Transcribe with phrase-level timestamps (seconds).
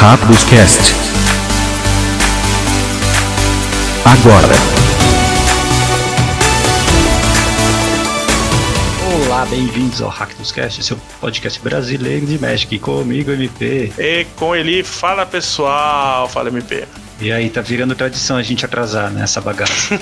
[0.00, 0.94] Rápidos Cast.
[4.04, 4.54] Agora.
[9.26, 12.78] Olá, bem-vindos ao Hack dos Cast, seu podcast brasileiro de Magic.
[12.78, 13.92] Comigo, MP.
[13.98, 16.86] E com ele, fala pessoal, fala MP.
[17.20, 19.98] E aí, tá virando tradição a gente atrasar nessa bagaça.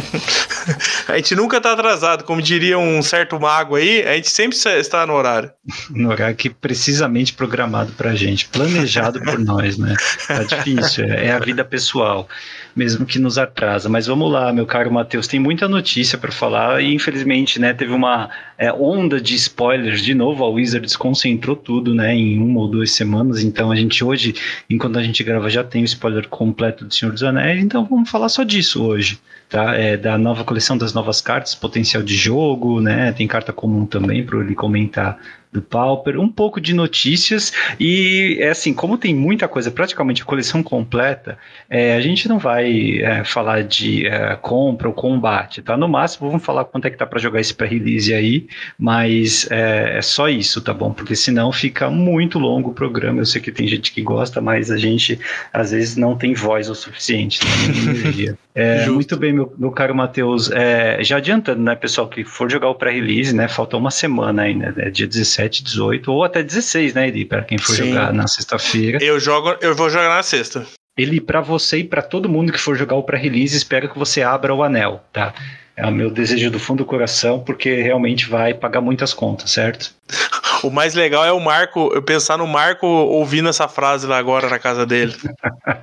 [1.06, 5.06] a gente nunca tá atrasado, como diria um certo mago aí, a gente sempre está
[5.06, 5.50] no horário.
[5.90, 9.94] No horário que precisamente programado pra gente, planejado por nós, né?
[10.26, 12.28] Tá difícil, é a vida pessoal,
[12.74, 13.88] mesmo que nos atrasa.
[13.88, 17.92] Mas vamos lá, meu caro Matheus, tem muita notícia para falar e infelizmente, né, teve
[17.92, 20.44] uma é, onda de spoilers de novo.
[20.44, 23.42] A Wizards concentrou tudo, né, em uma ou duas semanas.
[23.42, 24.34] Então a gente hoje,
[24.68, 27.62] enquanto a gente grava, já tem o spoiler completo do Senhor dos Anéis.
[27.62, 29.74] Então vamos falar só disso hoje, tá?
[29.74, 33.12] É, da nova coleção das novas cartas, potencial de jogo, né?
[33.12, 35.18] Tem carta comum também para ele comentar
[35.54, 40.24] do Pauper, um pouco de notícias e é assim, como tem muita coisa, praticamente a
[40.24, 41.38] coleção completa,
[41.70, 45.76] é, a gente não vai é, falar de é, compra ou combate, tá?
[45.76, 49.98] No máximo vamos falar quanto é que tá para jogar esse pré-release aí, mas é,
[49.98, 50.92] é, só isso, tá bom?
[50.92, 53.20] Porque senão fica muito longo o programa.
[53.20, 55.20] Eu sei que tem gente que gosta, mas a gente
[55.52, 58.36] às vezes não tem voz o suficiente, né?
[58.54, 60.50] É, muito bem, meu, meu caro Matheus.
[60.50, 63.48] É, já adiantando, né, pessoal, que for jogar o pré-release, né?
[63.48, 67.24] Falta uma semana ainda, né, dia 17, 18 ou até 16, né, Eli?
[67.24, 67.88] Para quem for Sim.
[67.88, 69.02] jogar na sexta-feira.
[69.02, 70.64] Eu jogo, eu vou jogar na sexta.
[70.96, 74.22] Ele, para você e para todo mundo que for jogar o pré-release, espero que você
[74.22, 75.34] abra o anel, tá?
[75.76, 79.92] É o meu desejo do fundo do coração, porque realmente vai pagar muitas contas, certo?
[80.64, 84.48] O mais legal é o Marco, eu pensar no Marco ouvindo essa frase lá agora
[84.48, 85.14] na casa dele.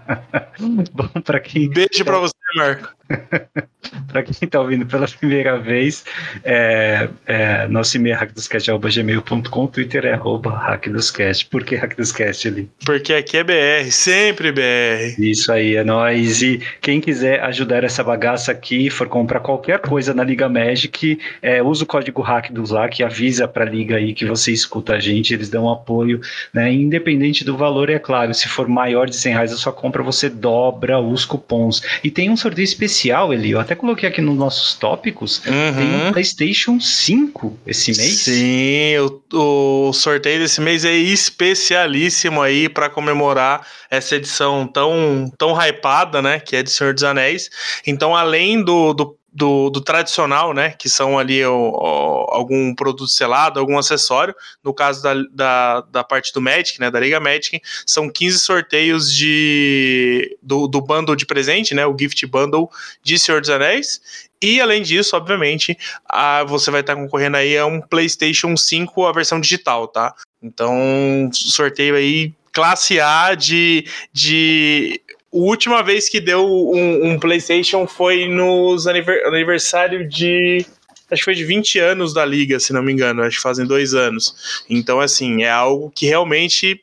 [0.91, 1.69] Bom, para quem.
[1.69, 2.89] Beijo para você, Marco.
[4.07, 6.03] para quem está ouvindo pela primeira vez,
[6.43, 11.45] é, é, nosso e-mail é hackdoscast.gmail.com, Twitter é arroba hackdoscast.
[11.47, 12.69] Por que hackdoscast ali?
[12.85, 15.19] Porque aqui é BR, sempre BR.
[15.19, 16.41] Isso aí, é nóis.
[16.41, 21.61] E quem quiser ajudar essa bagaça aqui, for comprar qualquer coisa na Liga Magic, é,
[21.61, 24.99] usa o código hackdos lá, que avisa para a Liga aí que você escuta a
[24.99, 26.19] gente, eles dão apoio,
[26.53, 26.71] né?
[26.71, 30.29] Independente do valor, é claro, se for maior de 100 reais a sua compra, você
[30.29, 31.81] dobra os cupons.
[32.03, 32.65] E tem um sorteio
[33.01, 35.75] especial, Eli, eu até coloquei aqui nos nossos tópicos, uhum.
[35.75, 38.19] tem um PlayStation 5 esse mês.
[38.19, 38.97] Sim,
[39.33, 46.21] o, o sorteio desse mês é especialíssimo aí para comemorar essa edição tão, tão hypada,
[46.21, 47.49] né, que é de Senhor dos Anéis.
[47.85, 50.71] Então, além do, do do, do, tradicional, né?
[50.71, 54.35] Que são ali o, o, algum produto selado, algum acessório.
[54.63, 56.91] No caso da, da, da, parte do Magic, né?
[56.91, 61.85] Da Liga Magic, são 15 sorteios de, do, do bundle de presente, né?
[61.85, 62.69] O Gift Bundle
[63.01, 64.29] de Senhor dos Anéis.
[64.41, 65.77] E além disso, obviamente,
[66.09, 70.13] a, você vai estar concorrendo aí a um PlayStation 5, a versão digital, tá?
[70.41, 75.01] Então, sorteio aí classe A de, de
[75.33, 80.65] a última vez que deu um, um PlayStation foi nos aniversário de.
[81.09, 83.21] Acho que foi de 20 anos da liga, se não me engano.
[83.21, 84.63] Acho que fazem dois anos.
[84.69, 86.81] Então, assim, é algo que realmente,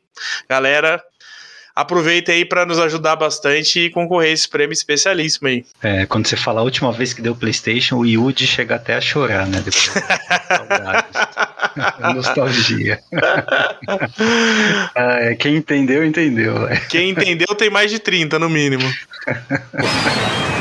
[0.48, 1.02] galera,
[1.78, 5.64] aproveita aí para nos ajudar bastante e concorrer a esse prêmio especialíssimo aí.
[5.80, 9.00] É, quando você fala a última vez que deu PlayStation, o Yuji chega até a
[9.00, 9.62] chorar, né?
[9.64, 9.92] Depois.
[12.14, 12.98] Nostalgia.
[14.96, 16.68] ah, quem entendeu, entendeu.
[16.88, 18.82] Quem entendeu tem mais de 30, no mínimo.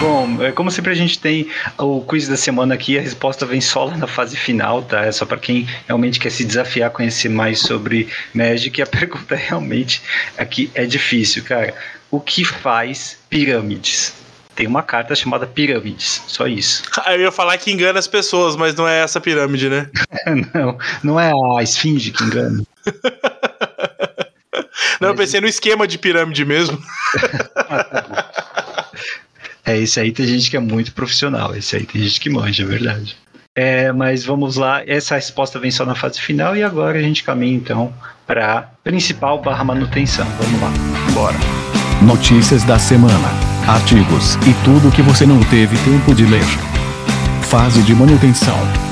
[0.00, 3.60] Bom, é como sempre a gente tem o quiz da semana aqui, a resposta vem
[3.60, 5.04] só lá na fase final, tá?
[5.04, 8.80] É só para quem realmente quer se desafiar conhecer mais sobre Magic.
[8.80, 10.00] E a pergunta realmente
[10.38, 11.74] aqui é difícil, cara.
[12.10, 14.14] O que faz pirâmides?
[14.56, 16.82] Tem uma carta chamada pirâmides, só isso.
[17.06, 19.90] Eu ia falar que engana as pessoas, mas não é essa pirâmide, né?
[20.54, 22.62] não, não é a esfinge que engana.
[24.98, 26.82] não, eu pensei no esquema de pirâmide mesmo.
[27.68, 28.30] ah, tá
[29.64, 32.62] é, esse aí tem gente que é muito profissional, esse aí tem gente que manja,
[32.62, 33.16] é verdade.
[33.54, 37.24] É, mas vamos lá, essa resposta vem só na fase final e agora a gente
[37.24, 37.92] caminha então
[38.26, 40.26] para principal barra manutenção.
[40.40, 40.72] Vamos lá.
[41.12, 41.36] Bora.
[42.00, 43.28] Notícias da semana,
[43.66, 46.46] artigos e tudo que você não teve tempo de ler.
[47.42, 48.89] Fase de manutenção.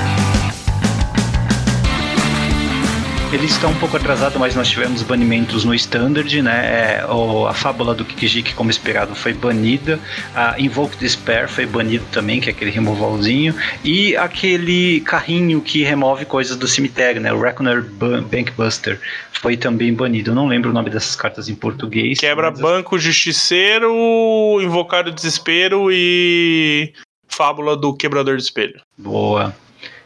[3.31, 7.01] Ele está um pouco atrasado, mas nós tivemos banimentos no Standard, né?
[7.01, 9.99] É, o, a fábula do Kikijik, como esperado, foi banida.
[10.33, 13.53] A Invoke Despair foi banido também, que é aquele removalzinho.
[13.83, 17.31] E aquele carrinho que remove coisas do cemitério, né?
[17.31, 18.99] O Reckoner Bankbuster
[19.31, 20.31] foi também banido.
[20.31, 22.19] Eu não lembro o nome dessas cartas em português.
[22.19, 22.59] Quebra mas...
[22.59, 26.93] banco, justiceiro, invocar o desespero e
[27.27, 28.81] fábula do quebrador de espelho.
[28.97, 29.55] Boa.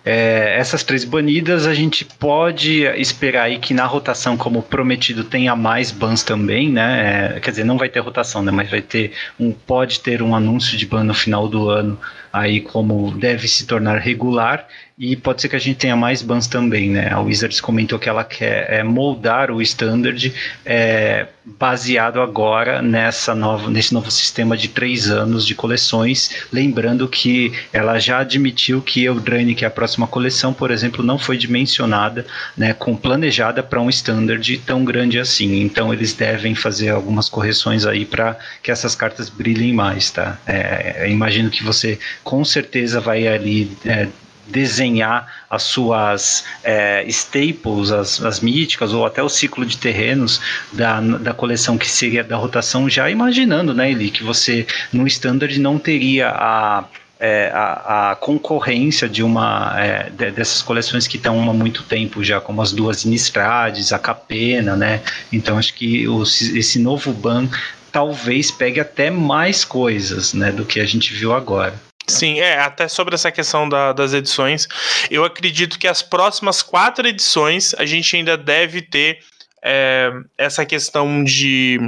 [0.05, 5.55] É, essas três banidas a gente pode esperar aí que na rotação, como prometido, tenha
[5.55, 7.35] mais bans também, né?
[7.35, 8.51] É, quer dizer, não vai ter rotação, né?
[8.51, 9.51] Mas vai ter um.
[9.51, 11.97] Pode ter um anúncio de ban no final do ano
[12.33, 16.45] aí como deve se tornar regular e pode ser que a gente tenha mais bans
[16.45, 17.11] também, né?
[17.11, 20.31] A Wizards comentou que ela quer é, moldar o standard
[20.63, 26.45] é, baseado agora nessa nova, nesse novo sistema de três anos de coleções.
[26.51, 31.17] Lembrando que ela já admitiu que Eldraine, que é a próxima coleção, por exemplo, não
[31.17, 32.25] foi dimensionada,
[32.55, 35.61] né, com planejada para um standard tão grande assim.
[35.61, 40.37] Então eles devem fazer algumas correções aí para que essas cartas brilhem mais, tá?
[40.45, 44.07] É, imagino que você com certeza vai ali é,
[44.47, 50.41] desenhar as suas é, staples, as, as míticas, ou até o ciclo de terrenos
[50.71, 55.57] da, da coleção que seria da rotação, já imaginando, né, Eli, que você no standard
[55.59, 56.85] não teria a
[57.19, 62.21] é, a, a, concorrência de uma é, de, dessas coleções que estão há muito tempo
[62.21, 65.01] já, como as duas Inistrades, a Capena, né?
[65.31, 66.05] Então acho que
[66.53, 67.47] esse novo ban
[67.93, 71.73] talvez pegue até mais coisas, né, do que a gente viu agora.
[72.07, 74.67] Sim, é, até sobre essa questão da, das edições,
[75.09, 79.19] eu acredito que as próximas quatro edições a gente ainda deve ter
[79.63, 81.79] é, essa questão de,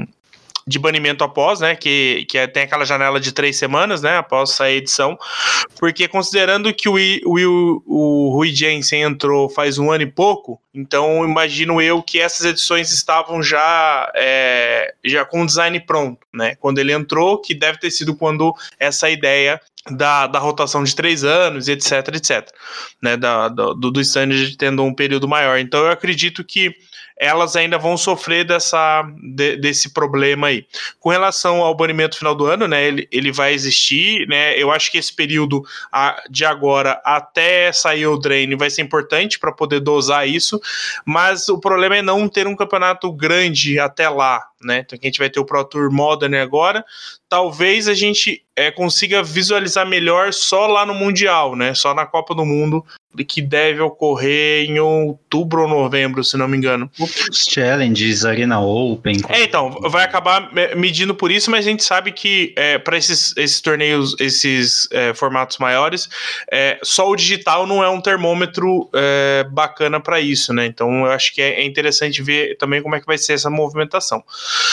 [0.66, 1.76] de banimento após, né?
[1.76, 4.18] Que, que é, tem aquela janela de três semanas, né?
[4.18, 5.18] Após a edição.
[5.78, 6.96] Porque considerando que o,
[7.26, 12.46] o, o Rui Jensen entrou faz um ano e pouco, então imagino eu que essas
[12.46, 16.56] edições estavam já, é, já com o design pronto, né?
[16.56, 19.60] Quando ele entrou, que deve ter sido quando essa ideia
[19.92, 22.50] da, da rotação de três anos, etc, etc,
[23.02, 25.60] né, da, do, do standard tendo um período maior.
[25.60, 26.74] Então eu acredito que
[27.18, 30.66] elas ainda vão sofrer dessa, de, desse problema aí.
[31.00, 34.92] Com relação ao banimento final do ano, né, ele, ele vai existir, né, eu acho
[34.92, 35.64] que esse período
[36.30, 40.60] de agora até sair o drain vai ser importante para poder dosar isso,
[41.06, 45.20] mas o problema é não ter um campeonato grande até lá, né, então a gente
[45.20, 46.84] vai ter o Pro Tour Modern agora,
[47.30, 51.74] talvez a gente é, consiga visualizar melhor só lá no Mundial, né?
[51.74, 52.86] Só na Copa do Mundo,
[53.24, 56.90] que deve ocorrer em outubro ou novembro, se não me engano.
[57.00, 59.22] Os challenges, Arena Open.
[59.30, 63.36] É, então, vai acabar medindo por isso, mas a gente sabe que é, para esses,
[63.38, 66.10] esses torneios, esses é, formatos maiores,
[66.52, 70.66] é, só o digital não é um termômetro é, bacana para isso, né?
[70.66, 73.50] Então eu acho que é, é, interessante ver também como é que vai ser essa
[73.50, 74.24] movimentação.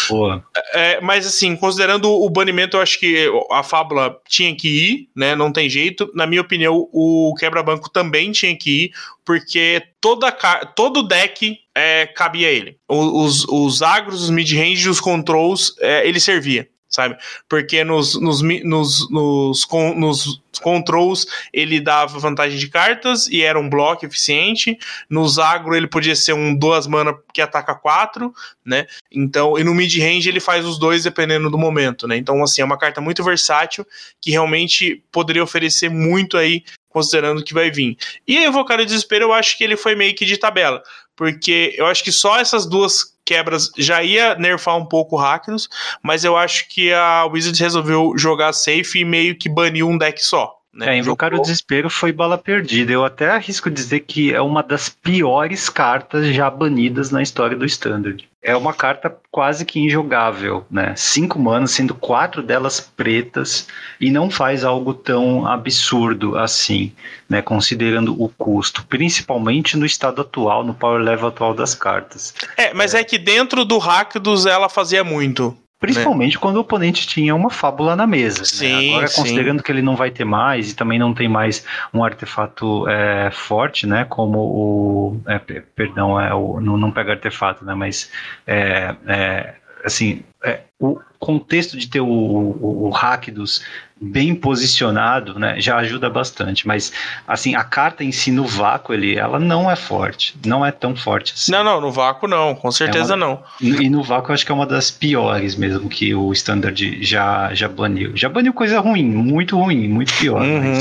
[0.09, 0.45] Boa.
[0.75, 5.35] É, mas assim, considerando o banimento, eu acho que a fábula tinha que ir, né?
[5.35, 6.11] Não tem jeito.
[6.15, 8.93] Na minha opinião, o quebra-banco também tinha que ir,
[9.25, 10.33] porque toda,
[10.75, 12.77] todo deck é, cabia ele.
[12.89, 17.17] Os, os agros, os mid-range, os controls, é, ele servia sabe?
[17.49, 23.69] Porque nos, nos, nos, nos, nos, controls ele dava vantagem de cartas e era um
[23.69, 24.79] bloco eficiente.
[25.09, 28.35] Nos agro ele podia ser um duas mana que ataca quatro,
[28.65, 28.87] né?
[29.11, 32.17] Então, e no mid range ele faz os dois dependendo do momento, né?
[32.17, 33.87] Então, assim, é uma carta muito versátil
[34.21, 37.97] que realmente poderia oferecer muito aí considerando que vai vir.
[38.29, 40.83] E evocar o desespero, eu acho que ele foi meio que de tabela,
[41.17, 45.69] porque eu acho que só essas duas quebras já ia nerfar um pouco o Rakdos,
[46.03, 50.23] mas eu acho que a Wizards resolveu jogar safe e meio que baniu um deck
[50.25, 50.57] só.
[50.73, 50.95] Né?
[50.95, 52.91] É, invocar o desespero foi bala perdida.
[52.91, 57.67] Eu até arrisco dizer que é uma das piores cartas já banidas na história do
[57.67, 58.27] Standard.
[58.43, 60.95] É uma carta quase que injogável, né?
[60.97, 63.69] Cinco manas, sendo quatro delas pretas,
[64.01, 66.93] e não faz algo tão absurdo assim,
[67.29, 67.41] né?
[67.41, 72.35] Considerando o custo, principalmente no estado atual, no power level atual das cartas.
[72.57, 75.57] É, mas é, é que dentro do Rakdos ela fazia muito.
[75.83, 76.41] Principalmente né?
[76.41, 78.39] quando o oponente tinha uma fábula na mesa.
[78.39, 78.45] Né?
[78.45, 78.89] Sim, né?
[78.91, 79.21] Agora, sim.
[79.21, 83.33] considerando que ele não vai ter mais e também não tem mais um artefato é,
[83.33, 84.05] forte, né?
[84.05, 85.21] Como o.
[85.27, 87.75] É, perdão, é, o, não, não pega artefato, né?
[87.75, 88.11] Mas.
[88.47, 93.65] É, é assim, é, o contexto de ter o, o, o Rakdos
[94.03, 96.67] bem posicionado, né, já ajuda bastante.
[96.67, 96.93] Mas,
[97.27, 100.35] assim, a carta em si no vácuo, ele, ela não é forte.
[100.45, 101.53] Não é tão forte assim.
[101.53, 103.43] Não, não, no vácuo não, com certeza é uma, não.
[103.61, 107.55] E no vácuo eu acho que é uma das piores mesmo que o Standard já,
[107.55, 108.13] já baniu.
[108.17, 110.43] Já baniu coisa ruim, muito ruim, muito pior.
[110.43, 110.81] Uhum.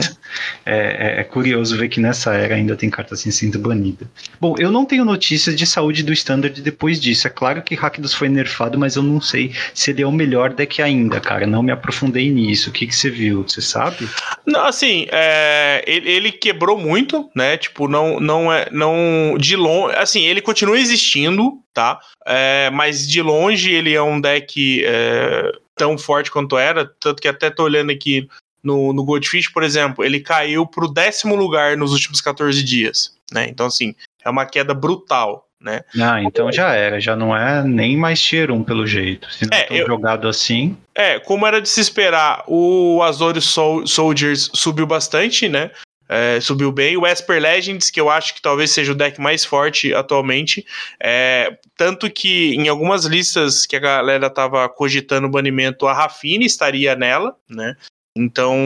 [0.66, 4.10] É, é, é, curioso ver que nessa era ainda tem carta assim sendo banida.
[4.40, 7.28] Bom, eu não tenho notícias de saúde do Standard depois disso.
[7.28, 10.54] É claro que Rakdos foi nerfado, mas eu não sei se ele é o melhor
[10.54, 11.46] deck ainda, cara.
[11.46, 12.70] Não me aprofundei nisso.
[12.70, 13.44] O que, que você viu?
[13.44, 14.10] Você sabe?
[14.46, 17.58] Não, assim, é, ele, ele, quebrou muito, né?
[17.58, 18.68] Tipo, não, não é.
[18.72, 19.96] Não, de longe.
[19.96, 22.00] Assim, ele continua existindo, tá?
[22.25, 26.86] É, mas de longe ele é um deck é, tão forte quanto era.
[27.00, 28.27] Tanto que até tô olhando aqui
[28.63, 33.15] no, no Goldfish, por exemplo, ele caiu para o décimo lugar nos últimos 14 dias,
[33.32, 33.48] né?
[33.50, 35.82] Então, assim, é uma queda brutal, né?
[36.01, 39.32] Ah, então já era, já não é nem mais tier 1 pelo jeito.
[39.32, 39.86] Se não é, eu...
[39.86, 40.75] jogado assim.
[40.96, 45.72] É, como era de se esperar, o Azorius Sol Soldiers subiu bastante, né?
[46.10, 46.98] É, subiu bem.
[46.98, 50.65] O Esper Legends, que eu acho que talvez seja o deck mais forte atualmente.
[51.01, 56.46] É, tanto que em algumas listas que a galera tava cogitando o banimento, a Rafine
[56.46, 57.77] estaria nela, né?
[58.15, 58.58] Então,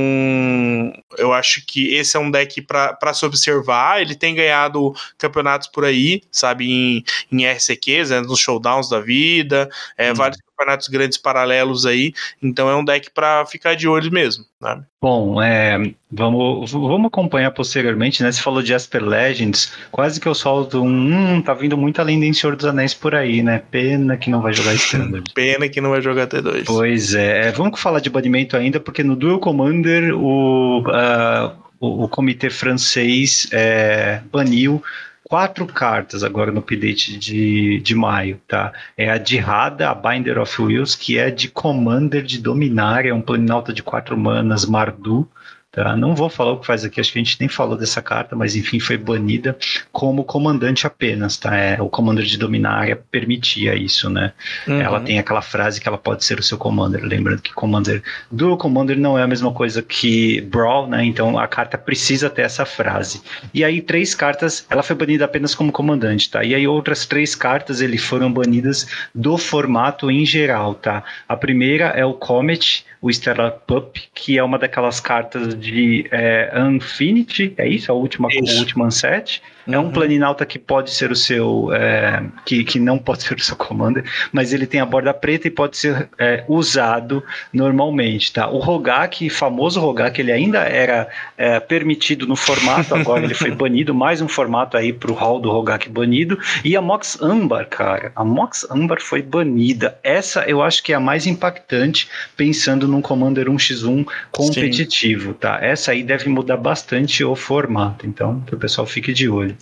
[1.18, 4.02] eu acho que esse é um deck para se observar.
[4.02, 9.70] Ele tem ganhado campeonatos por aí, sabe, em, em RCQs, né, nos showdowns da vida,
[9.98, 10.16] é, hum.
[10.16, 12.14] vários campeonatos grandes paralelos aí.
[12.42, 14.46] Então, é um deck para ficar de olho mesmo.
[14.62, 14.82] Né?
[15.02, 15.78] Bom, é,
[16.12, 18.32] vamos, vamos acompanhar posteriormente, né?
[18.32, 20.88] Você falou de Asper Legends, quase que eu solto um.
[20.88, 23.62] Hum, tá vindo muito além do Senhor dos Anéis por aí, né?
[23.70, 25.32] Pena que não vai jogar Standard.
[25.34, 26.64] Pena que não vai jogar T2.
[26.66, 27.52] Pois é.
[27.52, 33.48] Vamos falar de banimento ainda, porque no Duel Commander o, uh, o, o, comitê francês
[33.52, 34.82] é, baniu
[35.28, 38.72] quatro cartas agora no update de, de maio, tá?
[38.96, 43.22] É a Dirrada, a Binder of Wills, que é de Commander de Dominar, é um
[43.22, 45.28] planinauta de quatro manas, Mardu,
[45.76, 45.94] Tá?
[45.94, 48.34] Não vou falar o que faz aqui, acho que a gente nem falou dessa carta,
[48.34, 49.58] mas enfim, foi banida
[49.92, 51.36] como comandante apenas.
[51.36, 51.54] Tá?
[51.54, 54.32] É, o commander de dominar área permitia isso, né?
[54.66, 54.80] Uhum.
[54.80, 57.04] Ela tem aquela frase que ela pode ser o seu commander.
[57.04, 58.02] Lembrando que commander
[58.32, 61.04] do commander não é a mesma coisa que brawl, né?
[61.04, 63.22] Então a carta precisa ter essa frase.
[63.54, 66.42] E aí, três cartas, ela foi banida apenas como comandante, tá?
[66.42, 71.04] E aí, outras três cartas ele foram banidas do formato em geral, tá?
[71.28, 76.52] A primeira é o Comet o Stellar Pup, que é uma daquelas cartas de é,
[76.68, 77.92] Infinity, é isso?
[77.92, 78.56] A última, isso.
[78.56, 79.44] o último Unset.
[79.68, 79.92] É um uhum.
[79.92, 81.74] planinauta que pode ser o seu.
[81.74, 85.48] É, que, que não pode ser o seu commander, mas ele tem a borda preta
[85.48, 88.32] e pode ser é, usado normalmente.
[88.32, 88.48] Tá?
[88.48, 91.08] O Rogak, famoso Rogak, ele ainda era
[91.38, 95.52] é, permitido no formato, agora ele foi banido, mais um formato aí pro hall do
[95.52, 96.38] Rogak banido.
[96.64, 99.98] E a Mox Ambar, cara, a Mox Ambar foi banida.
[100.04, 102.08] Essa eu acho que é a mais impactante,
[102.38, 105.34] pensando num Commander 1x1 competitivo.
[105.34, 105.58] Tá?
[105.62, 109.55] Essa aí deve mudar bastante o formato, então que o pessoal fique de olho.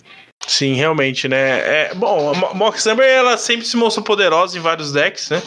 [0.46, 1.60] Sim, realmente, né?
[1.60, 5.42] É, bom, a Mox Amber ela sempre se mostrou poderosa em vários decks, né?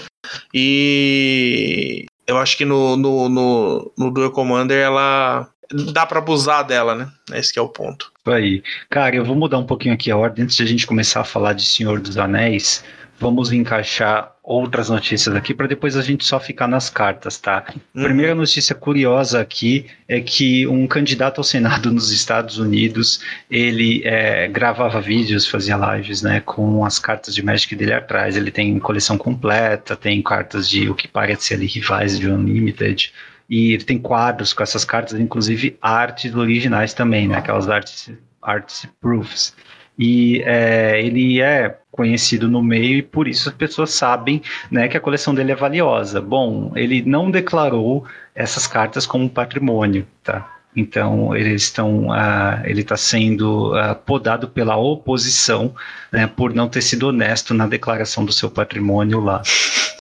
[0.54, 5.48] E eu acho que no, no, no, no Duel Commander ela
[5.94, 7.10] dá para abusar dela, né?
[7.34, 8.12] Esse é o ponto.
[8.26, 8.64] Aí.
[8.90, 11.26] Cara, eu vou mudar um pouquinho aqui a ordem antes de a gente começar a
[11.26, 12.84] falar de Senhor dos Anéis
[13.20, 17.66] vamos encaixar outras notícias aqui para depois a gente só ficar nas cartas, tá?
[17.94, 18.04] Uhum.
[18.04, 23.20] Primeira notícia curiosa aqui é que um candidato ao Senado nos Estados Unidos
[23.50, 28.38] ele é, gravava vídeos, fazia lives, né, com as cartas de Magic dele atrás.
[28.38, 33.12] Ele tem coleção completa, tem cartas de o que parece ali rivais de Unlimited.
[33.50, 37.38] E ele tem quadros com essas cartas, inclusive artes originais também, né?
[37.38, 39.54] Aquelas artes, arts proofs.
[39.98, 44.96] E é, ele é conhecido no meio e por isso as pessoas sabem né, que
[44.96, 46.22] a coleção dele é valiosa.
[46.22, 50.54] Bom, ele não declarou essas cartas como patrimônio, tá?
[50.76, 55.74] Então eles estão, uh, ele está sendo uh, podado pela oposição
[56.12, 59.42] né, por não ter sido honesto na declaração do seu patrimônio lá.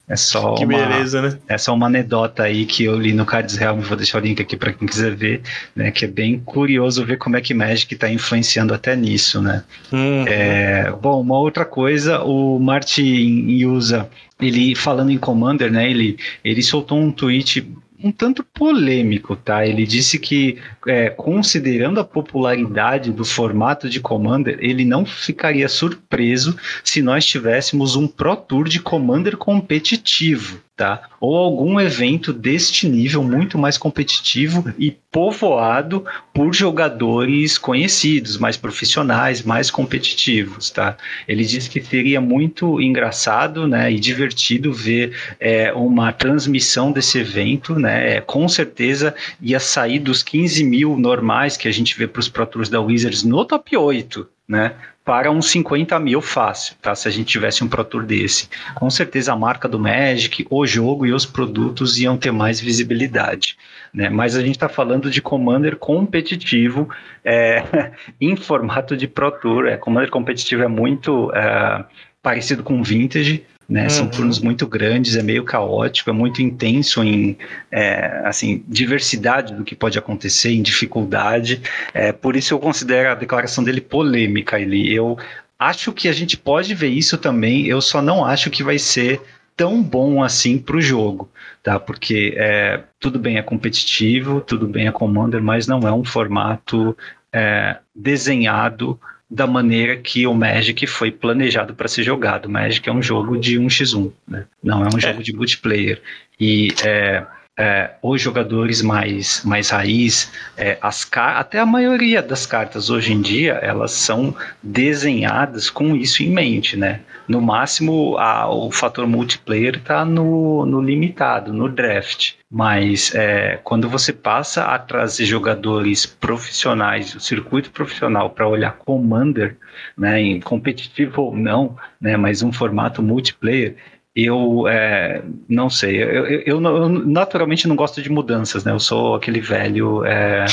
[0.08, 1.38] É só que uma, beleza, né?
[1.48, 4.42] É só uma anedota aí que eu li no Cards Realm, vou deixar o link
[4.42, 5.42] aqui para quem quiser ver,
[5.74, 5.90] né?
[5.90, 9.62] Que é bem curioso ver como é que Magic está influenciando até nisso, né?
[9.92, 10.24] Uhum.
[10.26, 14.08] É, bom, uma outra coisa, o Martin usa
[14.40, 15.88] ele falando em Commander, né?
[15.88, 17.66] Ele, ele soltou um tweet
[18.02, 19.66] um tanto polêmico, tá?
[19.66, 26.56] Ele disse que, é, considerando a popularidade do formato de Commander, ele não ficaria surpreso
[26.82, 31.00] se nós tivéssemos um Pro Tour de Commander competitivo tá?
[31.20, 39.42] Ou algum evento deste nível muito mais competitivo e povoado por jogadores conhecidos, mais profissionais,
[39.42, 40.96] mais competitivos, tá?
[41.28, 47.78] Ele disse que seria muito engraçado, né, e divertido ver é, uma transmissão desse evento,
[47.78, 48.16] né?
[48.16, 52.28] É, com certeza ia sair dos 15 mil normais que a gente vê para os
[52.28, 54.74] Pro Tours da Wizards no top 8, né?
[55.04, 56.94] Para uns 50 mil fácil, tá?
[56.94, 58.48] Se a gente tivesse um Pro Tour desse.
[58.74, 63.56] Com certeza a marca do Magic, o jogo e os produtos iam ter mais visibilidade,
[63.92, 64.08] né?
[64.08, 66.88] Mas a gente está falando de Commander competitivo
[67.24, 67.64] é,
[68.20, 69.66] em formato de Pro Tour.
[69.66, 71.84] É, Commander competitivo é muito é,
[72.22, 73.84] parecido com Vintage, né?
[73.84, 73.90] Uhum.
[73.90, 77.36] São turnos muito grandes, é meio caótico, é muito intenso em
[77.70, 81.62] é, assim diversidade do que pode acontecer, em dificuldade.
[81.94, 84.58] É, por isso eu considero a declaração dele polêmica.
[84.60, 85.18] Ele, eu
[85.58, 87.66] acho que a gente pode ver isso também.
[87.66, 89.20] Eu só não acho que vai ser
[89.56, 91.30] tão bom assim para o jogo,
[91.62, 91.78] tá?
[91.78, 96.96] Porque é, tudo bem é competitivo, tudo bem é Commander, mas não é um formato
[97.32, 98.98] é, desenhado
[99.32, 102.46] da maneira que o Magic foi planejado para ser jogado.
[102.46, 104.44] O Magic é um jogo de 1x1, né?
[104.62, 106.02] não é um jogo de multiplayer.
[106.38, 107.24] E é,
[107.58, 113.20] é, os jogadores mais, mais raiz, é, as até a maioria das cartas hoje em
[113.20, 117.00] dia, elas são desenhadas com isso em mente, né?
[117.28, 122.34] No máximo, a, o fator multiplayer está no, no limitado, no draft.
[122.50, 129.56] Mas é, quando você passa a trazer jogadores profissionais, o circuito profissional, para olhar Commander,
[129.96, 133.76] né, em competitivo ou não, né, mas um formato multiplayer,
[134.14, 138.72] eu é, não sei, eu, eu, eu, naturalmente não gosto de mudanças, né?
[138.72, 140.44] Eu sou aquele velho é,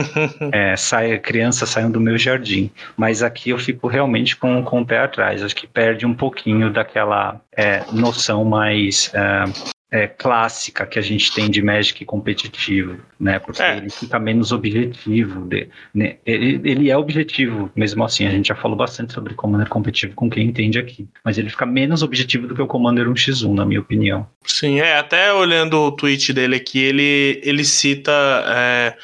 [0.50, 4.86] é, sai, criança saindo do meu jardim, mas aqui eu fico realmente com, com o
[4.86, 5.42] pé atrás.
[5.42, 9.12] Acho que perde um pouquinho daquela é, noção mais
[9.92, 13.38] é, clássica que a gente tem de Magic competitivo, né?
[13.38, 13.76] Porque é.
[13.76, 15.46] ele fica menos objetivo.
[15.46, 16.16] De, né?
[16.24, 18.26] ele, ele, é objetivo, mesmo assim.
[18.26, 21.06] A gente já falou bastante sobre Commander competitivo com quem entende aqui.
[21.22, 24.26] Mas ele fica menos objetivo do que o Commander 1x1, na minha opinião.
[24.46, 24.96] Sim, é.
[24.96, 28.12] Até olhando o tweet dele aqui, ele, ele cita
[28.46, 28.96] é,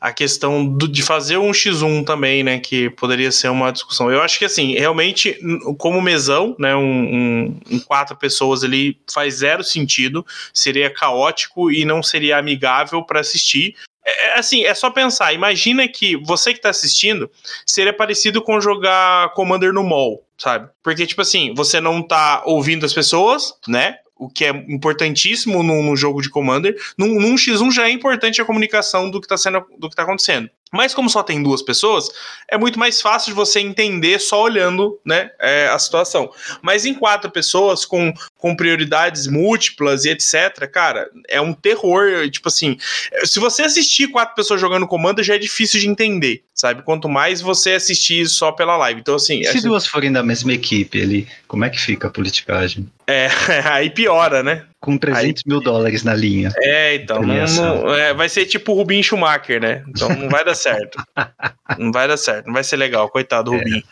[0.00, 2.58] a questão do, de fazer um X1 também, né?
[2.58, 4.10] Que poderia ser uma discussão.
[4.10, 5.38] Eu acho que, assim, realmente,
[5.76, 6.74] como mesão, né?
[6.76, 10.24] Um, um, um, quatro pessoas ali faz zero sentido,
[10.54, 13.74] seria caótico e não seria amigável para assistir.
[14.04, 15.32] É, é, assim, é só pensar.
[15.32, 17.30] Imagina que você que está assistindo
[17.66, 20.68] seria parecido com jogar Commander no mall, sabe?
[20.82, 23.98] Porque, tipo assim, você não tá ouvindo as pessoas, né?
[24.18, 26.76] O que é importantíssimo no, jogo de Commander.
[26.96, 29.60] Num, num, X1 já é importante a comunicação do que está
[29.94, 30.50] tá acontecendo.
[30.70, 32.10] Mas como só tem duas pessoas,
[32.46, 36.30] é muito mais fácil de você entender só olhando, né, é, a situação.
[36.60, 42.28] Mas em quatro pessoas com, com prioridades múltiplas e etc, cara, é um terror.
[42.30, 42.76] Tipo assim,
[43.24, 46.82] se você assistir quatro pessoas jogando Commander já é difícil de entender, sabe?
[46.82, 49.00] Quanto mais você assistir só pela live.
[49.00, 52.90] Então assim, se duas forem da mesma equipe, ele, como é que fica a politicagem?
[53.06, 53.28] É,
[53.70, 54.64] aí piora, né?
[54.80, 56.52] Com 300 Aí, mil dólares na linha.
[56.58, 57.22] É, então.
[57.22, 59.84] Não, não, é, vai ser tipo o Rubinho Schumacher, né?
[59.88, 61.02] Então não vai dar certo.
[61.78, 63.58] não vai dar certo, não vai ser legal, coitado do é.
[63.58, 63.82] Rubinho.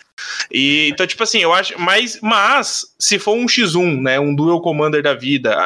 [0.50, 1.74] E, então, tipo assim, eu acho.
[1.78, 4.18] Mas, mas, se for um X1, né?
[4.18, 5.56] Um Dual Commander da vida.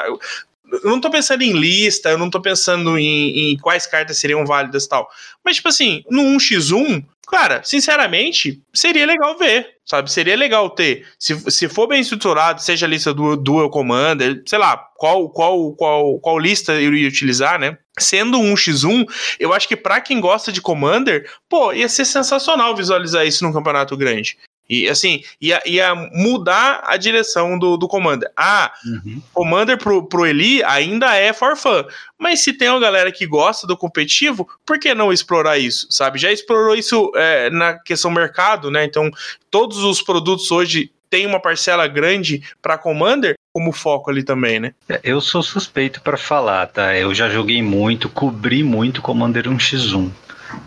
[0.70, 4.44] Eu, não tô pensando em lista, eu não tô pensando em, em quais cartas seriam
[4.46, 5.09] válidas e tal.
[5.44, 10.11] Mas, tipo assim, no 1x1, cara, sinceramente, seria legal ver, sabe?
[10.11, 11.06] Seria legal ter.
[11.18, 15.72] Se, se for bem estruturado, seja a lista do Dual Commander, sei lá, qual, qual,
[15.74, 17.78] qual, qual lista eu iria utilizar, né?
[17.98, 19.06] Sendo um X1,
[19.38, 23.52] eu acho que para quem gosta de Commander, pô, ia ser sensacional visualizar isso num
[23.52, 24.38] campeonato grande.
[24.70, 28.30] E assim, ia, ia mudar a direção do, do Commander.
[28.37, 29.20] Ah, uhum.
[29.35, 31.83] Commander pro, pro Eli ainda é for fun.
[32.16, 35.88] Mas se tem uma galera que gosta do competitivo, por que não explorar isso?
[35.90, 36.20] Sabe?
[36.20, 38.85] Já explorou isso é, na questão mercado, né?
[38.85, 39.11] Então,
[39.50, 44.72] todos os produtos hoje têm uma parcela grande para Commander como foco ali também, né?
[44.88, 46.96] É, eu sou suspeito para falar, tá?
[46.96, 50.09] Eu já joguei muito, cobri muito Commander 1x1.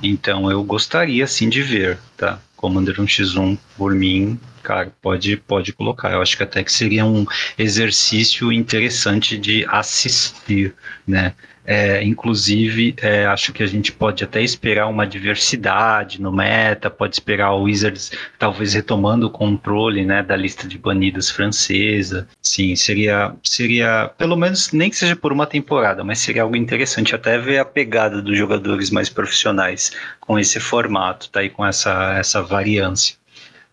[0.02, 2.40] Então eu gostaria sim de ver, tá?
[2.64, 6.12] Commander 1x1 por mim, cara, pode, pode colocar.
[6.12, 7.26] Eu acho que até que seria um
[7.58, 10.74] exercício interessante de assistir,
[11.08, 11.34] né?
[11.66, 17.16] É, inclusive, é, acho que a gente pode até esperar uma diversidade no meta, pode
[17.16, 22.28] esperar o Wizards talvez retomando o controle né, da lista de banidos francesa.
[22.42, 27.16] Sim, seria, seria, pelo menos, nem que seja por uma temporada, mas seria algo interessante
[27.16, 32.16] até ver a pegada dos jogadores mais profissionais com esse formato, tá aí com essa,
[32.18, 33.23] essa variância.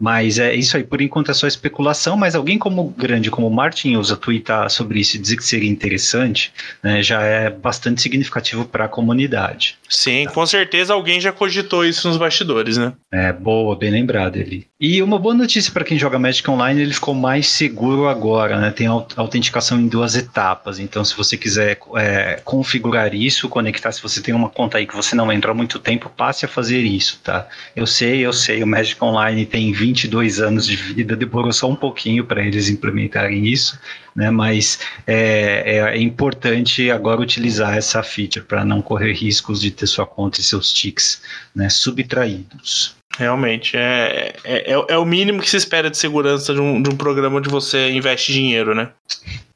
[0.01, 3.51] Mas é isso aí, por enquanto é só especulação, mas alguém como grande, como o
[3.51, 6.51] Martin usa tweetar sobre isso e dizer que seria interessante,
[6.83, 9.77] né, já é bastante significativo para a comunidade.
[9.89, 10.33] Sim, tá.
[10.33, 12.95] com certeza alguém já cogitou isso nos bastidores, né?
[13.13, 14.70] É, boa, bem lembrado ele.
[14.81, 18.71] E uma boa notícia para quem joga Magic Online, ele ficou mais seguro agora, né?
[18.71, 24.23] Tem autenticação em duas etapas, então se você quiser é, configurar isso, conectar, se você
[24.23, 27.21] tem uma conta aí que você não entra há muito tempo, passe a fazer isso,
[27.23, 27.47] tá?
[27.77, 31.69] Eu sei, eu sei, o Magic Online tem 20 22 anos de vida, demorou só
[31.69, 33.79] um pouquinho para eles implementarem isso,
[34.15, 34.31] né?
[34.31, 40.07] Mas é, é importante agora utilizar essa feature para não correr riscos de ter sua
[40.07, 41.23] conta e seus ticks
[41.55, 43.00] né, subtraídos.
[43.19, 46.91] Realmente, é, é, é, é, o mínimo que se espera de segurança de um, de
[46.91, 48.91] um programa onde você investe dinheiro, né?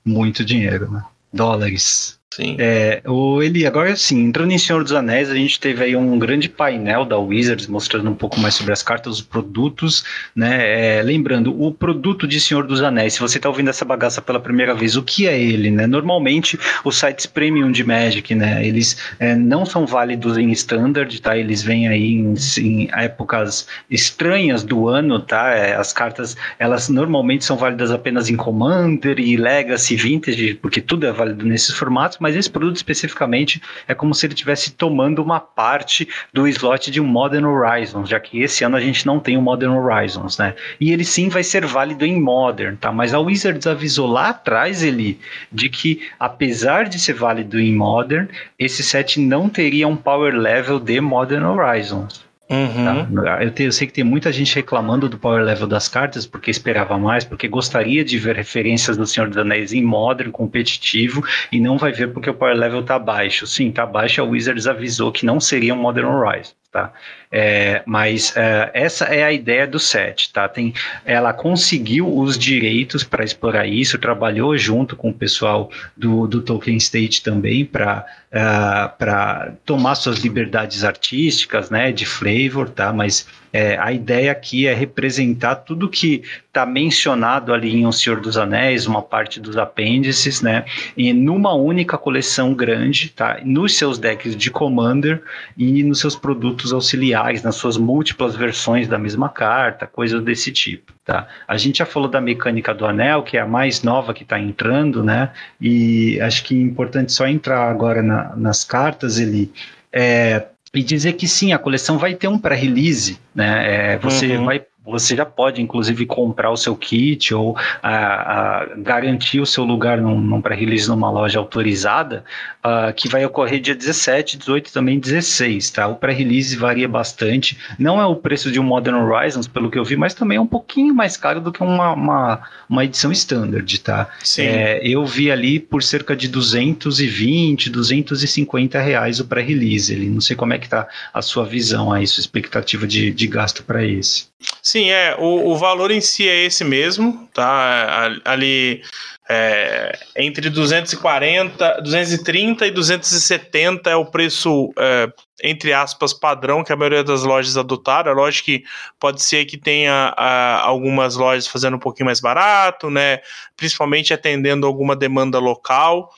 [0.05, 1.03] Muito dinheiro, né?
[1.33, 2.19] Dólares.
[2.35, 2.57] Sim.
[2.59, 6.19] É, o Eli, agora sim, entrando em Senhor dos Anéis, a gente teve aí um
[6.19, 10.97] grande painel da Wizards mostrando um pouco mais sobre as cartas, os produtos, né?
[10.99, 14.41] É, lembrando, o produto de Senhor dos Anéis, se você está ouvindo essa bagaça pela
[14.41, 15.87] primeira vez, o que é ele, né?
[15.87, 18.67] Normalmente, os sites premium de Magic, né?
[18.67, 21.39] Eles é, não são válidos em standard, tá?
[21.39, 25.51] Eles vêm aí em, em épocas estranhas do ano, tá?
[25.51, 31.07] É, as cartas, elas normalmente são válidas apenas em Commander e Legacy, Vintage, porque tudo
[31.07, 35.39] é válido nesses formatos, mas esse produto especificamente é como se ele estivesse tomando uma
[35.39, 39.37] parte do slot de um Modern Horizons, já que esse ano a gente não tem
[39.37, 40.55] o Modern Horizons, né?
[40.81, 42.91] E ele sim vai ser válido em Modern, tá?
[42.91, 45.21] Mas a Wizards avisou lá atrás ele
[45.53, 48.27] de que apesar de ser válido em Modern,
[48.59, 52.24] esse set não teria um power level de Modern Horizons.
[52.51, 53.23] Uhum.
[53.23, 53.43] Tá?
[53.43, 56.51] Eu, te, eu, sei que tem muita gente reclamando do power level das cartas porque
[56.51, 61.59] esperava mais, porque gostaria de ver referências do Senhor dos Anéis em modern, competitivo, e
[61.59, 63.47] não vai ver porque o power level tá baixo.
[63.47, 66.53] Sim, tá baixo, a Wizards avisou que não seria um Modern Horizon.
[66.71, 66.93] Tá?
[67.31, 70.49] É, mas é, essa é a ideia do set, tá?
[70.49, 70.73] Tem,
[71.05, 76.77] ela conseguiu os direitos para explorar isso, trabalhou junto com o pessoal do, do Tolkien
[76.77, 82.93] State também para uh, para tomar suas liberdades artísticas, né, de flavor, tá?
[82.93, 88.21] Mas é, a ideia aqui é representar tudo que está mencionado ali em O Senhor
[88.21, 90.65] dos Anéis, uma parte dos apêndices, né?
[90.97, 93.39] E numa única coleção grande, tá?
[93.45, 95.23] Nos seus decks de Commander
[95.57, 100.93] e nos seus produtos auxiliares, nas suas múltiplas versões da mesma carta, coisas desse tipo,
[101.05, 101.27] tá?
[101.49, 104.39] A gente já falou da mecânica do anel, que é a mais nova que está
[104.39, 105.31] entrando, né?
[105.61, 109.53] E acho que é importante só entrar agora na, nas cartas, ele
[109.93, 113.93] é, e dizer que sim, a coleção vai ter um pré-release, né?
[113.93, 114.45] É, você uhum.
[114.45, 119.65] vai você já pode, inclusive, comprar o seu kit ou a, a garantir o seu
[119.65, 122.23] lugar num, num pré-release numa loja autorizada,
[122.63, 125.89] uh, que vai ocorrer dia 17, 18 e também 16, tá?
[125.89, 127.57] O pré-release varia bastante.
[127.79, 130.41] Não é o preço de um Modern Horizons, pelo que eu vi, mas também é
[130.41, 134.09] um pouquinho mais caro do que uma, uma, uma edição standard, tá?
[134.23, 134.43] Sim.
[134.43, 139.97] É, eu vi ali por cerca de 220, 250 reais o pré-release.
[140.11, 143.63] Não sei como é que tá a sua visão aí, sua expectativa de, de gasto
[143.63, 144.27] para esse.
[144.65, 145.15] Sim, é.
[145.19, 148.09] O, o valor em si é esse mesmo, tá?
[148.25, 148.83] Ali
[149.29, 156.77] é, entre 240, 230 e 270 é o preço, é, entre aspas, padrão que a
[156.77, 158.11] maioria das lojas adotaram.
[158.11, 158.65] É lógico que
[158.99, 163.21] pode ser que tenha a, algumas lojas fazendo um pouquinho mais barato, né?
[163.59, 166.11] Principalmente atendendo alguma demanda local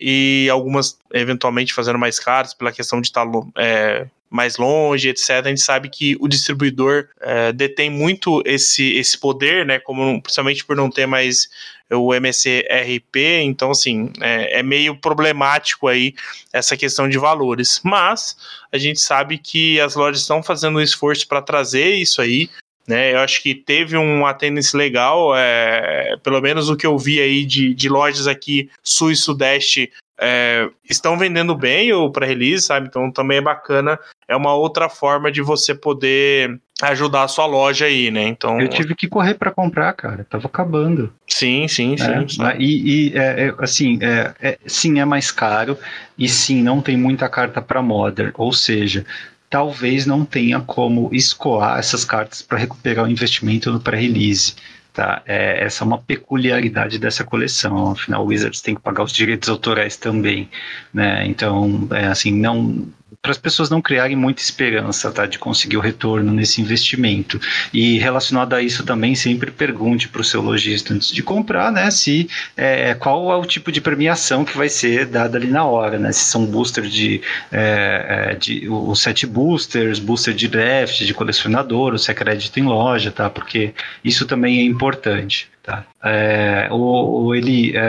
[0.00, 3.26] e algumas eventualmente fazendo mais caros pela questão de estar
[3.58, 5.30] é, mais longe, etc.
[5.44, 9.80] A gente sabe que o distribuidor é, detém muito esse, esse poder, né?
[9.80, 11.48] Como principalmente por não ter mais
[11.92, 16.14] o MCRP, então assim é, é, meio problemático aí
[16.52, 17.80] essa questão de valores.
[17.84, 18.36] Mas
[18.72, 22.48] a gente sabe que as lojas estão fazendo um esforço para trazer isso aí.
[22.88, 27.20] Né, eu acho que teve um attendance legal, é, pelo menos o que eu vi
[27.20, 32.86] aí de, de lojas aqui sul e sudeste é, estão vendendo bem o pré-release, sabe?
[32.86, 33.98] Então também é bacana.
[34.28, 38.24] É uma outra forma de você poder ajudar a sua loja aí, né?
[38.24, 40.26] Então eu tive que correr para comprar, cara.
[40.28, 41.12] Tava acabando.
[41.26, 42.42] Sim, sim, sim.
[42.58, 45.78] E, e é, é, assim, é, é, sim, é mais caro
[46.18, 48.32] e sim, não tem muita carta para Modern.
[48.34, 49.06] Ou seja,
[49.48, 54.54] talvez não tenha como escoar essas cartas para recuperar o investimento no pré-release.
[55.00, 55.22] Tá?
[55.24, 57.92] É, essa é uma peculiaridade dessa coleção.
[57.92, 60.50] Afinal, o Wizards tem que pagar os direitos autorais também,
[60.92, 61.26] né?
[61.26, 62.86] Então, é, assim, não
[63.22, 67.40] para as pessoas não criarem muita esperança tá, de conseguir o retorno nesse investimento.
[67.72, 71.90] E relacionado a isso também, sempre pergunte para o seu lojista antes de comprar, né,
[71.90, 75.98] se é, qual é o tipo de premiação que vai ser dada ali na hora,
[75.98, 77.20] né, se são boosters de,
[77.50, 82.58] é, é de os sete boosters, booster de draft, de colecionador, ou se é crédito
[82.58, 85.48] em loja, tá, porque isso também é importante.
[85.62, 85.84] Tá.
[86.02, 87.80] É, o, o, ele, é,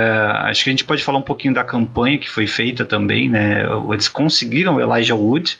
[0.49, 3.63] acho que a gente pode falar um pouquinho da campanha que foi feita também, né?
[3.91, 5.57] Eles conseguiram o Elijah Wood,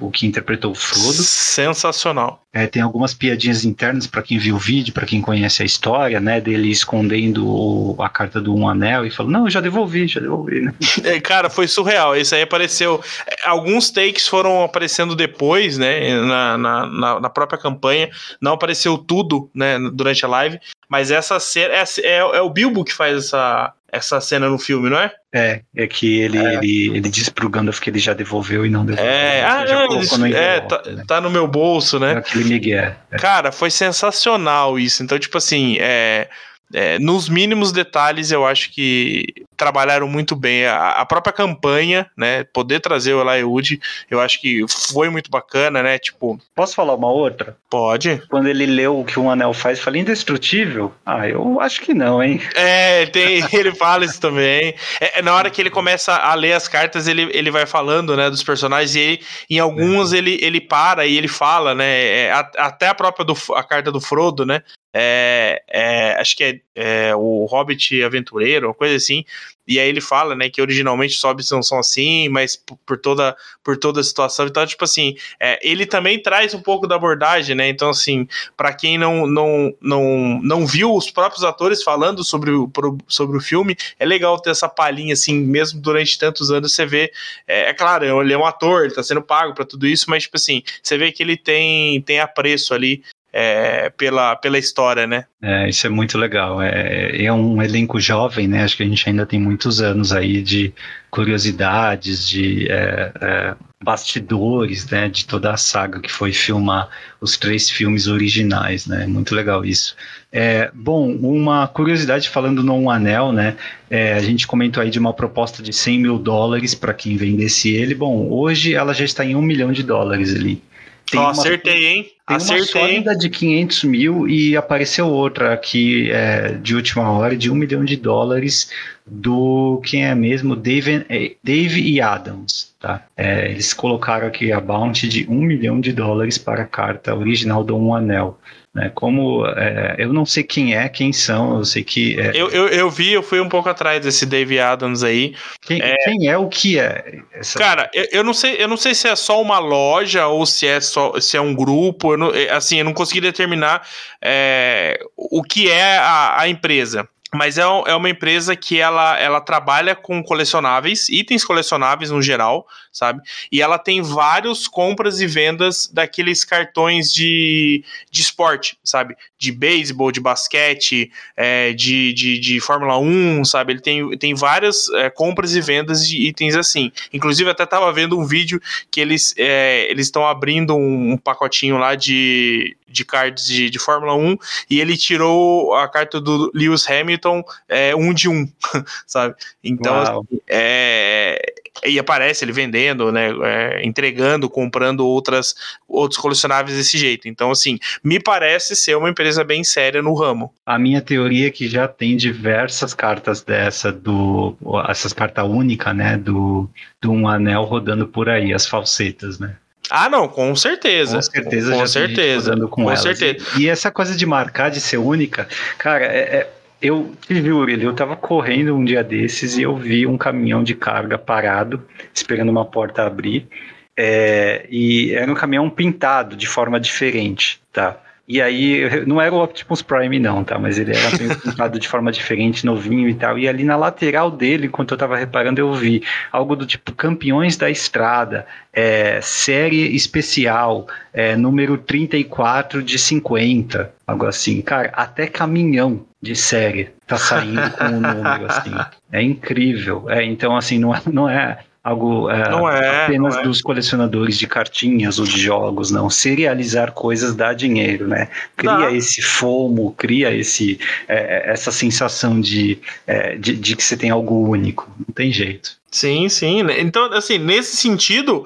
[0.00, 1.12] o que interpretou o Frodo.
[1.12, 2.42] Sensacional.
[2.52, 6.20] É, tem algumas piadinhas internas para quem viu o vídeo, para quem conhece a história,
[6.20, 6.40] né?
[6.40, 10.20] Dele escondendo o, a carta do Um Anel e falando, não, eu já devolvi, já
[10.20, 10.74] devolvi, né?
[11.04, 12.16] É, cara, foi surreal.
[12.16, 13.02] Isso aí apareceu.
[13.44, 16.18] Alguns takes foram aparecendo depois, né?
[16.20, 18.08] Na, na, na própria campanha.
[18.40, 19.78] Não apareceu tudo, né?
[19.92, 20.58] Durante a live.
[20.88, 21.74] Mas essa cena.
[21.74, 25.12] É, é, é o Bilbo que faz essa, essa cena no filme, não é?
[25.38, 26.54] É, é que ele, é.
[26.54, 29.12] ele, ele disse pro Gandalf que ele já devolveu e não devolveu.
[29.12, 31.04] É, ah, é, é tá, né?
[31.06, 32.12] tá, no meu bolso, né?
[32.12, 32.94] Aquele Miguel.
[33.10, 33.18] É.
[33.18, 35.02] Cara, foi sensacional isso.
[35.02, 36.30] Então, tipo assim, é,
[36.72, 39.26] é, nos mínimos detalhes, eu acho que
[39.56, 40.66] trabalharam muito bem.
[40.66, 42.44] A, a própria campanha, né?
[42.44, 45.98] Poder trazer o Eliud, eu acho que foi muito bacana, né?
[45.98, 46.38] Tipo.
[46.54, 47.56] Posso falar uma outra?
[47.70, 48.22] Pode.
[48.28, 50.92] Quando ele leu o que um anel faz, falei indestrutível?
[51.04, 52.40] Ah, eu acho que não, hein?
[52.54, 54.74] É, tem, ele fala isso também.
[55.00, 58.28] É, na hora que ele começa a ler as cartas, ele, ele vai falando, né,
[58.28, 60.18] dos personagens, e ele, em alguns é.
[60.18, 61.86] ele, ele para e ele fala, né?
[61.86, 64.62] É, até a própria do, a carta do Frodo, né?
[64.98, 69.26] É, é, acho que é, é, o Hobbit Aventureiro, uma coisa assim.
[69.68, 72.56] E aí ele fala, né, que originalmente os hobbits não são assim, mas
[72.86, 74.46] por toda, por toda a situação.
[74.46, 77.68] Então, tipo assim, é, ele também traz um pouco da abordagem, né?
[77.68, 82.70] Então, assim, para quem não, não, não, não viu os próprios atores falando sobre o,
[83.08, 87.12] sobre o filme, é legal ter essa palhinha, assim, mesmo durante tantos anos, você vê.
[87.46, 90.22] É, é claro, ele é um ator, ele tá sendo pago para tudo isso, mas,
[90.22, 93.02] tipo assim, você vê que ele tem, tem apreço ali
[93.38, 95.26] é, pela, pela história, né?
[95.42, 96.62] É, isso é muito legal.
[96.62, 98.64] É, é um elenco jovem, né?
[98.64, 100.72] Acho que a gente ainda tem muitos anos aí de
[101.10, 105.10] curiosidades, de é, é, bastidores, né?
[105.10, 106.88] De toda a saga que foi filmar
[107.20, 109.06] os três filmes originais, né?
[109.06, 109.94] Muito legal isso.
[110.32, 113.54] É, bom, uma curiosidade falando no Anel, né?
[113.90, 117.68] É, a gente comentou aí de uma proposta de 100 mil dólares para quem vendesse
[117.74, 117.94] ele.
[117.94, 120.62] Bom, hoje ela já está em um milhão de dólares ali.
[121.10, 122.02] Tem oh, uma, acertei, hein?
[122.26, 127.36] Tem acertei, uma sólida de 500 mil e apareceu outra aqui é, de última hora
[127.36, 128.70] de um milhão de dólares
[129.06, 132.74] do quem é mesmo Dave, é, Dave e Adams.
[132.80, 133.06] Tá?
[133.16, 137.62] É, eles colocaram aqui a bounty de um milhão de dólares para a carta original
[137.62, 138.38] do Um Anel.
[138.76, 138.90] Né?
[138.94, 142.20] Como é, eu não sei quem é, quem são, eu sei que.
[142.20, 142.32] É...
[142.34, 145.34] Eu, eu, eu, vi, eu fui um pouco atrás desse Dave Adams aí.
[145.62, 147.22] Quem é, quem é o que é?
[147.32, 147.58] Essa...
[147.58, 150.66] Cara, eu, eu, não sei, eu não sei se é só uma loja ou se
[150.66, 152.12] é só se é um grupo.
[152.12, 153.80] Eu não, é, assim, eu não consegui determinar
[154.20, 159.40] é, o que é a, a empresa mas é, é uma empresa que ela, ela
[159.40, 163.20] trabalha com colecionáveis, itens colecionáveis no geral, sabe?
[163.52, 169.14] E ela tem vários compras e vendas daqueles cartões de, de esporte, sabe?
[169.38, 173.74] De beisebol, de basquete, é, de, de, de Fórmula 1, sabe?
[173.74, 176.90] Ele tem, tem várias é, compras e vendas de itens assim.
[177.12, 181.76] Inclusive, até tava vendo um vídeo que eles é, eles estão abrindo um, um, pacotinho
[181.76, 184.38] lá de, de cards de, de Fórmula 1
[184.70, 188.50] e ele tirou a carta do Lewis Hamilton é, um de um,
[189.06, 189.34] sabe?
[189.62, 195.54] Então, assim, é, e aparece ele vendendo, né, é, entregando, comprando outras
[195.88, 197.28] outros colecionáveis desse jeito.
[197.28, 200.52] Então, assim, me parece ser uma empresa bem séria no ramo.
[200.64, 204.56] A minha teoria é que já tem diversas cartas dessa do
[204.88, 206.68] essas carta única, né, do
[207.00, 209.56] do um anel rodando por aí, as falsetas, né?
[209.88, 211.16] Ah, não, com certeza.
[211.16, 212.56] Com certeza, com certeza.
[212.56, 213.46] Com, com certeza.
[213.56, 216.50] E, e, essa coisa de marcar, de ser única, cara, é, é
[216.86, 220.74] eu te juro, eu tava correndo um dia desses e eu vi um caminhão de
[220.74, 221.82] carga parado,
[222.14, 223.48] esperando uma porta abrir.
[223.96, 227.98] É, e era um caminhão pintado de forma diferente, tá?
[228.28, 230.58] E aí, não era o Optimus Prime, não, tá?
[230.58, 233.38] Mas ele era pintado de forma diferente, novinho e tal.
[233.38, 237.56] E ali na lateral dele, enquanto eu tava reparando, eu vi algo do tipo Campeões
[237.56, 244.60] da Estrada, é, série especial, é, número 34 de 50, algo assim.
[244.60, 248.72] Cara, até caminhão de série tá saindo com o número, assim.
[249.12, 250.10] É incrível.
[250.10, 253.44] É, então, assim, não é, não é algo é, não é, apenas não é.
[253.44, 256.10] dos colecionadores de cartinhas ou de jogos, não.
[256.10, 258.28] Serializar coisas dá dinheiro, né?
[258.56, 264.10] Cria esse fomo, cria esse, é, essa sensação de, é, de, de que você tem
[264.10, 264.90] algo único.
[264.98, 265.76] Não tem jeito.
[265.90, 266.60] Sim, sim.
[266.78, 268.44] Então, assim, nesse sentido,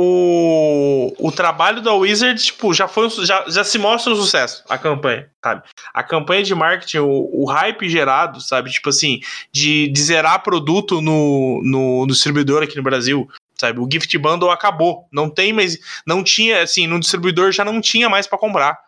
[0.00, 4.78] o, o trabalho da Wizards, tipo, já foi já, já se mostra um sucesso, a
[4.78, 5.64] campanha, sabe?
[5.92, 8.70] A campanha de marketing, o, o hype gerado, sabe?
[8.70, 9.18] Tipo assim,
[9.50, 13.80] de, de zerar produto no, no, no distribuidor aqui no Brasil, sabe?
[13.80, 18.08] O gift bundle acabou, não tem mais, não tinha, assim, no distribuidor já não tinha
[18.08, 18.78] mais para comprar,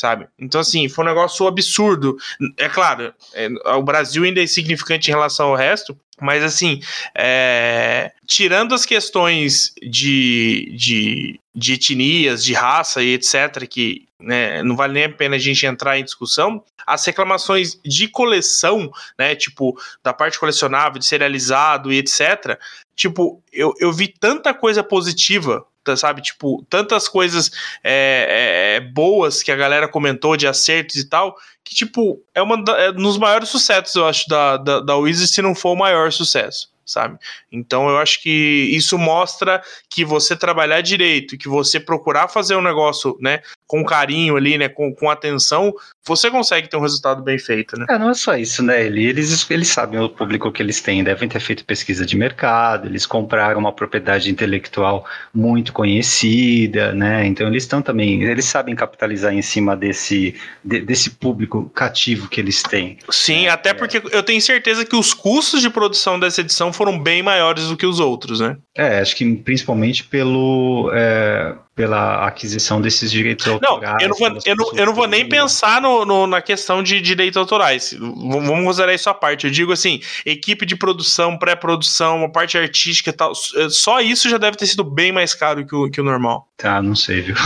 [0.00, 0.26] sabe?
[0.38, 2.16] Então, assim, foi um negócio absurdo.
[2.56, 6.80] É claro, é, o Brasil ainda é insignificante em relação ao resto, mas, assim,
[7.14, 14.74] é, tirando as questões de, de, de etnias, de raça e etc., que né, não
[14.74, 19.78] vale nem a pena a gente entrar em discussão, as reclamações de coleção, né, tipo,
[20.02, 22.58] da parte colecionável, de serializado e etc.,
[22.96, 25.64] tipo, eu, eu vi tanta coisa positiva
[25.96, 26.22] sabe?
[26.22, 27.50] Tipo, tantas coisas
[27.82, 32.62] é, é, boas que a galera comentou de acertos e tal, que, tipo, é uma
[32.76, 36.12] é nos maiores sucessos, eu acho, da, da, da Wizards, se não for o maior
[36.12, 36.70] sucesso.
[36.84, 37.18] Sabe?
[37.52, 42.62] Então eu acho que isso mostra que você trabalhar direito, que você procurar fazer um
[42.62, 44.68] negócio, né, com carinho ali, né?
[44.68, 45.72] Com, com atenção,
[46.04, 47.86] você consegue ter um resultado bem feito, né?
[47.88, 48.84] É, não é só isso, né?
[48.84, 53.06] Eles, eles sabem o público que eles têm, devem ter feito pesquisa de mercado, eles
[53.06, 57.24] compraram uma propriedade intelectual muito conhecida, né?
[57.24, 62.40] Então eles estão também, eles sabem capitalizar em cima desse, de, desse público cativo que
[62.40, 62.98] eles têm.
[63.08, 63.74] Sim, é, até é.
[63.74, 67.76] porque eu tenho certeza que os custos de produção dessa edição foram bem maiores do
[67.76, 68.56] que os outros, né?
[68.76, 73.90] É, acho que principalmente pelo, é, pela aquisição desses direitos autorais.
[73.90, 76.82] Não, eu não vou, eu não, eu não vou nem pensar no, no, na questão
[76.82, 77.96] de direitos autorais.
[77.98, 79.46] Vamos considerar isso à parte.
[79.46, 83.32] Eu digo assim, equipe de produção, pré-produção, a parte artística e tal,
[83.70, 86.46] só isso já deve ter sido bem mais caro que o, que o normal.
[86.58, 87.36] Tá, não sei, viu?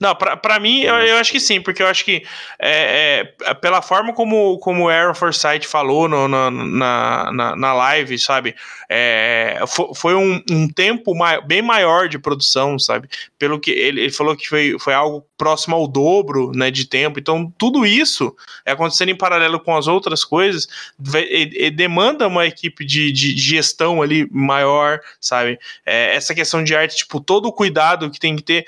[0.00, 2.22] Não, pra mim, eu, eu, acho que sim, porque eu acho que
[2.58, 8.16] é, é, pela forma como, como o Aaron Forsyth falou no, na, na, na, live,
[8.16, 8.54] sabe?
[8.88, 11.12] É, foi, foi um, um tempo
[11.46, 13.08] bem maior de produção, sabe?
[13.38, 17.18] Pelo que ele, ele, falou que foi, foi algo próximo ao dobro né, de tempo.
[17.18, 20.68] Então, tudo isso é acontecendo em paralelo com as outras coisas,
[21.14, 25.58] e, e demanda uma equipe de, de, gestão ali maior, sabe?
[25.86, 28.66] É, essa questão de arte, tipo, todo o cuidado que tem que ter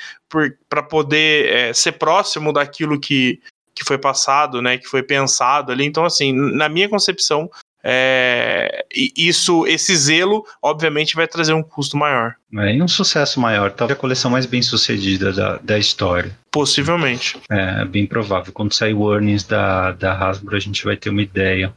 [0.69, 3.41] para poder é, ser próximo daquilo que,
[3.75, 5.85] que foi passado, né, que foi pensado ali.
[5.85, 7.51] Então, assim, na minha concepção,
[7.83, 12.35] é, isso, esse zelo, obviamente, vai trazer um custo maior.
[12.59, 16.31] É, e um sucesso maior, talvez a coleção mais bem sucedida da, da história.
[16.51, 17.39] Possivelmente.
[17.49, 18.53] É, bem provável.
[18.53, 21.73] Quando sair o earnings da, da Hasbro, a gente vai ter uma ideia.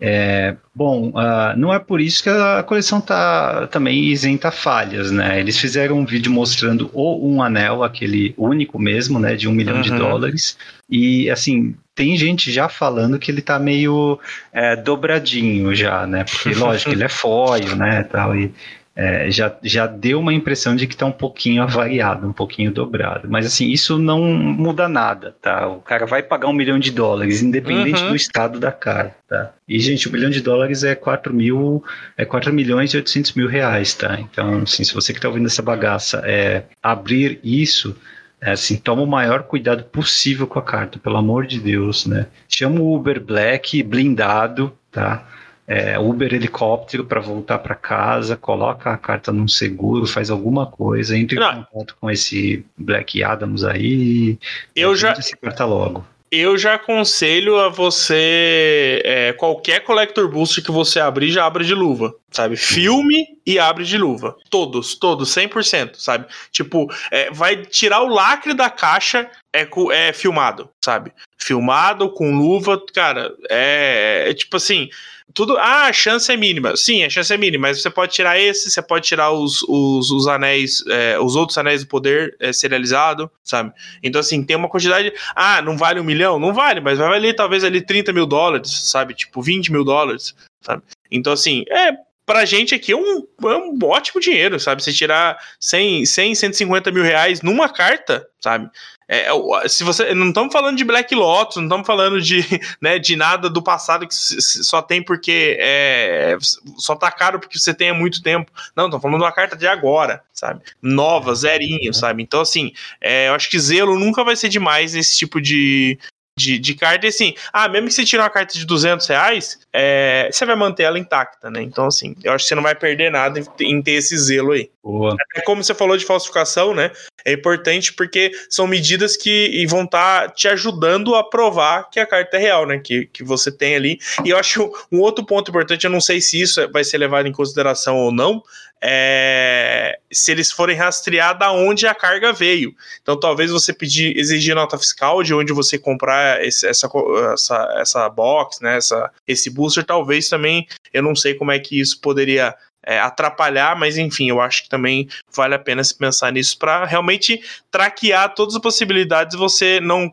[0.00, 5.40] É, bom, uh, não é por isso que a coleção está também isenta falhas, né?
[5.40, 9.76] Eles fizeram um vídeo mostrando o um anel, aquele único mesmo, né, de um milhão
[9.76, 9.82] uhum.
[9.82, 10.56] de dólares.
[10.88, 14.20] E assim, tem gente já falando que ele tá meio
[14.52, 16.24] é, dobradinho já, né?
[16.24, 18.52] Porque lógico, ele é foil, né, tal e
[18.98, 23.28] é, já, já deu uma impressão de que está um pouquinho avariado, um pouquinho dobrado.
[23.30, 25.68] Mas assim, isso não muda nada, tá?
[25.68, 28.08] O cara vai pagar um milhão de dólares, independente uhum.
[28.08, 29.52] do estado da cara, tá?
[29.68, 31.84] E, gente, um milhão de dólares é 4 mil,
[32.16, 34.18] é 4 milhões e 800 mil reais, tá?
[34.18, 37.94] Então, assim, se você que está ouvindo essa bagaça é abrir isso,
[38.40, 42.26] é assim, toma o maior cuidado possível com a carta, pelo amor de Deus, né?
[42.48, 45.24] Chama o Uber Black blindado, tá?
[45.68, 51.16] É, Uber helicóptero para voltar para casa, coloca a carta num seguro, faz alguma coisa,
[51.16, 51.60] entre Não.
[51.60, 54.38] em contato com esse Black Adams aí.
[54.74, 55.10] Eu já.
[55.10, 56.06] Essa carta logo.
[56.30, 59.02] Eu já aconselho a você.
[59.04, 62.56] É, qualquer Collector Booster que você abrir, já abre de luva, sabe?
[62.56, 64.36] Filme e abre de luva.
[64.50, 66.26] Todos, todos, 100%, sabe?
[66.50, 71.12] Tipo, é, vai tirar o lacre da caixa, é, é filmado, sabe?
[71.38, 74.88] Filmado com luva, cara, é, é tipo assim
[75.34, 75.56] tudo.
[75.56, 76.76] Ah, a chance é mínima.
[76.76, 80.10] Sim, a chance é mínima, mas você pode tirar esse, você pode tirar os, os,
[80.10, 83.72] os anéis, é, os outros anéis do poder é, serializado, sabe?
[84.02, 85.12] Então, assim, tem uma quantidade.
[85.34, 86.38] Ah, não vale um milhão?
[86.38, 89.14] Não vale, mas vai valer talvez ali 30 mil dólares, sabe?
[89.14, 90.82] Tipo, 20 mil dólares, sabe?
[91.10, 91.92] Então, assim, é.
[92.26, 94.82] Pra gente aqui é um, é um ótimo dinheiro, sabe?
[94.82, 98.68] Você tirar 100, 100, 150 mil reais numa carta, sabe?
[99.08, 102.44] É, é se você não estamos falando de Black Lotus, não estamos falando de,
[102.80, 106.36] né, de nada do passado que só tem porque é,
[106.76, 108.52] só tá caro porque você tem há muito tempo.
[108.76, 110.60] Não, estamos falando de uma carta de agora, sabe?
[110.82, 112.22] Nova, zerinho, sabe?
[112.22, 115.98] Então, assim, é, eu acho que zelo nunca vai ser demais nesse tipo de,
[116.38, 117.06] de, de carta.
[117.06, 120.56] E assim, ah, mesmo que você tire uma carta de 200 reais, é, você vai
[120.56, 121.60] manter ela intacta, né?
[121.60, 124.70] Então, assim, eu acho que você não vai perder nada em, ter esse zelo aí.
[124.82, 125.16] Boa.
[125.34, 126.90] É como você falou de falsificação, né?
[127.24, 132.06] É importante porque são medidas que vão estar tá te ajudando a provar que a
[132.06, 132.78] carta é real, né?
[132.78, 133.98] Que, que você tem ali.
[134.24, 137.26] E eu acho um outro ponto importante, eu não sei se isso vai ser levado
[137.26, 138.42] em consideração ou não,
[138.80, 142.74] é, se eles forem rastrear da onde a carga veio.
[143.02, 146.88] Então, talvez você pedir, exigir nota fiscal de onde você comprar esse, essa,
[147.32, 151.78] essa, essa box, né, essa, esse booster, talvez também, eu não sei como é que
[151.80, 152.54] isso poderia
[152.88, 156.86] é, atrapalhar, mas enfim, eu acho que também vale a pena se pensar nisso para
[156.86, 157.38] realmente
[157.70, 160.10] traquear todas as possibilidades e você não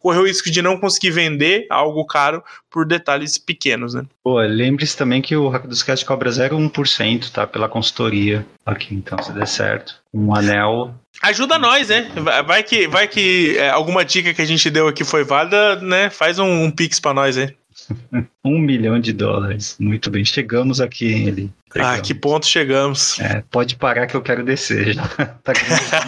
[0.00, 4.02] correr o risco de não conseguir vender algo caro por detalhes pequenos, né?
[4.24, 7.46] Pô, lembre-se também que o Hack dos Cast cobra 0,1%, tá?
[7.46, 9.94] Pela consultoria aqui, então se der certo.
[10.12, 10.92] Um anel.
[11.22, 12.10] Ajuda nós, né?
[12.44, 16.10] Vai que, vai que é, alguma dica que a gente deu aqui foi válida, né?
[16.10, 17.54] Faz um, um pix para nós aí.
[18.44, 19.76] um milhão de dólares.
[19.78, 21.52] Muito bem, chegamos aqui, ele.
[21.76, 23.18] Ah, que ponto chegamos?
[23.18, 25.06] É, pode parar que eu quero descer já.
[25.42, 25.52] tá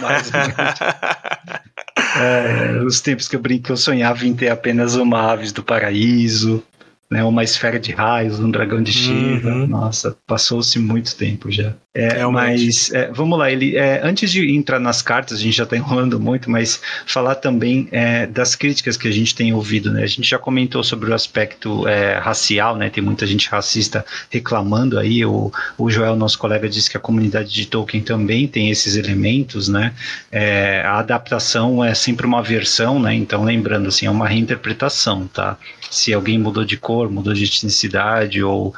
[0.01, 0.31] mais
[2.17, 6.63] é, os tempos que eu brinquei, eu sonhava em ter apenas uma aves do paraíso,
[7.09, 9.49] né, uma esfera de raios, um dragão de Shiva.
[9.49, 9.67] Uhum.
[9.67, 11.73] Nossa, passou-se muito tempo já.
[11.97, 15.63] É, mas é, vamos lá, ele é, antes de entrar nas cartas, a gente já
[15.63, 20.03] está enrolando muito, mas falar também é, das críticas que a gente tem ouvido, né?
[20.03, 22.89] A gente já comentou sobre o aspecto é, racial, né?
[22.89, 25.25] Tem muita gente racista reclamando aí.
[25.25, 29.69] O, o Joel, nosso colega, disse que a comunidade de Tolkien também tem esses elementos,
[29.69, 29.93] né?
[30.29, 33.13] É, a adaptação é sempre uma versão, né?
[33.13, 35.57] Então, lembrando, assim, é uma reinterpretação, tá?
[35.89, 38.73] Se alguém mudou de cor, mudou de etnicidade, ou,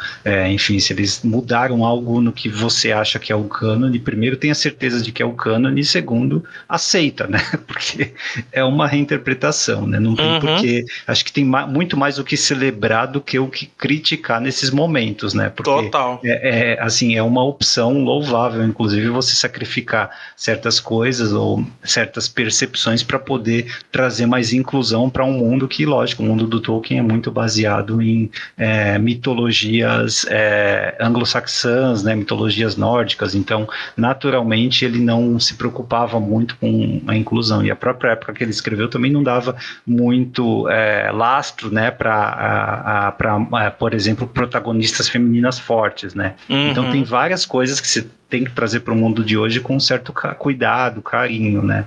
[0.51, 4.35] enfim, se eles mudaram algo no que você acha acha que é o cânone, primeiro
[4.35, 7.39] tenha certeza de que é o cânone, e segundo, aceita, né?
[7.65, 8.13] Porque
[8.51, 9.99] é uma reinterpretação, né?
[9.99, 10.39] Não tem uhum.
[10.39, 14.41] porque acho que tem ma muito mais o que celebrar do que o que criticar
[14.41, 15.49] nesses momentos, né?
[15.49, 16.19] Porque Total.
[16.23, 23.03] É, é, assim, é uma opção louvável, inclusive, você sacrificar certas coisas ou certas percepções
[23.03, 27.03] para poder trazer mais inclusão para um mundo que, lógico, o mundo do Tolkien é
[27.03, 32.15] muito baseado em é, mitologias é, anglo-saxãs, né?
[32.15, 37.75] Mitologias nórdicas nórdicas, então naturalmente ele não se preocupava muito com a inclusão e a
[37.75, 43.15] própria época que ele escreveu também não dava muito é, lastro, né, para,
[43.63, 46.35] é, por exemplo, protagonistas femininas fortes, né?
[46.49, 46.69] Uhum.
[46.69, 49.75] Então tem várias coisas que se tem que trazer para o mundo de hoje com
[49.75, 51.85] um certo cuidado, carinho, né?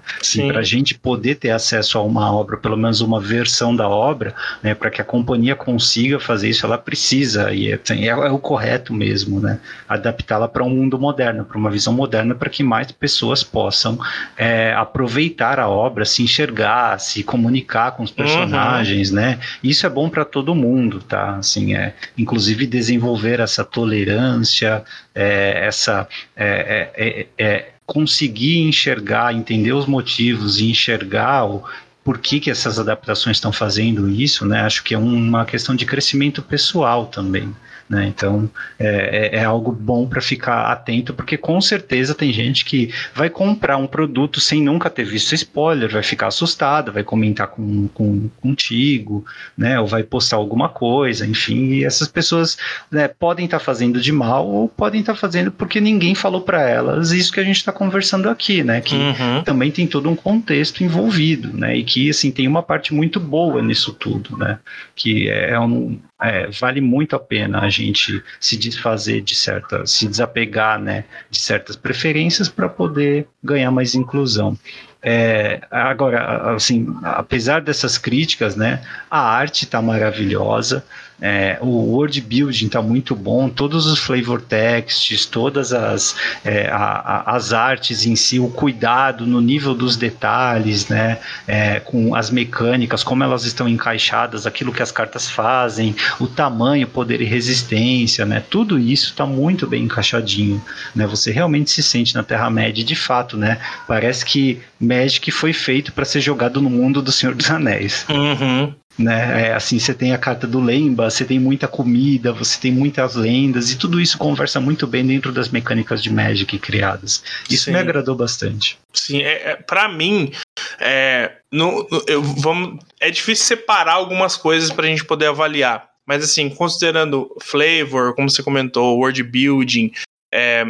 [0.49, 4.34] Para a gente poder ter acesso a uma obra, pelo menos uma versão da obra,
[4.62, 4.74] né?
[4.74, 8.95] Para que a companhia consiga fazer isso, ela precisa e é, é, é o correto
[8.95, 9.61] mesmo, né?
[9.88, 13.99] Adaptá-la para um mundo moderno, para uma visão moderna, para que mais pessoas possam
[14.36, 19.16] é, aproveitar a obra, se enxergar, se comunicar com os personagens, uhum.
[19.16, 19.38] né?
[19.62, 21.36] Isso é bom para todo mundo, tá?
[21.36, 24.82] Assim, é, inclusive desenvolver essa tolerância,
[25.15, 31.65] é, essa é, é, é, é, conseguir enxergar, entender os motivos e enxergar o,
[32.05, 34.63] por que, que essas adaptações estão fazendo isso, né?
[34.63, 37.55] Acho que é uma questão de crescimento pessoal também.
[37.91, 38.07] Né?
[38.07, 42.95] Então é, é, é algo bom para ficar atento, porque com certeza tem gente que
[43.12, 47.88] vai comprar um produto sem nunca ter visto spoiler, vai ficar assustada, vai comentar com,
[47.88, 49.24] com, contigo,
[49.59, 49.80] né?
[49.80, 51.70] ou vai postar alguma coisa, enfim.
[51.72, 52.57] E essas pessoas
[52.88, 56.43] né, podem estar tá fazendo de mal ou podem estar tá fazendo porque ninguém falou
[56.43, 58.80] para elas isso que a gente está conversando aqui, né?
[58.80, 59.43] Que uhum.
[59.43, 61.76] também tem todo um contexto envolvido, né?
[61.76, 64.61] E que assim tem uma parte muito boa nisso tudo, né?
[64.95, 70.07] Que é um, é, vale muito a pena a gente se desfazer de certas, se
[70.07, 74.57] desapegar né, de certas preferências para poder ganhar mais inclusão.
[75.03, 80.85] É, agora, assim, apesar dessas críticas, né, a arte está maravilhosa,
[81.21, 86.77] é, o word building está muito bom, todos os flavor texts, todas as, é, a,
[86.77, 92.31] a, as artes em si, o cuidado no nível dos detalhes, né, é, com as
[92.31, 98.25] mecânicas, como elas estão encaixadas, aquilo que as cartas fazem, o tamanho, poder e resistência,
[98.25, 100.62] né, tudo isso está muito bem encaixadinho,
[100.95, 105.93] né, você realmente se sente na Terra-média, de fato, né, parece que Magic foi feito
[105.93, 108.07] para ser jogado no mundo do Senhor dos Anéis.
[108.09, 109.48] Uhum né?
[109.48, 113.14] É, assim, você tem a carta do Lemba, você tem muita comida, você tem muitas
[113.14, 117.22] lendas e tudo isso conversa muito bem dentro das mecânicas de Magic criadas.
[117.48, 117.72] Isso Sim.
[117.72, 118.78] me agradou bastante.
[118.92, 120.32] Sim, é, é para mim,
[120.78, 125.88] é, no, no, eu, vamos, é difícil separar algumas coisas para a gente poder avaliar.
[126.07, 129.92] Mas assim, considerando flavor, como você comentou, world building,
[130.32, 130.64] é,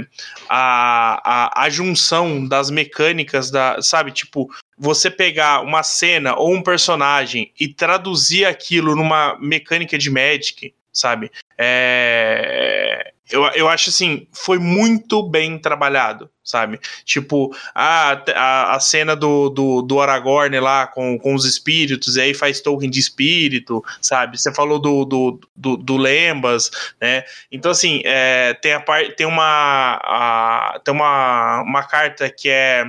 [0.49, 4.49] a, a, a junção das mecânicas da, sabe, tipo,
[4.81, 11.31] você pegar uma cena ou um personagem e traduzir aquilo numa mecânica de Magic, sabe?
[11.59, 16.81] É, eu, eu acho assim, foi muito bem trabalhado, sabe?
[17.05, 22.21] Tipo, a, a, a cena do, do, do Aragorn lá com, com os espíritos, e
[22.21, 24.39] aí faz token de espírito, sabe?
[24.39, 26.71] Você falou do, do, do, do Lembas,
[27.01, 27.25] né?
[27.51, 32.85] Então, assim, é, tem, a par, tem, uma, a, tem uma, uma carta que é,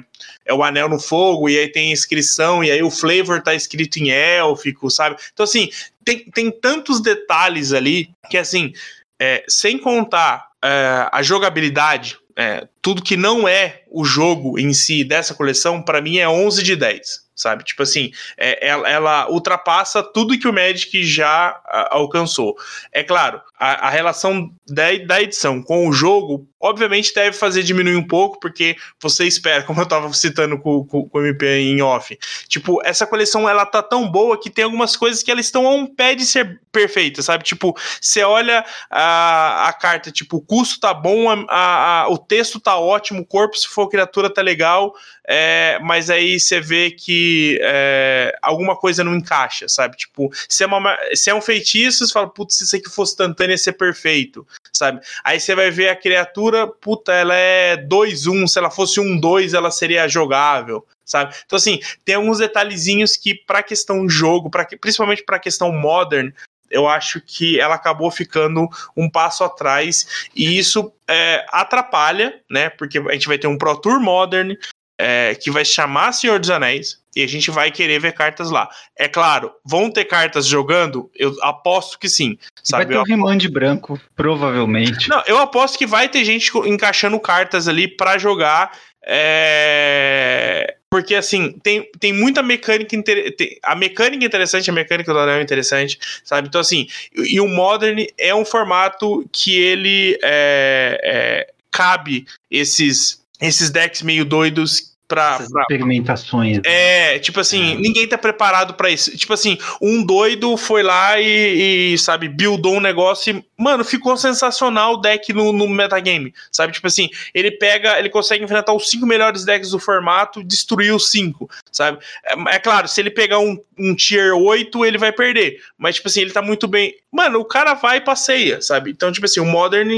[0.46, 3.98] é o Anel no Fogo, e aí tem inscrição, e aí o flavor tá escrito
[3.98, 5.18] em élfico, sabe?
[5.34, 5.70] Então, assim,
[6.04, 8.74] tem, tem tantos detalhes ali que, assim,
[9.22, 15.04] é, sem contar é, a jogabilidade, é, tudo que não é o jogo em si
[15.04, 17.64] dessa coleção, para mim é 11 de 10 sabe?
[17.64, 22.56] Tipo assim, é, ela, ela, ultrapassa tudo que o Magic já a, alcançou.
[22.92, 27.96] É claro, a, a, relação da, da edição com o jogo, obviamente, deve fazer diminuir
[27.96, 31.82] um pouco, porque você espera, como eu tava citando com, com, com, o MP em
[31.82, 35.68] off, tipo, essa coleção ela tá tão boa que tem algumas coisas que elas estão
[35.68, 37.44] a um pé de ser perfeita, sabe?
[37.44, 42.60] Tipo, você olha a, a carta, tipo, o custo tá bom, a, a, o texto
[42.60, 44.94] tá ótimo, o corpo, se for criatura, tá legal,
[45.28, 49.98] é, mas aí você vê que é, alguma coisa não encaixa, sabe?
[49.98, 53.14] Tipo, se é, uma, se é um feitiço, você fala, putz, se isso aqui fosse
[53.14, 55.02] instantâneo ia ser perfeito, sabe?
[55.24, 59.72] Aí você vai ver a criatura puta, ela é 2-1, se ela fosse 1-2, ela
[59.72, 61.36] seria jogável, sabe?
[61.46, 66.32] Então, assim, tem alguns detalhezinhos que, pra questão jogo, pra, principalmente pra questão modern,
[66.70, 72.70] eu acho que ela acabou ficando um passo atrás e isso é, atrapalha, né?
[72.70, 74.56] Porque a gente vai ter um Pro Tour Modern
[75.02, 78.70] é, que vai chamar Senhor dos Anéis e a gente vai querer ver cartas lá.
[78.96, 81.10] É claro, vão ter cartas jogando?
[81.16, 82.38] Eu aposto que sim.
[82.64, 82.86] Sabe?
[82.86, 85.10] Vai ter o um Remand branco, provavelmente.
[85.10, 88.78] Não, eu aposto que vai ter gente encaixando cartas ali para jogar.
[89.04, 90.76] É...
[90.88, 92.96] Porque, assim, tem, tem muita mecânica.
[92.96, 93.34] Inter...
[93.64, 96.48] A mecânica é interessante, a mecânica do anel é interessante, sabe?
[96.48, 103.72] Então, assim, e o Modern é um formato que ele é, é, cabe esses, esses
[103.72, 106.58] decks meio doidos pra, Essas pra, experimentações.
[106.58, 106.64] Né?
[106.64, 107.76] É, tipo assim, é.
[107.76, 109.16] ninguém tá preparado para isso.
[109.18, 114.16] Tipo assim, um doido foi lá e, e, sabe, buildou um negócio e, mano, ficou
[114.16, 116.72] sensacional o deck no, no metagame, sabe?
[116.72, 121.12] Tipo assim, ele pega, ele consegue enfrentar os cinco melhores decks do formato, destruir os
[121.12, 122.00] cinco, sabe?
[122.26, 126.08] É, é claro, se ele pegar um, um tier 8, ele vai perder, mas, tipo
[126.08, 126.96] assim, ele tá muito bem.
[127.12, 128.92] Mano, o cara vai e passeia, sabe?
[128.92, 129.92] Então, tipo assim, o Modern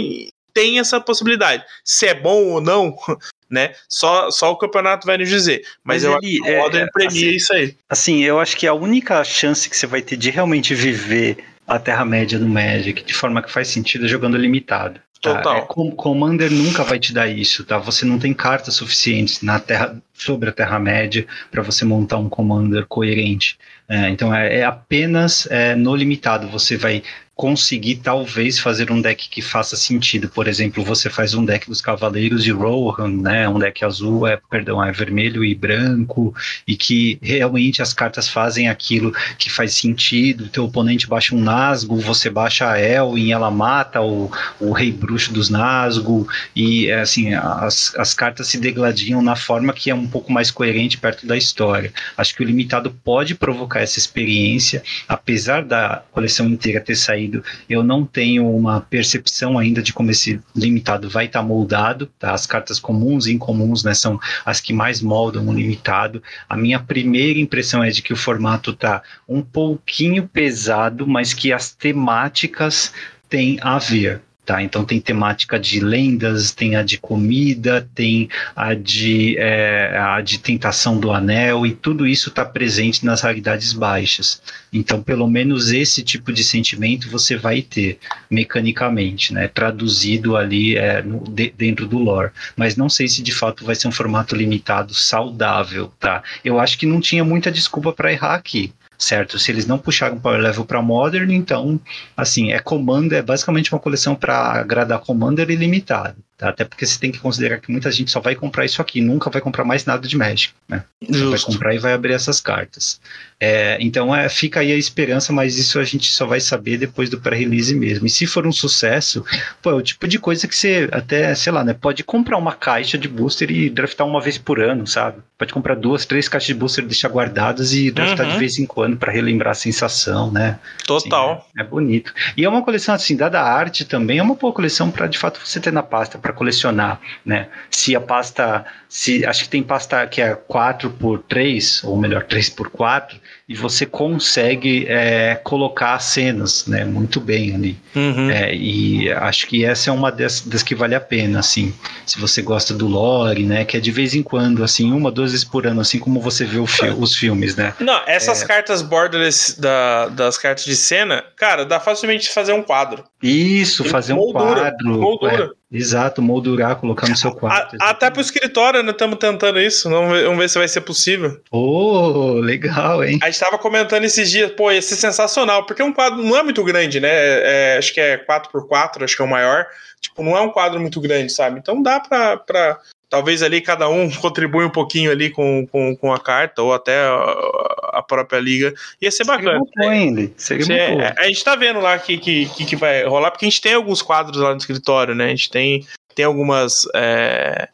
[0.54, 1.64] tem essa possibilidade.
[1.84, 2.96] Se é bom ou não,
[3.50, 3.74] né?
[3.88, 5.64] Só, só o campeonato vai nos dizer.
[5.84, 7.76] Mas, Mas eu ele, acho que o Modern é, premia assim, isso aí.
[7.90, 11.38] Assim, eu acho que a única chance que você vai ter de realmente viver
[11.68, 15.00] a Terra-média do Magic de forma que faz sentido é jogando limitado.
[15.24, 15.36] Tá?
[15.36, 15.58] Total.
[15.58, 17.78] É, Commander nunca vai te dar isso, tá?
[17.78, 22.86] Você não tem cartas suficientes na terra, sobre a Terra-média para você montar um Commander
[22.88, 23.58] coerente.
[23.88, 26.50] É, então é, é apenas é, no limitado.
[26.50, 27.02] Você vai
[27.44, 30.30] conseguir talvez fazer um deck que faça sentido.
[30.30, 34.40] Por exemplo, você faz um deck dos Cavaleiros de Rohan, né, um deck azul, é,
[34.50, 36.34] perdão, é vermelho e branco,
[36.66, 40.48] e que realmente as cartas fazem aquilo que faz sentido.
[40.48, 44.94] Teu oponente baixa um Nazgûl, você baixa a El e ela mata o, o Rei
[44.94, 46.26] Bruxo dos Nazgûl,
[46.56, 50.98] e assim, as, as cartas se degladiam na forma que é um pouco mais coerente
[50.98, 51.92] perto da história.
[52.16, 57.33] Acho que o limitado pode provocar essa experiência, apesar da coleção inteira ter saído
[57.70, 62.10] eu não tenho uma percepção ainda de como esse limitado vai estar tá moldado.
[62.20, 62.34] Tá?
[62.34, 66.22] As cartas comuns e incomuns né, são as que mais moldam o limitado.
[66.50, 71.54] A minha primeira impressão é de que o formato está um pouquinho pesado, mas que
[71.54, 72.92] as temáticas
[73.30, 74.22] têm a ver.
[74.46, 80.20] Tá, então tem temática de lendas, tem a de comida, tem a de, é, a
[80.20, 84.42] de tentação do anel, e tudo isso está presente nas raridades baixas.
[84.74, 87.98] Então, pelo menos esse tipo de sentimento você vai ter
[88.30, 92.32] mecanicamente, né, traduzido ali é, no, de, dentro do lore.
[92.58, 96.22] Mas não sei se de fato vai ser um formato limitado saudável, tá?
[96.44, 98.74] Eu acho que não tinha muita desculpa para errar aqui
[99.04, 99.38] certo?
[99.38, 101.80] Se eles não puxaram Power Level para Modern, então,
[102.16, 106.16] assim, é Commander, é basicamente uma coleção para agradar Commander ilimitado.
[106.44, 106.50] Tá?
[106.50, 109.30] Até porque você tem que considerar que muita gente só vai comprar isso aqui, nunca
[109.30, 110.54] vai comprar mais nada de Magic.
[110.68, 110.84] Né?
[111.02, 113.00] Você vai comprar e vai abrir essas cartas.
[113.40, 117.10] É, então é, fica aí a esperança, mas isso a gente só vai saber depois
[117.10, 118.06] do pré-release mesmo.
[118.06, 119.26] E se for um sucesso,
[119.62, 122.54] pô, é o tipo de coisa que você até, sei lá, né, pode comprar uma
[122.54, 125.18] caixa de booster e draftar uma vez por ano, sabe?
[125.38, 128.34] Pode comprar duas, três caixas de booster, deixar guardadas e draftar uhum.
[128.34, 130.60] de vez em quando para relembrar a sensação, né?
[130.86, 131.34] Total.
[131.34, 132.14] Assim, é, é, bonito.
[132.38, 135.18] E é uma coleção assim, dada a arte também, é uma boa coleção para de
[135.18, 137.50] fato você ter na pasta para colecionar, né?
[137.70, 142.24] Se a pasta, se acho que tem pasta que é 4 por 3 ou melhor,
[142.24, 147.78] 3 por 4 e você consegue é, colocar cenas, né, muito bem ali.
[147.96, 148.30] Uhum.
[148.30, 151.74] É, e acho que essa é uma das, das, que vale a pena, assim,
[152.06, 155.32] se você gosta do lore, né, que é de vez em quando, assim, uma, duas
[155.32, 157.74] vezes por ano, assim como você vê fi os filmes, né.
[157.80, 158.46] Não, essas é...
[158.46, 163.04] cartas borderless da, das cartas de cena, cara, dá facilmente fazer um quadro.
[163.22, 164.88] Isso, fazer moldura, um quadro.
[164.88, 165.52] Moldura.
[165.60, 165.64] É.
[165.76, 167.76] Exato, moldurar, colocar no seu quarto.
[167.82, 168.92] A, até pro escritório, né?
[168.92, 169.90] Estamos tentando isso.
[169.90, 171.42] Vamos ver, vamos ver, se vai ser possível.
[171.50, 173.18] Oh, legal, hein?
[173.24, 176.44] A gente tava comentando esses dias, pô, ia ser sensacional, porque um quadro não é
[176.44, 177.10] muito grande, né?
[177.12, 179.68] É, acho que é 4x4, acho que é o maior.
[180.00, 181.60] Tipo, não é um quadro muito grande, sabe?
[181.60, 182.80] Então dá pra, pra
[183.10, 186.98] talvez ali cada um contribui um pouquinho ali com, com, com a carta, ou até
[186.98, 188.74] a, a própria liga.
[189.02, 189.60] Ia ser Seria bacana.
[189.60, 190.32] Muito ainda.
[190.38, 191.16] Seria muito é.
[191.18, 194.02] A gente tá vendo lá que, que, que vai rolar, porque a gente tem alguns
[194.02, 195.26] quadros lá no escritório, né?
[195.26, 195.86] A gente tem,
[196.16, 196.88] tem algumas.
[196.96, 197.68] É,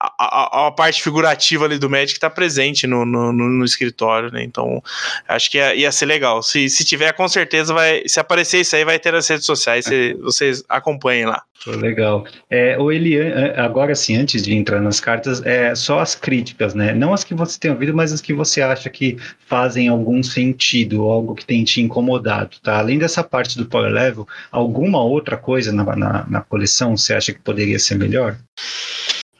[0.00, 4.44] a, a, parte figurativa ali do Magic tá presente no, no, no escritório, né?
[4.44, 4.82] Então,
[5.26, 6.40] acho que ia, ia, ser legal.
[6.40, 8.02] Se, se tiver, com certeza vai.
[8.06, 9.86] Se aparecer isso aí, vai ter nas redes sociais.
[9.86, 11.42] Se, vocês acompanhem lá.
[11.66, 12.24] Legal.
[12.48, 16.74] É, o Elian, é, agora sim, antes de entrar nas cartas, é só as críticas,
[16.74, 16.94] né?
[16.94, 21.02] Não as que você tem ouvido, mas as que você acha que fazem algum sentido,
[21.02, 22.78] algo que tem te incomodado, tá?
[22.78, 27.32] Além dessa parte do Power Level, alguma outra coisa na, na, na coleção você acha
[27.32, 28.38] que poderia ser melhor?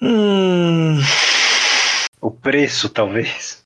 [0.00, 0.98] Hum...
[2.20, 3.64] O preço, talvez.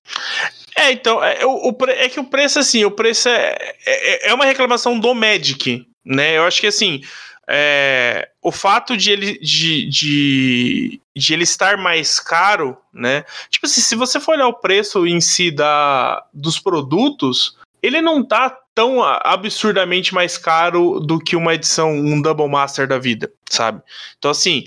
[0.77, 3.57] É, então, é, o, o, é que o preço, assim, o preço é,
[3.87, 6.37] é, é uma reclamação do Magic, né?
[6.37, 7.03] Eu acho que, assim,
[7.49, 13.25] é, o fato de ele, de, de, de, ele estar mais caro, né?
[13.51, 18.25] Tipo assim, se você for olhar o preço em si da, dos produtos, ele não
[18.25, 23.83] tá tão absurdamente mais caro do que uma edição, um Double Master da vida, sabe?
[24.17, 24.65] Então, assim,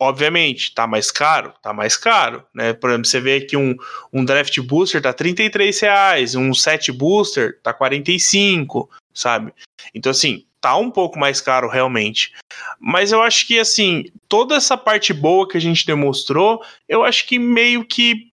[0.00, 1.52] obviamente, tá mais caro?
[1.62, 2.72] Tá mais caro, né?
[2.72, 3.76] Por exemplo, você vê aqui um,
[4.10, 9.52] um Draft Booster tá 33 reais, um Set Booster tá 45, sabe?
[9.94, 12.32] Então, assim, tá um pouco mais caro realmente.
[12.80, 17.26] Mas eu acho que, assim, toda essa parte boa que a gente demonstrou, eu acho
[17.26, 18.30] que meio que.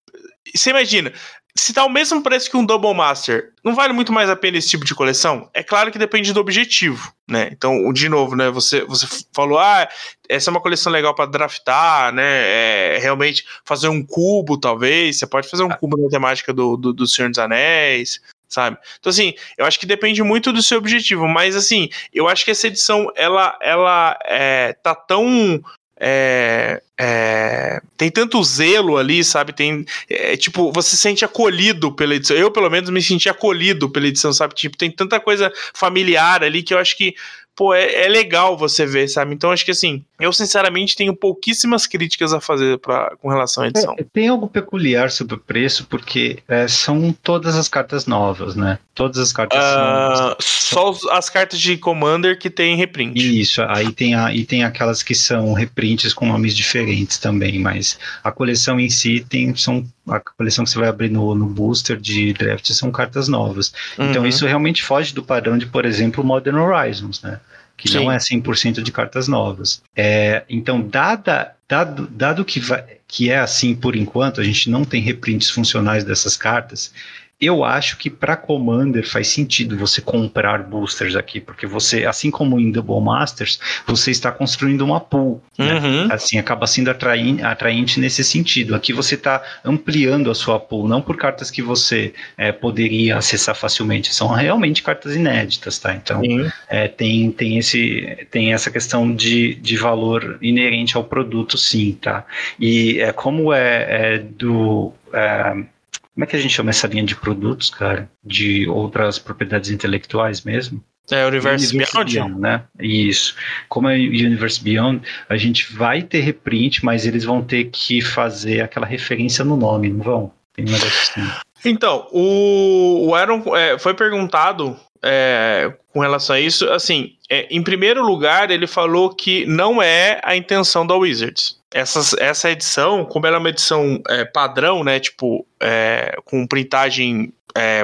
[0.55, 1.11] Você imagina,
[1.57, 4.57] se tá o mesmo preço que um Double Master, não vale muito mais a pena
[4.57, 5.49] esse tipo de coleção?
[5.53, 7.49] É claro que depende do objetivo, né?
[7.51, 8.49] Então, de novo, né?
[8.51, 9.87] Você, você falou, ah,
[10.29, 12.23] essa é uma coleção legal para draftar, né?
[12.23, 15.17] É, realmente fazer um cubo, talvez.
[15.17, 18.77] Você pode fazer um cubo na temática do, do, do Senhor dos Anéis, sabe?
[18.99, 22.51] Então, assim, eu acho que depende muito do seu objetivo, mas, assim, eu acho que
[22.51, 25.61] essa edição, ela, ela é, tá tão
[25.99, 29.53] é, é, tem tanto zelo ali, sabe?
[29.53, 32.35] Tem é, tipo, você se sente acolhido pela edição.
[32.37, 34.53] Eu, pelo menos, me senti acolhido pela edição, sabe?
[34.53, 37.15] Tipo, tem tanta coisa familiar ali que eu acho que
[37.57, 39.33] pô, é, é, legal você ver, sabe?
[39.33, 43.67] Então acho que assim, eu sinceramente tenho pouquíssimas críticas a fazer pra, com relação à
[43.67, 43.95] edição.
[43.97, 48.77] É, tem algo peculiar sobre o preço, porque é, são todas as cartas novas, né?
[48.93, 53.17] Todas as cartas uh, Só as cartas de Commander que tem reprint.
[53.17, 57.97] Isso, aí tem, a, e tem aquelas que são reprints com nomes diferentes também, mas
[58.23, 61.97] a coleção em si tem, são a coleção que você vai abrir no, no booster
[61.97, 63.73] de draft são cartas novas.
[63.93, 64.11] Então, uhum.
[64.11, 67.39] Então isso realmente foge do padrão de, por exemplo, Modern Horizons, né?
[67.77, 67.97] Que Sim.
[67.97, 69.83] não é 100% de cartas novas.
[69.95, 74.83] É, então, dada, dado, dado que, vai, que é assim por enquanto, a gente não
[74.83, 76.91] tem reprints funcionais dessas cartas,
[77.39, 82.59] eu acho que para Commander faz sentido você comprar boosters aqui, porque você, assim como
[82.59, 85.39] em Double Masters, você está construindo uma pool.
[85.55, 85.75] Né?
[85.75, 86.07] Uhum.
[86.11, 88.73] Assim, acaba sendo atraente, atraente nesse sentido.
[88.73, 93.55] Aqui você está ampliando a sua pool, não por cartas que você é, poderia acessar
[93.55, 95.93] facilmente, são realmente cartas inéditas, tá?
[95.93, 96.21] Então,
[96.67, 102.25] é, tem, tem, esse, tem essa questão de, de valor inerente ao produto, sim, tá?
[102.59, 104.91] E é, como é, é do.
[105.13, 105.76] É,
[106.17, 108.09] como é que a gente chama essa linha de produtos, cara?
[108.25, 110.83] De outras propriedades intelectuais mesmo?
[111.11, 112.11] É, Universe, Universe Beyond.
[112.11, 112.41] Beyond.
[112.41, 112.63] né?
[112.79, 113.35] Isso.
[113.69, 118.61] Como é Universe Beyond, a gente vai ter reprint, mas eles vão ter que fazer
[118.61, 120.31] aquela referência no nome, não vão?
[120.55, 121.21] Tem um assim.
[121.63, 126.67] Então, o, o Aaron é, foi perguntado é, com relação a isso.
[126.71, 132.15] Assim, é, em primeiro lugar, ele falou que não é a intenção da Wizards essa,
[132.19, 137.83] essa edição, como ela é uma edição é, padrão, né, tipo, é, com printagem é,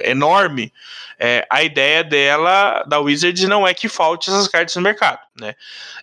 [0.00, 0.72] enorme,
[1.18, 5.54] é, a ideia dela, da Wizards, não é que falte essas cartas no mercado, né?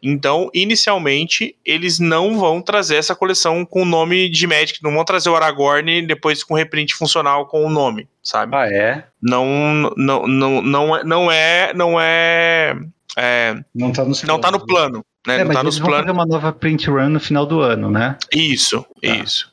[0.02, 5.06] Então, inicialmente, eles não vão trazer essa coleção com o nome de Magic, não vão
[5.06, 8.56] trazer o Aragorn depois com reprint funcional com o nome, sabe?
[8.56, 9.06] Ah, é?
[9.22, 12.76] Não, não, não, não, é, não é, não é,
[13.18, 15.06] é não tá, não tá no plano.
[15.26, 15.40] Né?
[15.40, 16.00] É, não tá nos planos.
[16.00, 18.18] fazer uma nova print run no final do ano, né?
[18.32, 19.16] Isso, tá.
[19.16, 19.52] isso.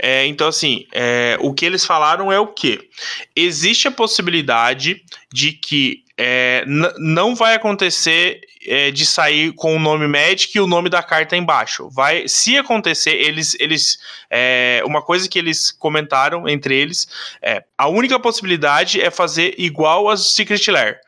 [0.00, 2.88] É, então, assim, é, o que eles falaram é o quê?
[3.36, 5.02] Existe a possibilidade
[5.32, 6.64] de que é,
[6.98, 11.36] não vai acontecer é, de sair com o nome Magic e o nome da carta
[11.36, 11.88] embaixo.
[11.90, 13.98] Vai, se acontecer, eles, eles,
[14.30, 17.08] é, uma coisa que eles comentaram entre eles
[17.42, 21.00] é, a única possibilidade é fazer igual as Secret Lair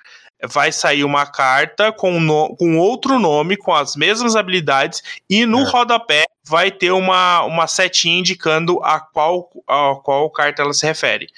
[0.48, 5.60] vai sair uma carta com, no, com outro nome, com as mesmas habilidades, e no
[5.60, 5.64] é.
[5.64, 11.28] rodapé vai ter uma, uma setinha indicando a qual, a qual carta ela se refere.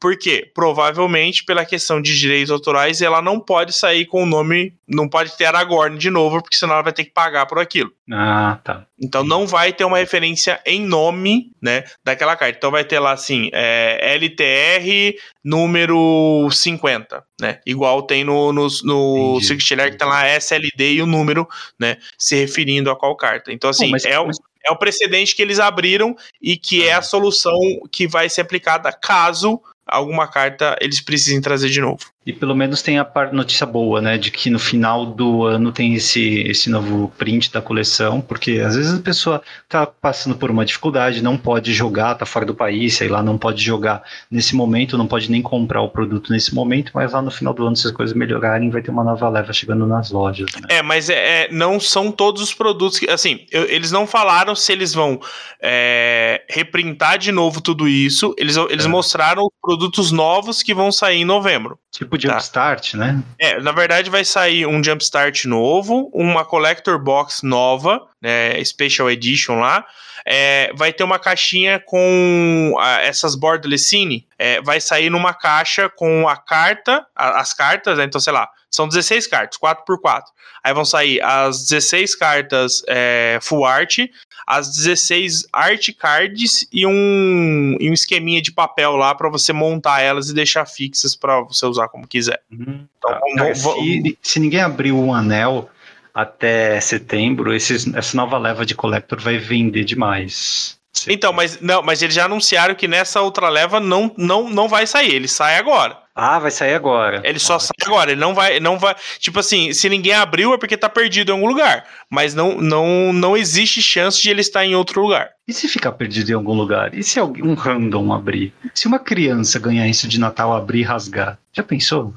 [0.00, 0.50] Por quê?
[0.54, 5.36] Provavelmente, pela questão de direitos autorais, ela não pode sair com o nome, não pode
[5.36, 7.90] ter Aragorn de novo, porque senão ela vai ter que pagar por aquilo.
[8.12, 8.86] Ah, tá.
[9.00, 12.56] Então não vai ter uma referência em nome, né, daquela carta.
[12.56, 17.60] Então vai ter lá assim, é, LTR número 50, né?
[17.66, 21.48] Igual tem no, no, no Secret que tá lá SLD e o número,
[21.80, 23.52] né, se referindo a qual carta.
[23.52, 24.36] Então assim, Bom, mas, é, mas
[24.66, 27.58] é o precedente que eles abriram e que é a solução
[27.92, 32.13] que vai ser aplicada caso alguma carta eles precisem trazer de novo.
[32.26, 34.16] E pelo menos tem a notícia boa, né?
[34.16, 38.76] De que no final do ano tem esse, esse novo print da coleção, porque às
[38.76, 42.94] vezes a pessoa tá passando por uma dificuldade, não pode jogar, tá fora do país,
[42.94, 46.92] sei lá, não pode jogar nesse momento, não pode nem comprar o produto nesse momento,
[46.94, 49.52] mas lá no final do ano, se as coisas melhorarem, vai ter uma nova leva
[49.52, 50.48] chegando nas lojas.
[50.54, 50.68] Né?
[50.70, 53.10] É, mas é, é, não são todos os produtos que.
[53.10, 55.20] Assim, eu, eles não falaram se eles vão
[55.60, 58.34] é, reprintar de novo tudo isso.
[58.38, 58.88] Eles, eles é.
[58.88, 61.78] mostraram os produtos novos que vão sair em novembro.
[61.90, 62.98] Tipo Jumpstart, tá.
[62.98, 63.22] né?
[63.38, 69.60] É, na verdade vai sair um Jumpstart novo, uma Collector Box nova, né, Special Edition
[69.60, 69.84] lá.
[70.26, 74.26] É, vai ter uma caixinha com a, essas borderless cine.
[74.38, 78.48] É, vai sair numa caixa com a carta, a, as cartas, né, então sei lá,
[78.70, 80.22] são 16 cartas, 4x4.
[80.64, 83.98] Aí vão sair as 16 cartas é, full art,
[84.46, 90.00] as 16 art cards e um, e um esqueminha de papel lá para você montar
[90.00, 92.40] elas e deixar fixas para você usar como quiser.
[92.50, 92.86] Uhum.
[92.96, 95.68] Então, ah, vamos, vamos, se, se, ninguém abriu um anel
[96.14, 100.78] até setembro, esses, essa nova leva de collector vai vender demais.
[101.08, 104.86] Então, mas não, mas eles já anunciaram que nessa outra leva não, não, não vai
[104.86, 106.03] sair, ele sai agora.
[106.14, 107.20] Ah, vai sair agora.
[107.24, 110.54] Ele só ah, sai agora, ele não vai, não vai, tipo assim, se ninguém abriu
[110.54, 114.40] é porque tá perdido em algum lugar, mas não não não existe chance de ele
[114.40, 115.30] estar em outro lugar.
[115.48, 116.94] E se ficar perdido em algum lugar?
[116.94, 118.52] E se um random abrir?
[118.72, 121.36] Se uma criança ganhar isso de Natal abrir e rasgar?
[121.52, 122.14] Já pensou?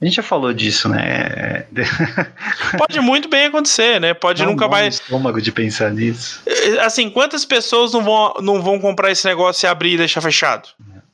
[0.00, 1.64] A gente já falou disso, né?
[2.76, 4.12] Pode muito bem acontecer, né?
[4.12, 4.96] Pode não, nunca mais.
[4.96, 6.42] estômago de pensar nisso.
[6.80, 10.70] Assim, quantas pessoas não vão, não vão comprar esse negócio e abrir e deixar fechado?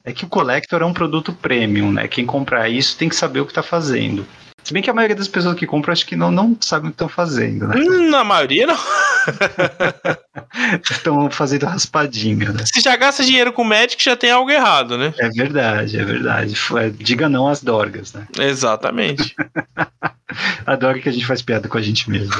[0.08, 2.08] É que o Collector é um produto premium, né?
[2.08, 4.26] Quem comprar isso tem que saber o que está fazendo.
[4.64, 6.90] Se bem que a maioria das pessoas que compram acho que não, não sabem o
[6.90, 7.76] que estão fazendo, né?
[7.76, 8.76] Hum, na maioria não.
[10.90, 12.64] Estão fazendo raspadinha, né?
[12.64, 15.12] Se já gasta dinheiro com Magic, já tem algo errado, né?
[15.18, 16.54] É verdade, é verdade.
[16.98, 18.26] Diga não às dorgas, né?
[18.38, 19.36] Exatamente.
[20.66, 22.32] Adoro que a gente faz piada com a gente mesmo.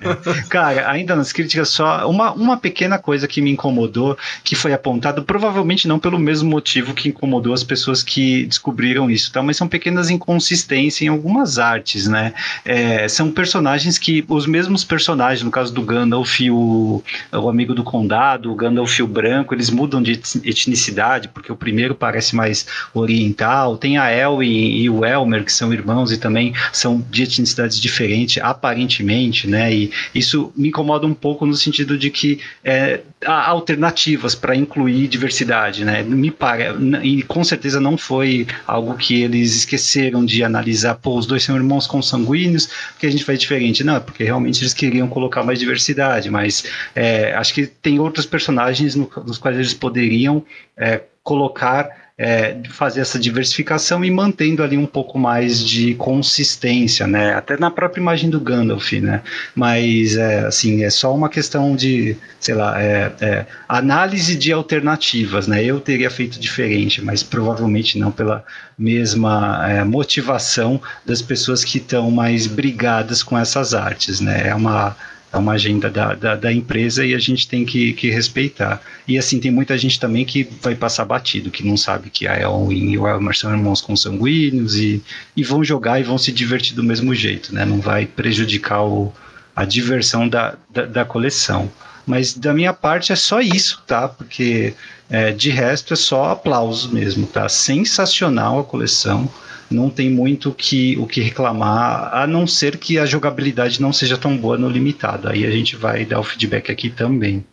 [0.00, 0.42] é.
[0.48, 5.22] Cara, ainda nas críticas, só uma, uma pequena coisa que me incomodou, que foi apontado,
[5.24, 9.42] provavelmente não pelo mesmo motivo que incomodou as pessoas que descobriram isso, tá?
[9.42, 12.32] mas são pequenas inconsistências em algumas artes, né?
[12.64, 17.02] É, são personagens que, os mesmos personagens, no caso do Gandalf o,
[17.32, 20.12] o amigo do condado, o Gandalf o branco, eles mudam de
[20.44, 25.72] etnicidade, porque o primeiro parece mais oriental, tem a Elwin e o Elmer, que são
[25.72, 29.72] irmãos e também são de etnicidades diferentes, aparentemente, né?
[29.74, 35.08] E isso me incomoda um pouco no sentido de que é, há alternativas para incluir
[35.08, 36.02] diversidade, né?
[36.02, 40.94] Me para, e com certeza não foi algo que eles esqueceram de analisar.
[40.96, 43.82] Pô, os dois são irmãos consanguíneos, que a gente faz diferente.
[43.82, 48.94] Não, porque realmente eles queriam colocar mais diversidade, mas é, acho que tem outros personagens
[48.94, 50.44] no, nos quais eles poderiam
[50.76, 57.34] é, colocar é, fazer essa diversificação e mantendo ali um pouco mais de consistência, né?
[57.34, 59.22] Até na própria imagem do Gandalf, né?
[59.54, 65.46] Mas é, assim é só uma questão de, sei lá, é, é, análise de alternativas,
[65.46, 65.64] né?
[65.64, 68.44] Eu teria feito diferente, mas provavelmente não pela
[68.76, 74.48] mesma é, motivação das pessoas que estão mais brigadas com essas artes, né?
[74.48, 74.96] É uma
[75.32, 78.80] é uma agenda da, da, da, empresa e a gente tem que, que respeitar.
[79.06, 82.38] E assim, tem muita gente também que vai passar batido, que não sabe que a
[82.40, 85.02] Elwin e o Elmer são irmãos consanguíneos e,
[85.36, 87.64] e vão jogar e vão se divertir do mesmo jeito, né?
[87.64, 89.12] Não vai prejudicar o,
[89.54, 91.70] a diversão da, da, da coleção.
[92.06, 94.08] Mas da minha parte é só isso, tá?
[94.08, 94.72] Porque
[95.10, 97.46] é, de resto é só aplausos mesmo, tá?
[97.50, 99.30] Sensacional a coleção
[99.70, 104.16] não tem muito que, o que reclamar, a não ser que a jogabilidade não seja
[104.16, 105.28] tão boa no limitado.
[105.28, 107.44] Aí a gente vai dar o feedback aqui também.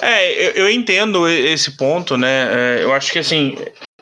[0.00, 2.48] É, eu, eu entendo esse ponto, né?
[2.50, 3.56] É, eu acho que assim,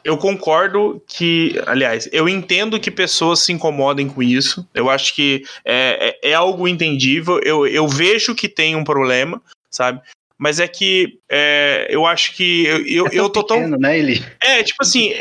[0.05, 4.67] eu concordo que, aliás, eu entendo que pessoas se incomodem com isso.
[4.75, 7.41] Eu acho que é, é, é algo entendível.
[7.43, 10.01] Eu, eu vejo que tem um problema, sabe?
[10.39, 13.79] Mas é que é, eu acho que eu, eu, é eu tô pequeno, tão.
[13.79, 14.25] Né, ele?
[14.43, 15.13] É, tipo assim.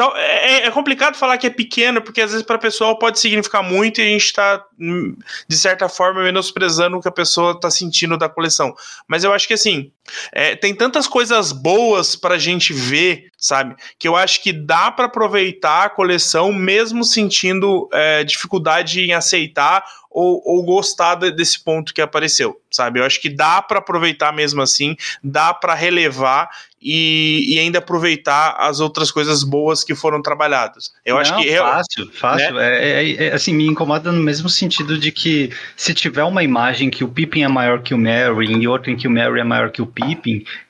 [0.00, 3.20] Então, é, é, complicado falar que é pequeno, porque às vezes para a pessoa pode
[3.20, 5.14] significar muito e a gente está, hum,
[5.46, 8.74] de certa forma, menosprezando o que a pessoa está sentindo da coleção.
[9.06, 9.92] Mas eu acho que assim,
[10.32, 13.74] é, tem tantas coisas boas para a gente ver, sabe?
[13.98, 19.84] Que eu acho que dá para aproveitar a coleção mesmo sentindo é, dificuldade em aceitar
[20.10, 22.98] ou, ou gostar desse ponto que apareceu, sabe?
[22.98, 26.50] Eu acho que dá para aproveitar mesmo assim, dá para relevar
[26.82, 30.90] e, e, ainda aproveitar as outras coisas boas que foram trabalhadas.
[31.04, 32.54] Eu Não, acho que fácil, fácil.
[32.54, 32.78] Né?
[32.78, 36.88] É, é, é, assim me incomoda no mesmo sentido de que se tiver uma imagem
[36.88, 39.44] que o Pippin é maior que o Mary e outra em que o Mary é
[39.44, 39.99] maior que o Pippin,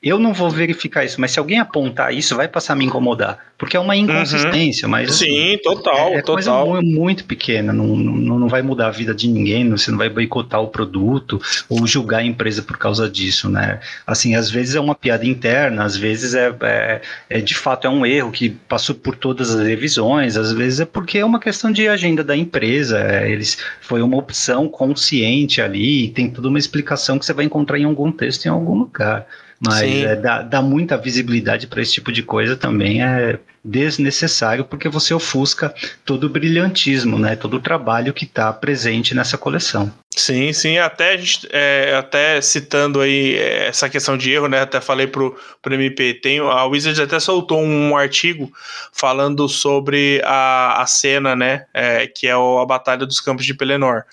[0.01, 1.19] eu não vou verificar isso.
[1.19, 4.01] Mas se alguém apontar isso, vai passar a me incomodar, porque é uma uhum.
[4.01, 4.85] inconsistência.
[4.85, 4.91] Uhum.
[4.91, 6.67] Mas assim, sim, total, é, é total.
[6.67, 7.71] coisa muito pequena.
[7.73, 9.69] Não, não, não vai mudar a vida de ninguém.
[9.69, 13.79] Você não vai boicotar o produto ou julgar a empresa por causa disso, né?
[14.05, 17.89] Assim, às vezes é uma piada interna, às vezes é, é, é, de fato é
[17.89, 21.71] um erro que passou por todas as revisões, às vezes é porque é uma questão
[21.71, 27.17] de agenda da empresa, é, eles foi uma opção consciente ali, tem toda uma explicação
[27.17, 29.20] que você vai encontrar em algum texto em algum lugar.
[29.63, 34.89] Mas é, dá, dá muita visibilidade para esse tipo de coisa também é desnecessário, porque
[34.89, 37.35] você ofusca todo o brilhantismo, né?
[37.35, 39.93] todo o trabalho que está presente nessa coleção.
[40.13, 41.17] Sim, sim, até,
[41.51, 44.59] é, até citando aí é, essa questão de erro, né?
[44.59, 48.51] Até falei pro, pro MP, tem, a Wizards até soltou um artigo
[48.91, 51.65] falando sobre a, a cena, né?
[51.73, 54.03] É, que é a Batalha dos Campos de Pelennor.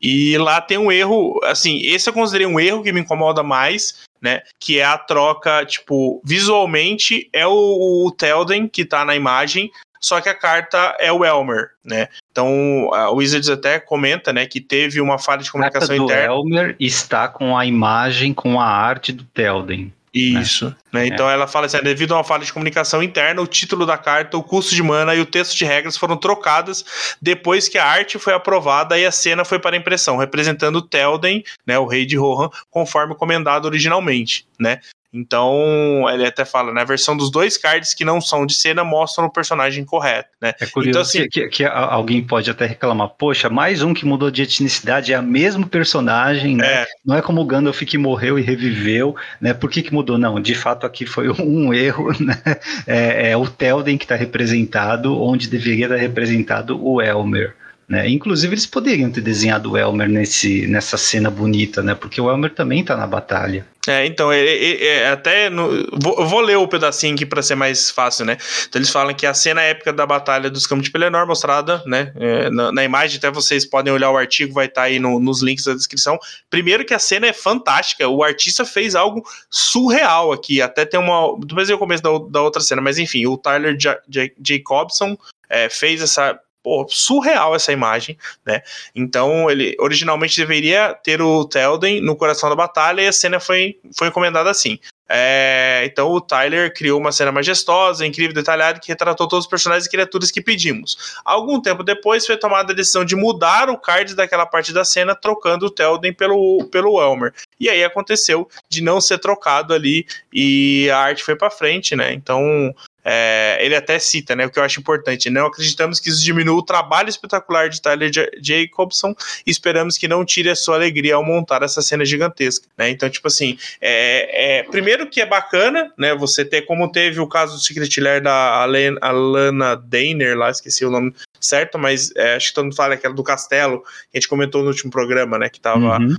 [0.00, 4.05] E lá tem um erro, assim, esse eu considerei um erro que me incomoda mais,
[4.20, 4.42] né?
[4.58, 10.20] Que é a troca, tipo, visualmente é o, o Telden que tá na imagem, só
[10.20, 12.08] que a carta é o Elmer, né?
[12.30, 16.34] Então, a Wizards até comenta, né, que teve uma falha de comunicação a carta interna.
[16.34, 19.92] O Elmer está com a imagem, com a arte do Telden.
[20.16, 20.40] Né?
[20.40, 20.66] Isso.
[20.66, 20.76] Né?
[20.92, 21.06] Né?
[21.08, 21.34] Então é.
[21.34, 24.42] ela fala assim: devido a uma falha de comunicação interna, o título da carta, o
[24.42, 26.84] custo de mana e o texto de regras foram trocadas
[27.20, 31.78] depois que a arte foi aprovada e a cena foi para impressão, representando Telden, né,
[31.78, 34.46] o rei de Rohan, conforme comendado originalmente.
[34.58, 34.80] Né?
[35.16, 36.82] Então, ele até fala, né?
[36.82, 40.52] A versão dos dois cards que não são de cena mostram o personagem correto, né?
[40.60, 44.30] É curioso então, assim, que, que, alguém pode até reclamar, poxa, mais um que mudou
[44.30, 46.82] de etnicidade, é o mesmo personagem, né?
[46.82, 46.86] É.
[47.04, 49.54] Não é como o Gandalf que morreu e reviveu, né?
[49.54, 50.18] Por que, que mudou?
[50.18, 52.38] Não, de fato aqui foi um erro, né?
[52.86, 57.54] É, é o Telden que está representado, onde deveria estar representado o Elmer.
[57.88, 58.08] Né?
[58.08, 61.94] Inclusive, eles poderiam ter desenhado o Elmer nesse, nessa cena bonita, né?
[61.94, 63.64] Porque o Elmer também tá na batalha.
[63.86, 65.48] É, então, é, é, é até.
[65.48, 68.36] No, vou, vou ler o pedacinho aqui para ser mais fácil, né?
[68.68, 72.12] Então, eles falam que a cena épica da Batalha dos Campos de Pelennor, mostrada, né?
[72.16, 75.20] É, na, na, imagem, até vocês podem olhar o artigo, vai estar tá aí no,
[75.20, 76.18] nos links da descrição.
[76.50, 80.60] Primeiro, que a cena é fantástica, o artista fez algo surreal aqui.
[80.60, 81.38] Até tem uma.
[81.46, 85.16] Depois eu começo da, da outra cena, mas enfim, o Tyler J J Jacobson
[85.48, 86.36] é, fez essa
[86.66, 88.60] pô, surreal essa imagem, né?
[88.92, 93.78] Então, ele originalmente deveria ter o Telden no coração da batalha e a cena foi,
[93.96, 94.76] foi encomendada assim.
[95.08, 99.86] É, então o Tyler criou uma cena majestosa, incrível, detalhada, que retratou todos os personagens
[99.86, 101.16] e criaturas que pedimos.
[101.24, 105.14] Algum tempo depois foi tomada a decisão de mudar o card daquela parte da cena,
[105.14, 107.32] trocando o Telden pelo, pelo Elmer.
[107.60, 112.12] E aí aconteceu de não ser trocado ali e a arte foi para frente, né?
[112.12, 112.74] Então
[113.08, 116.56] é, ele até cita, né, o que eu acho importante, não acreditamos que isso diminua
[116.56, 118.10] o trabalho espetacular de Tyler
[118.42, 119.14] Jacobson
[119.46, 123.08] e esperamos que não tire a sua alegria ao montar essa cena gigantesca, né, então,
[123.08, 127.54] tipo assim, é, é primeiro que é bacana, né, você ter, como teve o caso
[127.54, 128.66] do Secret Lair da
[129.00, 133.14] Alana Dainer, lá, esqueci o nome certo, mas é, acho que todo mundo fala aquela
[133.14, 136.16] do castelo, que a gente comentou no último programa, né, que tava uhum.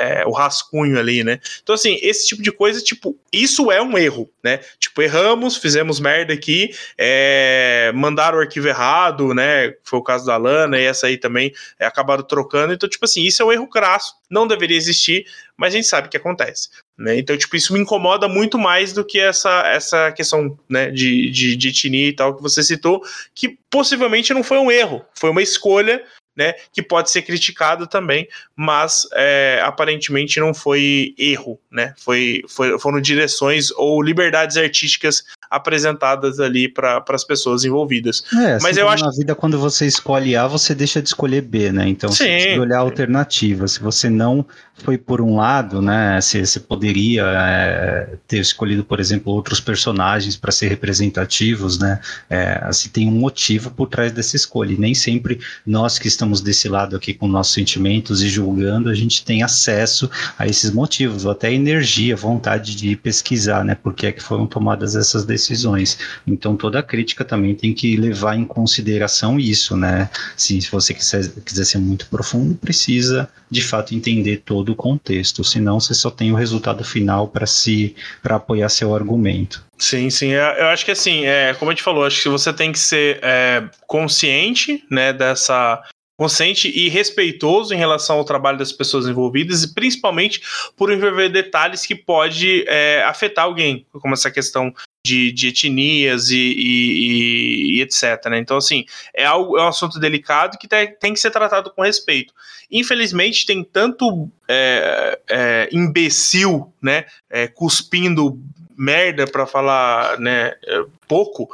[0.00, 3.98] é, o rascunho ali, né, então, assim, esse tipo de coisa, tipo, isso é um
[3.98, 9.74] erro, né, tipo, erramos, fizemos merda, merda aqui, é, mandaram o arquivo errado, né?
[9.82, 12.72] Foi o caso da Lana, e essa aí também é, acabaram trocando.
[12.72, 15.26] Então, tipo assim, isso é um erro crasso, não deveria existir,
[15.58, 16.68] mas a gente sabe que acontece.
[16.98, 17.18] Né?
[17.18, 21.56] Então, tipo, isso me incomoda muito mais do que essa, essa questão né, de, de,
[21.56, 23.02] de etnia e tal que você citou,
[23.34, 26.04] que possivelmente não foi um erro, foi uma escolha
[26.36, 28.26] né, que pode ser criticado também,
[28.56, 36.40] mas é, aparentemente não foi erro, né, foi, foi, foram direções ou liberdades artísticas apresentadas
[36.40, 38.24] ali para as pessoas envolvidas.
[38.34, 41.70] É, mas eu acho na vida quando você escolhe A, você deixa de escolher B,
[41.70, 41.86] né?
[41.86, 42.24] Então Sim.
[42.24, 43.68] você tem que olhar a alternativa.
[43.68, 44.46] Se você não
[44.82, 46.18] foi por um lado, né?
[46.22, 52.00] Se você poderia é, ter escolhido, por exemplo, outros personagens para ser representativos, né?
[52.30, 54.72] É, assim, tem um motivo por trás dessa escolha.
[54.72, 58.94] E nem sempre nós que estamos desse lado aqui com nossos sentimentos e julgando, a
[58.94, 63.74] gente tem acesso a esses motivos, ou até energia, vontade de pesquisar, né?
[63.74, 65.98] Por que é que foram tomadas essas decisões.
[66.26, 70.08] Então toda crítica também tem que levar em consideração isso, né?
[70.36, 75.78] Se, você quiser, quiser ser muito profundo, precisa de fato entender todo o contexto, senão
[75.78, 79.64] você só tem o resultado final para se para apoiar seu argumento.
[79.78, 80.30] Sim, sim.
[80.30, 83.18] Eu acho que assim, é, como a gente falou, acho que você tem que ser
[83.20, 85.82] é, consciente né, dessa
[86.22, 90.40] consciente e respeitoso em relação ao trabalho das pessoas envolvidas e principalmente
[90.76, 94.72] por envolver detalhes que pode é, afetar alguém, como essa questão
[95.04, 98.24] de, de etnias e, e, e, etc.
[98.30, 98.38] Né?
[98.38, 101.82] Então, assim, é, algo, é um assunto delicado que tem, tem que ser tratado com
[101.82, 102.32] respeito.
[102.70, 108.40] Infelizmente, tem tanto é, é, imbecil né, é, cuspindo
[108.78, 111.48] merda para falar né, é, pouco,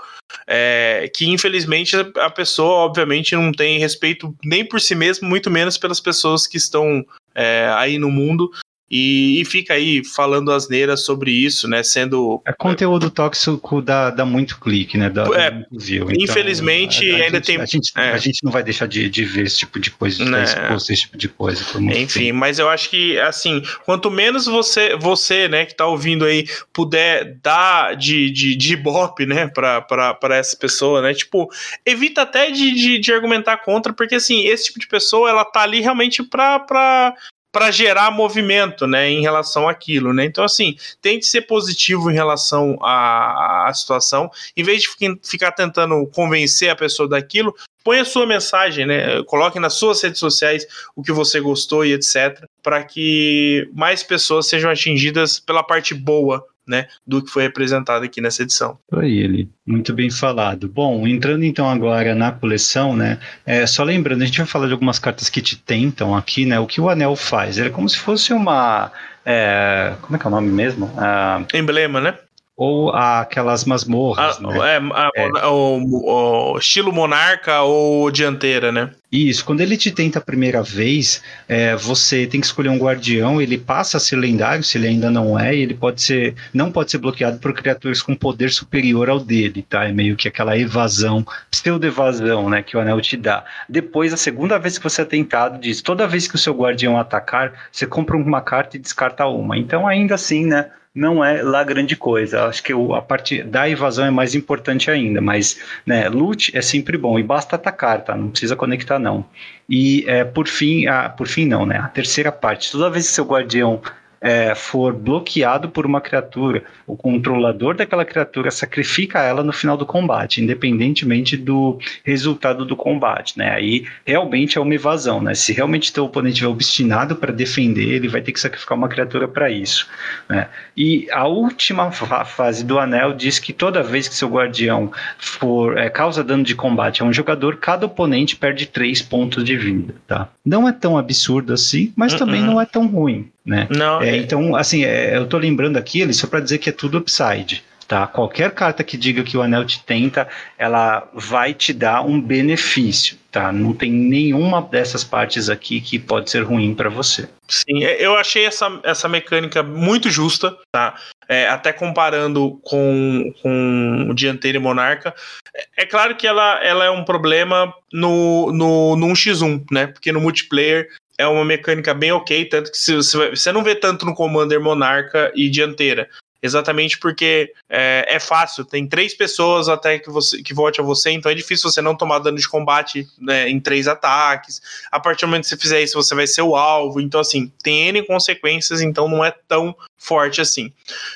[0.47, 5.76] é, que infelizmente a pessoa, obviamente, não tem respeito nem por si mesmo, muito menos
[5.76, 8.51] pelas pessoas que estão é, aí no mundo
[8.91, 11.82] e, e, fica aí falando asneiras sobre isso, né?
[11.82, 12.41] Sendo.
[12.47, 15.11] É conteúdo tóxico dá, dá muito clique, né?
[15.11, 16.11] Dá, é, dá view.
[16.11, 17.61] Então, infelizmente, a, a ainda gente, tem.
[17.61, 18.11] A gente, é.
[18.12, 20.45] a gente não vai deixar de, de ver esse tipo de coisa, de né?
[20.74, 21.62] esse tipo de coisa.
[21.78, 22.39] Enfim, tempo.
[22.39, 27.36] mas eu acho que, assim, quanto menos você, você né, que tá ouvindo aí, puder
[27.43, 31.12] dar de, de, de ibope, né, pra, pra, pra essa pessoa, né?
[31.12, 31.49] Tipo,
[31.84, 35.61] evita até de, de, de argumentar contra, porque, assim, esse tipo de pessoa, ela tá
[35.61, 37.14] ali realmente pra, pra
[37.51, 40.24] para gerar movimento, né, em relação àquilo, né?
[40.24, 44.88] Então, assim, tente ser positivo em relação à, à situação, em vez de
[45.22, 49.22] ficar tentando convencer a pessoa daquilo, põe a sua mensagem, né?
[49.24, 54.46] Coloque nas suas redes sociais o que você gostou e etc, para que mais pessoas
[54.46, 58.79] sejam atingidas pela parte boa né, do que foi representado aqui nessa edição.
[58.91, 60.69] Foi ele, muito bem falado.
[60.69, 64.73] Bom, entrando então agora na coleção, né, é, só lembrando, a gente vai falar de
[64.73, 67.89] algumas cartas que te tentam aqui, né, o que o anel faz, ele é como
[67.89, 68.93] se fosse uma,
[69.25, 70.93] é, como é que é o nome mesmo?
[70.97, 72.14] Ah, Emblema, né?
[72.59, 74.36] Ou aquelas masmorras.
[74.36, 74.59] A, né?
[74.59, 75.46] é, a, é.
[75.46, 78.90] O, o, estilo monarca ou dianteira, né?
[79.12, 83.40] Isso, quando ele te tenta a primeira vez, é, você tem que escolher um guardião,
[83.40, 86.72] ele passa a ser lendário, se ele ainda não é, e ele pode ser, não
[86.72, 89.84] pode ser bloqueado por criaturas com poder superior ao dele, tá?
[89.84, 93.44] É meio que aquela evasão, pseudo-evasão, né, que o anel te dá.
[93.68, 96.98] Depois, a segunda vez que você é tentado, diz, toda vez que o seu guardião
[96.98, 99.56] atacar, você compra uma carta e descarta uma.
[99.56, 102.44] Então, ainda assim, né, não é lá grande coisa.
[102.44, 106.99] Acho que a parte da evasão é mais importante ainda, mas né, loot é sempre
[106.99, 108.16] bom e basta atacar, tá?
[108.16, 109.24] Não precisa conectar não.
[109.68, 111.78] E é, por fim, a, por fim não, né?
[111.78, 113.80] A terceira parte, toda vez que seu guardião
[114.21, 119.87] é, for bloqueado por uma criatura, o controlador daquela criatura sacrifica ela no final do
[119.87, 123.51] combate, independentemente do resultado do combate, né?
[123.51, 125.35] Aí realmente é uma evasão, né?
[125.35, 129.29] Se realmente teu oponente estiver obstinado para defender, ele vai ter que sacrificar uma criatura
[129.29, 129.89] para isso,
[130.29, 130.49] né?
[130.77, 135.89] E a última fase do anel diz que toda vez que seu guardião for é,
[135.89, 140.29] causa dano de combate a um jogador, cada oponente perde 3 pontos de vida, tá?
[140.45, 142.19] Não é tão absurdo assim, mas uh -uh.
[142.19, 143.66] também não é tão ruim, né?
[143.70, 146.68] Não, é, é, então, assim, é, eu tô lembrando aqui, ele só para dizer que
[146.68, 147.64] é tudo upside.
[147.88, 148.07] Tá?
[148.07, 150.28] Qualquer carta que diga que o anel te tenta,
[150.59, 153.51] ela vai te dar um benefício, tá?
[153.51, 157.26] Não tem nenhuma dessas partes aqui que pode ser ruim para você.
[157.49, 160.96] Sim, é, eu achei essa, essa mecânica muito justa, tá?
[161.26, 165.14] É, até comparando com, com o Dianteiro e Monarca.
[165.57, 169.86] É, é claro que ela, ela é um problema no, no, no 1x1, né?
[169.86, 170.88] Porque no multiplayer
[171.19, 175.33] é uma mecânica bem ok, tanto que você, você não vê tanto no Commander Monarca
[175.35, 176.09] e Dianteira.
[176.41, 181.11] Exatamente porque é, é, fácil, tem três pessoas até que, você, que vote a você,
[181.11, 184.62] então é difícil você não tomar dano de combate né, em três ataques.
[184.93, 187.01] A partir do momento que você fizer isso, você vai ser o alvo.
[187.01, 190.72] Então, assim, tem N consequências, então não é tão forte assim.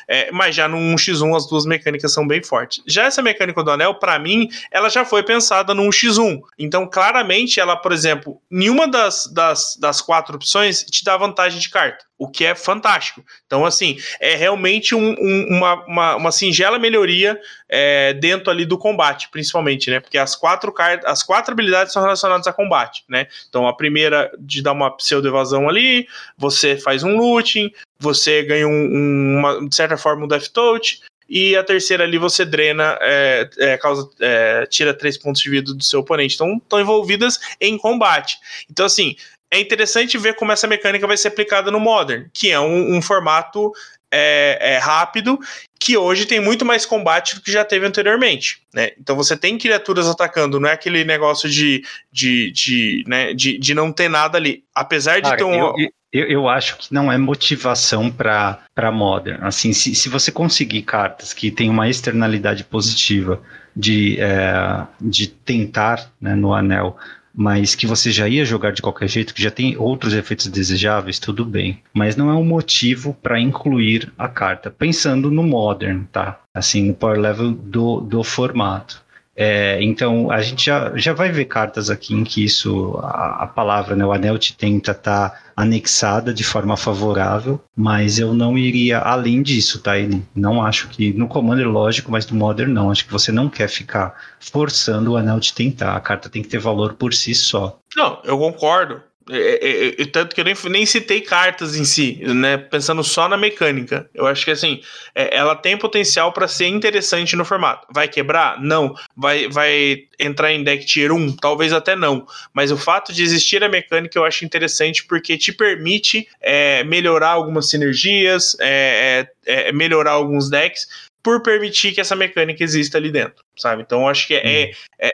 [0.09, 2.83] É, mas já no 1x1 as duas mecânicas são bem fortes.
[2.87, 6.41] Já essa mecânica do anel, para mim, ela já foi pensada no 1x1.
[6.59, 11.70] Então, claramente, ela, por exemplo, nenhuma das, das, das quatro opções te dá vantagem de
[11.70, 12.05] carta.
[12.18, 13.24] O que é fantástico.
[13.47, 17.37] Então, assim, é realmente um, um, uma, uma, uma, singela melhoria
[17.68, 19.99] é, dentro ali do combate, principalmente, né?
[19.99, 23.26] Porque as quatro cartas, as quatro habilidades são relacionadas a combate, né?
[23.49, 26.07] Então, a primeira de dar uma pseudo-evasão ali,
[26.39, 27.72] você faz um looting,
[28.03, 32.19] você ganha um, um, uma, de certa forma um death touch, e a terceira ali
[32.19, 36.35] você drena, é, é, causa, é, tira três pontos de vida do seu oponente.
[36.35, 38.37] Então, estão envolvidas em combate.
[38.71, 39.17] Então, assim,
[39.51, 43.01] é interessante ver como essa mecânica vai ser aplicada no Modern, que é um, um
[43.01, 43.73] formato
[44.11, 45.39] é, é, rápido,
[45.81, 48.63] que hoje tem muito mais combate do que já teve anteriormente.
[48.75, 48.91] Né?
[49.01, 51.83] Então você tem criaturas atacando, não é aquele negócio de,
[52.13, 54.65] de, de, né, de, de não ter nada ali.
[54.75, 55.55] Apesar de Cara, ter um.
[55.55, 55.75] Eu,
[56.13, 59.43] eu, eu, acho que não é motivação para Modern.
[59.43, 63.41] Assim, se, se você conseguir cartas que têm uma externalidade positiva
[63.75, 66.97] de, é, de tentar né, no anel
[67.35, 71.19] mas que você já ia jogar de qualquer jeito, que já tem outros efeitos desejáveis,
[71.19, 71.81] tudo bem.
[71.93, 76.41] Mas não é um motivo para incluir a carta, pensando no Modern, tá?
[76.55, 79.02] Assim, no power level do, do formato.
[79.35, 83.47] É, então a gente já, já vai ver cartas aqui em que isso, a, a
[83.47, 88.59] palavra, né, o anel te tenta estar tá anexada de forma favorável, mas eu não
[88.59, 89.99] iria além disso, tá?
[89.99, 92.91] Ele não acho que no Commander lógico, mas no Modern não.
[92.91, 95.97] Acho que você não quer ficar forçando o anel de tentar.
[95.97, 97.78] A carta tem que ter valor por si só.
[97.97, 99.03] Não, eu concordo.
[99.31, 102.57] É, é, é, tanto que eu nem, nem citei cartas em si, né?
[102.57, 104.09] Pensando só na mecânica.
[104.14, 104.81] Eu acho que assim,
[105.14, 107.87] é, ela tem potencial para ser interessante no formato.
[107.93, 108.61] Vai quebrar?
[108.61, 108.95] Não.
[109.16, 111.37] Vai, vai entrar em deck tier 1?
[111.37, 112.27] Talvez até não.
[112.53, 117.31] Mas o fato de existir a mecânica eu acho interessante porque te permite é, melhorar
[117.31, 119.27] algumas sinergias, é,
[119.73, 120.87] melhorar alguns decks
[121.23, 123.83] por permitir que essa mecânica exista ali dentro, sabe?
[123.83, 124.75] Então eu acho que é, hum.
[124.99, 125.11] é,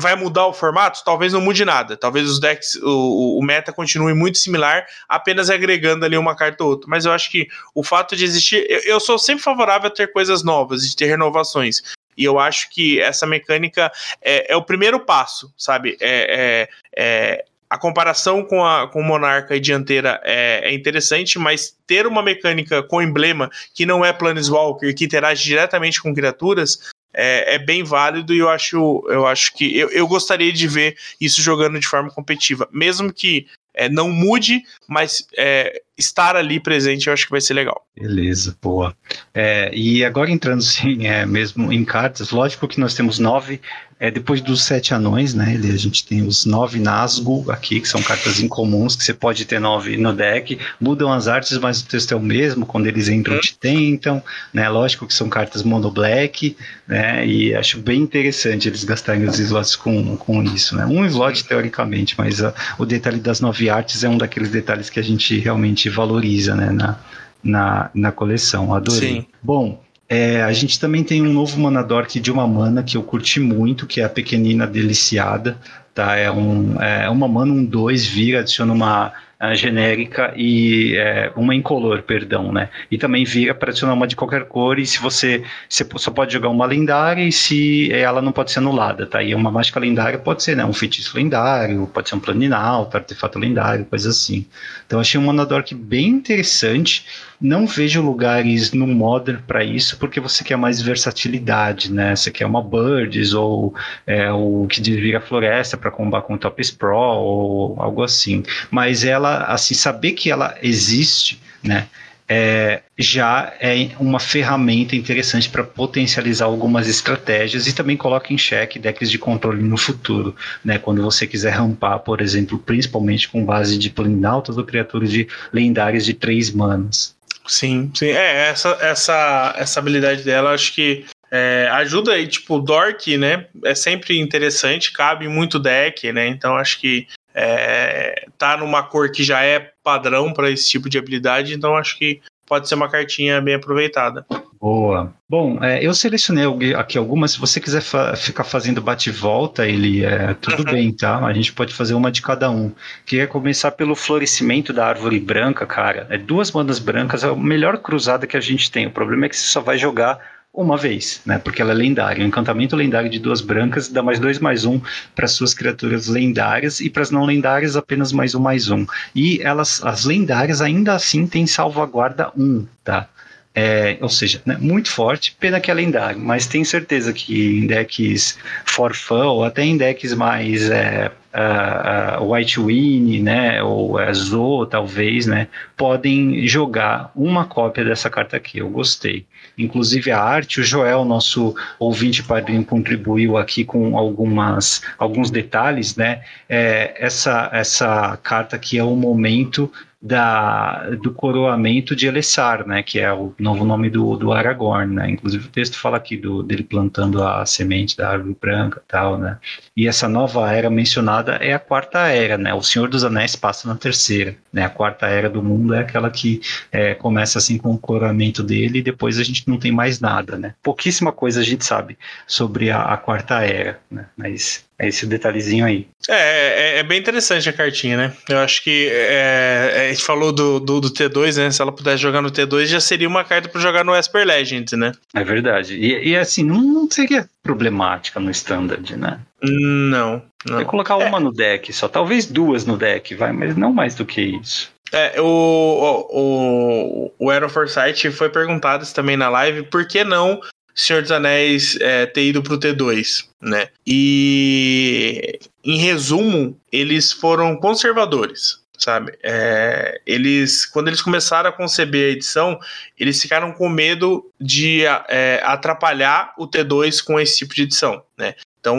[0.00, 1.04] vai mudar o formato?
[1.04, 1.96] Talvez não mude nada.
[1.96, 6.70] Talvez os decks, o, o, meta continue muito similar, apenas agregando ali uma carta ou
[6.70, 6.88] outra.
[6.88, 8.66] Mas eu acho que o fato de existir.
[8.68, 11.82] Eu, eu sou sempre favorável a ter coisas novas, de ter renovações.
[12.16, 15.96] E eu acho que essa mecânica é, é o primeiro passo, sabe?
[16.00, 21.76] É, é, é a comparação com, a, com Monarca e Dianteira é, é, interessante, mas
[21.86, 27.54] ter uma mecânica com emblema que não é Planeswalker, que interage diretamente com criaturas, é,
[27.54, 31.42] é, bem válido e eu acho, eu acho que eu, eu gostaria de ver isso
[31.42, 37.12] jogando de forma competitiva, mesmo que é, não mude, mas é, estar ali presente eu
[37.12, 37.86] acho que vai ser legal.
[37.96, 38.96] Beleza, boa.
[39.32, 43.60] É, e agora entrando sim, é, mesmo em cartas, lógico que nós temos nove
[44.00, 45.52] é, depois dos sete anões, né?
[45.52, 49.44] Ele, a gente tem os nove Nazgûl aqui, que são cartas incomuns, que você pode
[49.44, 50.58] ter nove no deck.
[50.80, 52.64] Mudam as artes, mas o texto é o mesmo.
[52.64, 54.22] Quando eles entram, te tentam.
[54.54, 54.66] Né?
[54.70, 56.56] Lógico que são cartas mono black,
[56.88, 57.26] né?
[57.26, 60.86] E acho bem interessante eles gastarem os slots com, com isso, né?
[60.86, 64.98] Um slot, teoricamente, mas uh, o detalhe das nove artes é um daqueles detalhes que
[64.98, 66.70] a gente realmente valoriza, né?
[66.70, 66.98] Na,
[67.44, 68.72] na, na coleção.
[68.72, 69.20] Adorei.
[69.20, 69.26] Sim.
[69.42, 69.78] Bom,
[70.12, 73.86] é, a gente também tem um novo Manadork de uma mana que eu curti muito,
[73.86, 75.56] que é a Pequenina Deliciada.
[75.94, 76.16] Tá?
[76.16, 79.12] É, um, é uma mana, um 2, vira, adiciona uma
[79.54, 82.68] genérica e é, uma incolor, perdão, né?
[82.90, 86.32] E também vira para adicionar uma de qualquer cor e se você, você só pode
[86.32, 89.22] jogar uma lendária e se ela não pode ser anulada, tá?
[89.22, 90.64] E uma mágica lendária pode ser, né?
[90.64, 94.44] Um feitiço lendário, pode ser um planinalto, artefato lendário, coisa assim.
[94.86, 97.06] Então achei um Monadork bem interessante.
[97.40, 102.14] Não vejo lugares no Modern para isso, porque você quer mais versatilidade, né?
[102.14, 103.74] Você quer uma Birds ou
[104.06, 108.42] é, o que vira floresta para combater com o Top Sprawl ou algo assim.
[108.70, 111.86] Mas ela, assim, saber que ela existe, né?
[112.28, 118.78] É, já é uma ferramenta interessante para potencializar algumas estratégias e também coloca em xeque
[118.78, 120.78] decks de controle no futuro, né?
[120.78, 126.04] Quando você quiser rampar, por exemplo, principalmente com base de Planinautas ou criaturas de lendárias
[126.04, 127.18] de três manas.
[127.50, 128.10] Sim, sim.
[128.10, 133.48] É, essa, essa, essa habilidade dela, acho que é, ajuda aí, tipo, o Dork, né?
[133.64, 136.28] É sempre interessante, cabe muito deck, né?
[136.28, 140.96] Então acho que é, tá numa cor que já é padrão para esse tipo de
[140.96, 144.24] habilidade, então acho que pode ser uma cartinha bem aproveitada.
[144.60, 145.14] Boa.
[145.26, 146.44] Bom, é, eu selecionei
[146.74, 147.32] aqui algumas.
[147.32, 150.72] Se você quiser fa ficar fazendo bate-volta, ele é tudo uhum.
[150.72, 151.24] bem, tá?
[151.24, 152.70] A gente pode fazer uma de cada um.
[153.06, 156.06] Queria começar pelo florescimento da árvore branca, cara.
[156.10, 158.86] É duas bandas brancas, é a melhor cruzada que a gente tem.
[158.86, 160.18] O problema é que você só vai jogar
[160.52, 161.38] uma vez, né?
[161.38, 162.22] Porque ela é lendária.
[162.22, 164.78] Um encantamento lendário de duas brancas dá mais dois mais um
[165.14, 168.84] para suas criaturas lendárias e para as não lendárias apenas mais um mais um.
[169.14, 173.08] E elas, as lendárias ainda assim têm salvaguarda um, tá?
[173.52, 177.66] É, ou seja, né, muito forte, pena que é lendário, mas tenho certeza que em
[177.66, 183.96] decks for fun, ou até em decks mais é, uh, uh, White Win, né, ou
[183.96, 188.58] uh, talvez, né, podem jogar uma cópia dessa carta aqui.
[188.58, 189.26] Eu gostei.
[189.56, 196.22] Inclusive a arte, o Joel, nosso ouvinte padrinho, contribuiu aqui com algumas, alguns detalhes, né.
[196.48, 199.70] É, essa, essa carta aqui é o momento
[200.02, 205.10] da, do coroamento de Elessar, né, que é o novo nome do, do Aragorn, né,
[205.10, 209.38] inclusive o texto fala aqui do, dele plantando a semente da árvore branca tal, né,
[209.80, 213.66] e essa nova era mencionada é a quarta era, né, o Senhor dos Anéis passa
[213.66, 217.70] na terceira, né, a quarta era do mundo é aquela que é, começa assim com
[217.70, 221.44] o coroamento dele e depois a gente não tem mais nada, né, pouquíssima coisa a
[221.44, 225.86] gente sabe sobre a, a quarta era, né, mas é esse detalhezinho aí.
[226.08, 228.12] É, é, é, bem interessante a cartinha, né?
[228.26, 231.50] Eu acho que é, é a gente falou do, do, do, T2, né?
[231.50, 234.72] Se ela pudesse jogar no T2, já seria uma carta para jogar no Esper Legends,
[234.72, 234.92] né?
[235.12, 235.74] É verdade.
[235.74, 239.20] E, e assim, não, não, seria problemática no Standard, né?
[239.42, 240.22] Não.
[240.46, 240.60] não.
[240.60, 241.20] É colocar uma é.
[241.20, 244.70] no deck só, talvez duas no deck, vai, mas não mais do que isso.
[244.92, 250.40] É, o, o, o Aero Foresight foi perguntado também na live, por que não
[250.74, 253.68] Senhor dos Anéis é, ter ido pro T2, né?
[253.86, 259.16] E em resumo, eles foram conservadores sabe?
[259.22, 262.58] É, eles, quando eles começaram a conceber a edição,
[262.98, 268.34] eles ficaram com medo de é, atrapalhar o T2 com esse tipo de edição, né?
[268.58, 268.78] Então,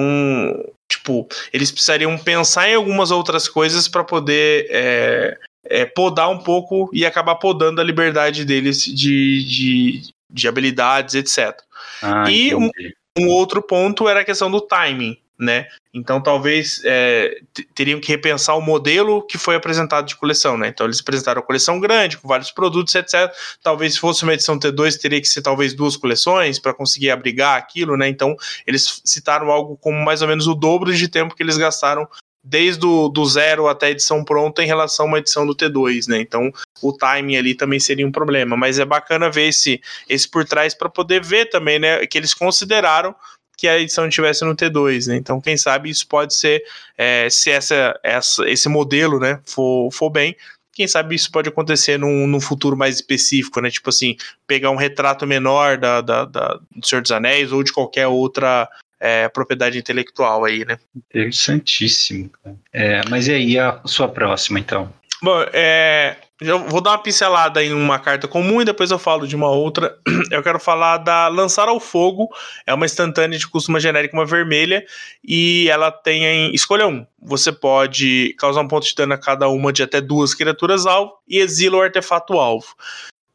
[0.88, 6.90] tipo, eles precisariam pensar em algumas outras coisas para poder é, é, podar um pouco
[6.94, 11.60] e acabar podando a liberdade deles de, de, de habilidades, etc.
[12.02, 12.70] Ah, e um,
[13.18, 15.68] um, outro ponto era a questão do timing, né?
[15.94, 17.40] Então talvez é,
[17.74, 20.68] teriam que repensar o modelo que foi apresentado de coleção, né?
[20.68, 23.34] Então eles apresentaram a coleção grande, com vários produtos, etc.
[23.62, 27.58] Talvez se fosse uma edição T2, teria que ser talvez duas coleções para conseguir abrigar
[27.58, 28.08] aquilo, né?
[28.08, 28.36] Então
[28.68, 32.08] eles citaram algo como mais ou menos o dobro de tempo que eles gastaram
[32.44, 36.08] desde o do zero até a edição pronta em relação a uma edição do T2,
[36.08, 36.20] né?
[36.20, 36.52] Então
[36.82, 40.74] o timing ali também seria um problema, mas é bacana ver esse, esse por trás
[40.74, 42.06] para poder ver também, né?
[42.06, 43.16] Que eles consideraram
[43.62, 45.18] que a edição estivesse no T2, né?
[45.18, 46.64] Então, quem sabe isso pode ser,
[46.98, 50.36] é, se essa, essa, esse modelo, né, for, for bem,
[50.74, 53.70] quem sabe isso pode acontecer num, num futuro mais específico, né?
[53.70, 54.18] Tipo assim,
[54.48, 58.68] pegar um retrato menor da, da, da do Senhor dos Anéis ou de qualquer outra
[59.00, 60.80] é, propriedade intelectual aí, né?
[60.96, 62.32] Interessantíssimo.
[62.74, 64.92] É, mas e aí a sua próxima, então?
[65.22, 66.18] Bom, é,
[66.68, 69.98] vou dar uma pincelada em uma carta comum e depois eu falo de uma outra.
[70.32, 72.30] Eu quero falar da Lançar ao Fogo.
[72.66, 74.84] É uma instantânea de custo genérica, uma vermelha.
[75.24, 76.54] E ela tem em.
[76.54, 77.06] Escolha um.
[77.22, 81.14] Você pode causar um ponto de dano a cada uma de até duas criaturas alvo
[81.28, 82.76] e exila o artefato alvo.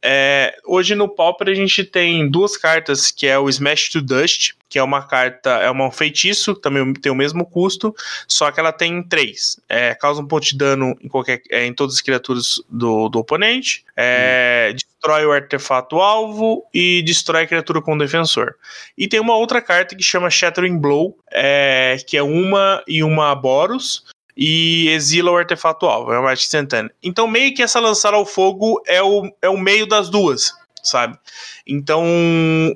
[0.01, 4.53] É, hoje no Pauper a gente tem duas cartas, que é o Smash to Dust,
[4.69, 7.95] que é uma carta, é um feitiço, também tem o mesmo custo,
[8.27, 9.59] só que ela tem três.
[9.67, 13.19] É, causa um ponto de dano em, qualquer, é, em todas as criaturas do, do
[13.19, 14.75] oponente, é, hum.
[14.75, 18.55] destrói o artefato alvo e destrói a criatura com o defensor.
[18.97, 23.33] E tem uma outra carta que chama Shattering Blow, é, que é uma e uma
[23.35, 24.03] Boros,
[24.37, 26.91] e exila o artefato alvo, é uma arte instantânea.
[27.01, 30.53] Então, meio que essa lançar ao fogo é o, é o meio das duas,
[30.83, 31.17] sabe?
[31.65, 32.05] Então,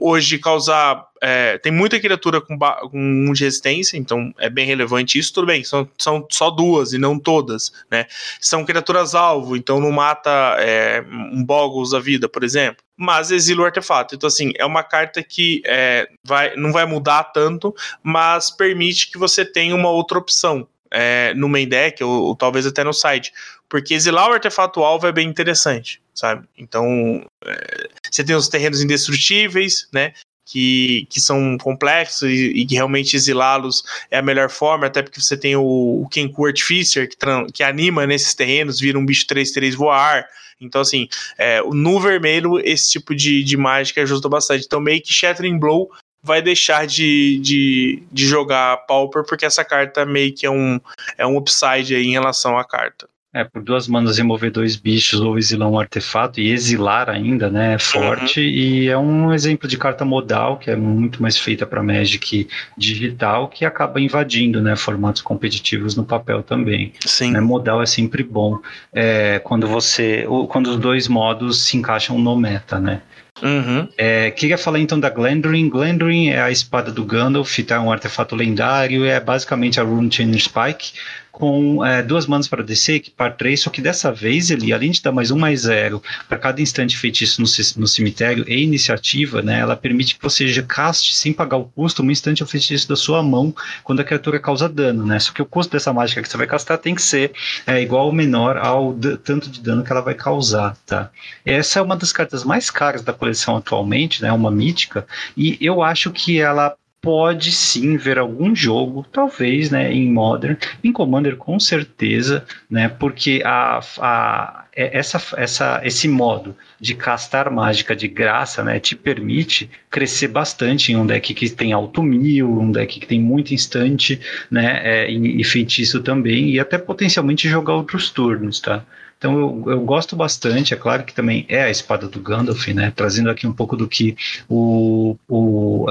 [0.01, 1.05] hoje, causar.
[1.23, 5.31] É, tem muita criatura com, com um de resistência, então é bem relevante isso.
[5.31, 8.07] Tudo bem, são, são só duas e não todas, né?
[8.39, 12.83] São criaturas alvo, então não mata é, um Boggles da vida, por exemplo.
[12.97, 14.15] Mas exila o artefato.
[14.15, 19.17] Então, assim, é uma carta que é, vai, não vai mudar tanto, mas permite que
[19.19, 23.31] você tenha uma outra opção é, no main deck, ou, ou, talvez até no side.
[23.69, 26.45] Porque exilar o artefato alvo é bem interessante, sabe?
[26.57, 30.13] Então, é, você tem os terrenos indestrutíveis, né?
[30.45, 35.22] Que, que são complexos e, e que realmente exilá-los é a melhor forma, até porque
[35.22, 37.15] você tem o, o Kenku Artificer, que,
[37.53, 40.27] que anima nesses terrenos, vira um bicho 3-3 voar.
[40.59, 41.07] Então, assim,
[41.38, 44.65] é, no vermelho, esse tipo de, de mágica ajuda bastante.
[44.65, 45.89] Então, meio que Shattering Blow
[46.23, 50.80] vai deixar de, de, de jogar Pauper, porque essa carta meio que é um,
[51.18, 53.07] é um upside aí em relação à carta.
[53.34, 57.76] É, por duas manas remover dois bichos ou exilar um artefato e exilar ainda, né?
[57.76, 58.45] É forte uhum.
[58.45, 63.48] e é um exemplo de carta modal que é muito mais feita para Magic digital
[63.48, 64.76] que acaba invadindo, né?
[64.76, 66.91] Formatos competitivos no papel também.
[67.06, 67.31] Sim.
[67.31, 68.60] Né, modal é sempre bom
[68.91, 73.02] é, quando você, quando os dois modos se encaixam no meta, né?
[73.41, 73.88] Uhum.
[73.97, 75.69] É, queria falar então da Glendring.
[75.69, 77.81] Glendring é a espada do Gandalf, tá?
[77.81, 80.93] um artefato lendário, é basicamente a Rune Chainer Spike,
[81.31, 85.01] com é, duas manas para descer, equipar três, só que dessa vez ele, além de
[85.01, 87.47] dar mais um mais zero para cada instante feitiço no,
[87.81, 92.11] no, cemitério e iniciativa, né, ela permite que você caste sem pagar o custo um
[92.11, 93.53] instante feitiço da sua mão
[93.83, 95.19] quando a criatura causa dano, né?
[95.19, 97.31] Só que o custo dessa mágica que você vai castar tem que ser
[97.65, 98.93] é, igual ou menor ao
[99.23, 101.09] tanto de dano que ela vai causar, tá?
[101.45, 104.31] Essa é uma das cartas mais caras da coleção atualmente, né?
[104.31, 105.05] Uma mítica,
[105.35, 110.91] e eu acho que ela pode sim ver algum jogo, talvez, né, em Modern, em
[110.91, 117.95] Commander com certeza, né, porque a, a, é, essa, essa, esse modo de castar mágica
[117.95, 122.71] de graça, né, te permite crescer bastante em um deck que tem alto mil, um
[122.71, 128.11] deck que tem muito instante, né, é, e, feitiço também, e até potencialmente jogar outros
[128.11, 128.85] turnos, tá?
[129.22, 132.91] Então eu, eu, gosto bastante, é claro que também é a espada do Gandalf, né?
[132.95, 134.18] Trazendo aqui um pouco do que
[134.49, 135.85] o, o,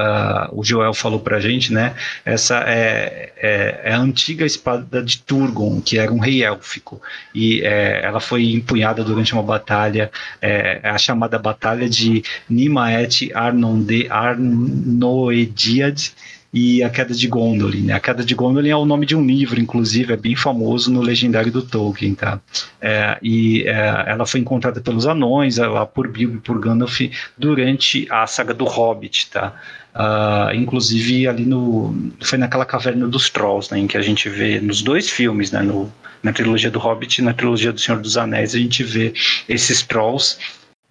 [0.50, 1.94] o Joel falou pra gente, né?
[2.24, 7.00] Essa é, é, é, a antiga espada de Turgon, que era um rei élfico,
[7.32, 10.10] e é, ela foi empunhada durante uma batalha,
[10.42, 16.12] é, a chamada Batalha de Nimaet Arnonde Arnoediad,
[16.52, 17.82] e A Queda de Gondolin.
[17.82, 17.92] Né?
[17.92, 21.00] A Queda de Gondolin é o nome de um livro, inclusive, é bem famoso no
[21.00, 22.14] legendário do Tolkien.
[22.14, 22.40] Tá?
[22.80, 27.00] É, e é, ela foi encontrada pelos anões, lá por Bilbo e por Gandalf,
[27.38, 29.30] durante a saga do Hobbit.
[29.30, 29.54] Tá?
[29.92, 34.60] Uh, inclusive ali no foi naquela caverna dos trolls, né, em que a gente vê
[34.60, 38.16] nos dois filmes, né, no, na trilogia do Hobbit e na trilogia do Senhor dos
[38.16, 39.12] Anéis, a gente vê
[39.48, 40.38] esses trolls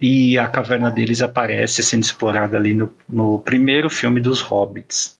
[0.01, 5.17] e a caverna deles aparece sendo explorada ali no, no primeiro filme dos Hobbits.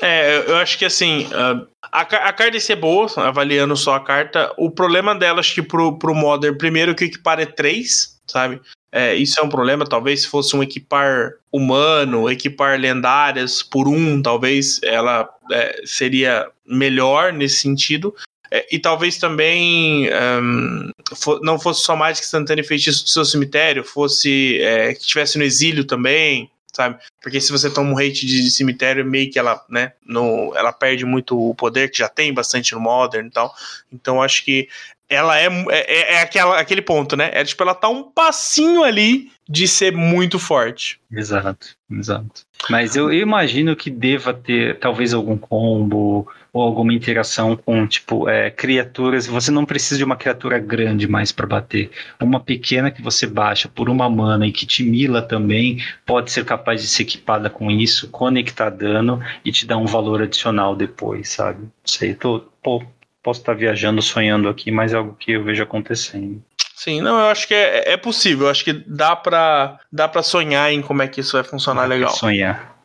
[0.00, 4.52] É, eu acho que assim, a, a carta ia ser boa, avaliando só a carta.
[4.56, 8.60] O problema dela, acho que pro, pro Modern, primeiro que o equipar é 3, sabe?
[8.90, 14.22] É, isso é um problema, talvez se fosse um equipar humano, equipar lendárias por um,
[14.22, 18.14] talvez ela é, seria melhor nesse sentido.
[18.54, 23.24] É, e talvez também um, for, não fosse só mágica instantânea e feitiço do seu
[23.24, 26.96] cemitério, fosse é, que estivesse no exílio também, sabe?
[27.20, 31.04] Porque se você toma um hate de cemitério, meio que ela, né, no, ela perde
[31.04, 33.52] muito o poder que já tem bastante no Modern e tal.
[33.92, 34.68] Então acho que
[35.08, 37.30] ela é, é, é aquela, aquele ponto, né?
[37.34, 41.00] É tipo, ela tá um passinho ali de ser muito forte.
[41.10, 42.42] Exato, exato.
[42.70, 48.28] Mas eu, eu imagino que deva ter talvez algum combo ou alguma interação com, tipo,
[48.28, 49.26] é, criaturas.
[49.26, 51.90] Você não precisa de uma criatura grande mais para bater.
[52.22, 56.44] Uma pequena que você baixa por uma mana e que te mila também pode ser
[56.44, 61.28] capaz de ser equipada com isso, conectar dano e te dar um valor adicional depois,
[61.28, 61.62] sabe?
[61.62, 62.80] Não sei, tô, pô,
[63.20, 66.40] posso estar viajando, sonhando aqui, mas é algo que eu vejo acontecendo.
[66.76, 68.46] Sim, não, eu acho que é, é possível.
[68.46, 71.82] Eu acho que dá pra, dá pra sonhar em como é que isso vai funcionar
[71.82, 72.10] dá legal.
[72.10, 72.76] Sonhar.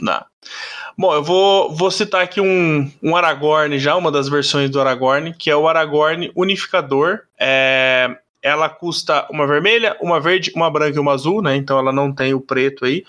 [0.00, 0.26] dá.
[0.98, 5.32] Bom, eu vou, vou citar aqui um, um Aragorn já, uma das versões do Aragorn,
[5.32, 7.20] que é o Aragorn Unificador.
[7.38, 11.54] É, ela custa uma vermelha, uma verde, uma branca e uma azul, né?
[11.54, 13.04] Então ela não tem o preto aí.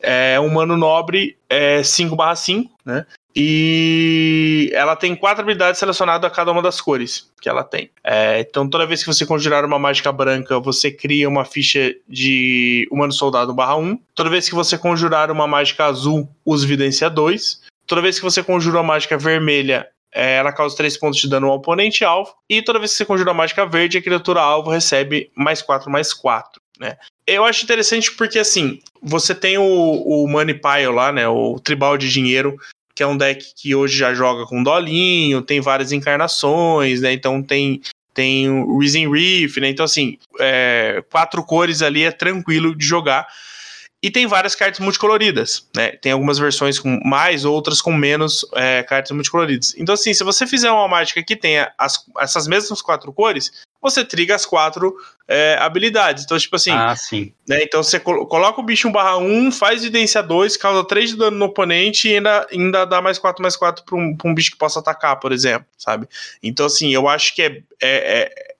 [0.00, 3.04] É um mano nobre é 5/5, né?
[3.36, 7.90] E ela tem quatro habilidades selecionadas a cada uma das cores que ela tem.
[8.04, 12.86] É, então, toda vez que você conjurar uma mágica branca, você cria uma ficha de
[12.92, 13.98] Humano Soldado barra 1.
[14.14, 17.62] Toda vez que você conjurar uma mágica azul, use Vidência 2.
[17.86, 21.48] Toda vez que você conjura uma mágica vermelha, é, ela causa 3 pontos de dano
[21.48, 22.32] ao oponente alvo.
[22.48, 25.90] E toda vez que você conjura a mágica verde, a criatura alvo recebe mais 4,
[25.90, 26.62] mais 4.
[26.78, 26.96] Né?
[27.26, 31.26] Eu acho interessante porque, assim, você tem o, o Money Pile lá, né?
[31.28, 32.56] O tribal de dinheiro,
[32.94, 37.12] que é um deck que hoje já joga com dolinho, tem várias encarnações, né?
[37.12, 37.80] Então tem
[38.14, 39.68] tem o Risen Reef, né?
[39.68, 43.26] Então, assim, é, quatro cores ali é tranquilo de jogar.
[44.00, 45.92] E tem várias cartas multicoloridas, né?
[45.92, 49.74] Tem algumas versões com mais, outras com menos é, cartas multicoloridas.
[49.78, 53.50] Então, assim, se você fizer uma mágica que tenha as, essas mesmas quatro cores,
[53.90, 54.94] você triga as quatro
[55.26, 56.24] é, habilidades.
[56.24, 56.70] Então, tipo assim.
[56.70, 57.32] Ah, sim.
[57.48, 61.16] Né, então você coloca o bicho 1 barra 1, faz evidência 2, causa 3 de
[61.16, 64.34] dano no oponente e ainda, ainda dá mais 4 mais 4 pra um, pra um
[64.34, 66.08] bicho que possa atacar, por exemplo, sabe?
[66.42, 68.54] Então, assim, eu acho que é, é, é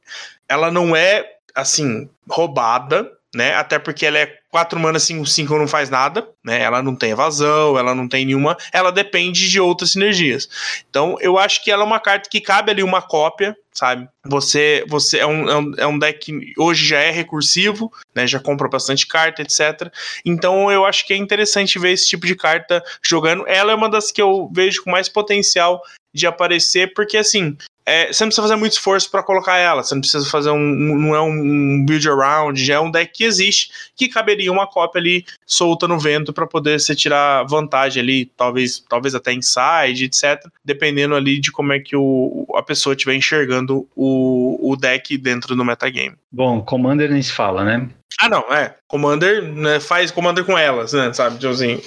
[0.48, 3.54] ela não é, assim, roubada, né?
[3.54, 6.62] Até porque ela é 4 mana 5 5 não faz nada, né?
[6.62, 10.48] Ela não tem evasão, ela não tem nenhuma, ela depende de outras sinergias.
[10.88, 14.08] Então, eu acho que ela é uma carta que cabe ali uma cópia, sabe?
[14.24, 18.28] Você você é um, é um, é um deck que hoje já é recursivo, né?
[18.28, 19.92] Já compra bastante carta, etc.
[20.24, 23.44] Então, eu acho que é interessante ver esse tipo de carta jogando.
[23.48, 25.82] Ela é uma das que eu vejo com mais potencial
[26.14, 29.82] de aparecer, porque assim, é, você não precisa fazer muito esforço para colocar ela.
[29.82, 30.58] Você não precisa fazer um.
[30.58, 35.00] Não é um build around, já é um deck que existe, que caberia uma cópia
[35.00, 40.46] ali solta no vento para poder você tirar vantagem ali, talvez, talvez até inside, etc.
[40.64, 45.54] Dependendo ali de como é que o, a pessoa estiver enxergando o, o deck dentro
[45.54, 46.16] do metagame.
[46.32, 47.88] Bom, Commander nem se fala, né?
[48.20, 48.74] Ah, não, é.
[48.86, 51.12] Commander né, faz Commander com elas, né?
[51.12, 51.38] Sabe?
[51.38, 51.80] Tipo assim,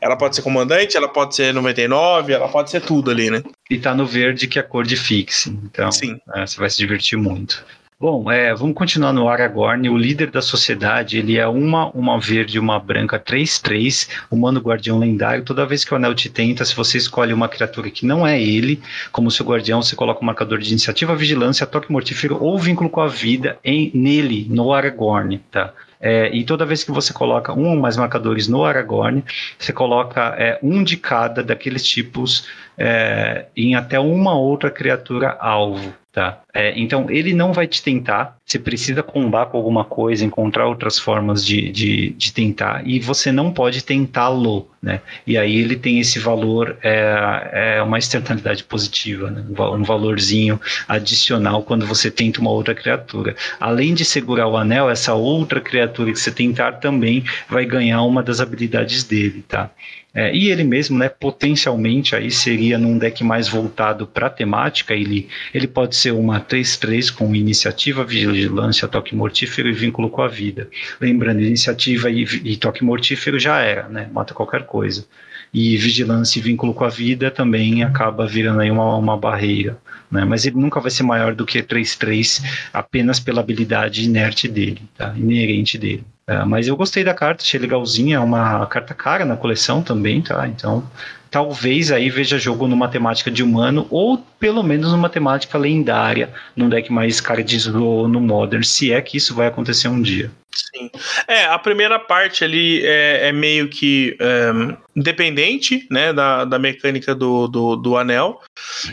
[0.00, 3.42] ela pode ser comandante, ela pode ser 99, ela pode ser tudo ali, né?
[3.70, 5.50] E tá no verde que é a cor de fixe.
[5.64, 6.18] Então, Sim.
[6.34, 7.64] É, você vai se divertir muito.
[7.98, 9.88] Bom, é, vamos continuar no Aragorn.
[9.88, 14.98] O líder da sociedade, ele é uma, uma verde e uma branca 3-3, humano guardião
[14.98, 15.44] lendário.
[15.44, 18.38] Toda vez que o anel te tenta, se você escolhe uma criatura que não é
[18.38, 18.82] ele,
[19.12, 23.00] como seu guardião, você coloca um marcador de iniciativa, vigilância, toque mortífero ou vínculo com
[23.00, 25.72] a vida em nele, no Aragorn, tá?
[26.06, 29.24] É, e toda vez que você coloca um ou mais marcadores no Aragorn,
[29.58, 32.46] você coloca é, um de cada daqueles tipos
[32.78, 35.94] é, em até uma outra criatura alvo.
[36.14, 36.42] Tá.
[36.54, 38.36] É, então ele não vai te tentar.
[38.46, 43.32] Você precisa combar com alguma coisa, encontrar outras formas de, de, de tentar, e você
[43.32, 44.70] não pode tentá-lo.
[44.80, 45.00] Né?
[45.26, 49.44] E aí ele tem esse valor, é, é uma externalidade positiva, né?
[49.48, 53.34] um valorzinho adicional quando você tenta uma outra criatura.
[53.58, 58.22] Além de segurar o anel, essa outra criatura que você tentar também vai ganhar uma
[58.22, 59.42] das habilidades dele.
[59.48, 59.68] Tá?
[60.14, 65.28] É, e ele mesmo, né, potencialmente aí seria num deck mais voltado para temática, ele,
[65.52, 70.68] ele pode ser uma 3-3 com iniciativa, vigilância, toque mortífero e vínculo com a vida.
[71.00, 75.04] Lembrando, iniciativa e, e toque mortífero já era, né, mata qualquer coisa.
[75.52, 79.78] E vigilância e vínculo com a vida também acaba virando aí uma, uma barreira.
[80.10, 80.24] Né?
[80.24, 82.42] Mas ele nunca vai ser maior do que 3-3
[82.72, 85.14] apenas pela habilidade inerte dele, tá?
[85.16, 86.04] inerente dele.
[86.26, 90.22] É, mas eu gostei da carta, achei legalzinha, é uma carta cara na coleção também,
[90.22, 90.48] tá?
[90.48, 90.88] Então,
[91.30, 96.68] talvez aí veja jogo numa temática de humano, ou pelo menos numa temática lendária, num
[96.68, 100.30] deck mais cardístico no Modern, se é que isso vai acontecer um dia.
[100.54, 100.90] Sim.
[101.26, 104.50] É, a primeira parte ali é, é meio que é,
[104.94, 108.40] independente, né, da, da mecânica do, do, do anel.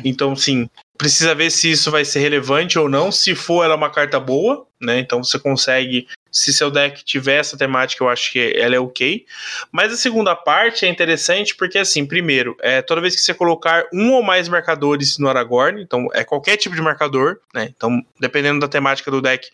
[0.04, 0.68] Então, sim,
[0.98, 3.12] precisa ver se isso vai ser relevante ou não.
[3.12, 5.00] Se for, ela é uma carta boa, né?
[5.00, 9.26] Então você consegue se seu deck tiver essa temática, eu acho que ela é ok.
[9.72, 13.86] Mas a segunda parte é interessante porque, assim, primeiro, é, toda vez que você colocar
[13.94, 17.72] um ou mais marcadores no Aragorn, então é qualquer tipo de marcador, né?
[17.76, 19.50] Então, dependendo da temática do deck,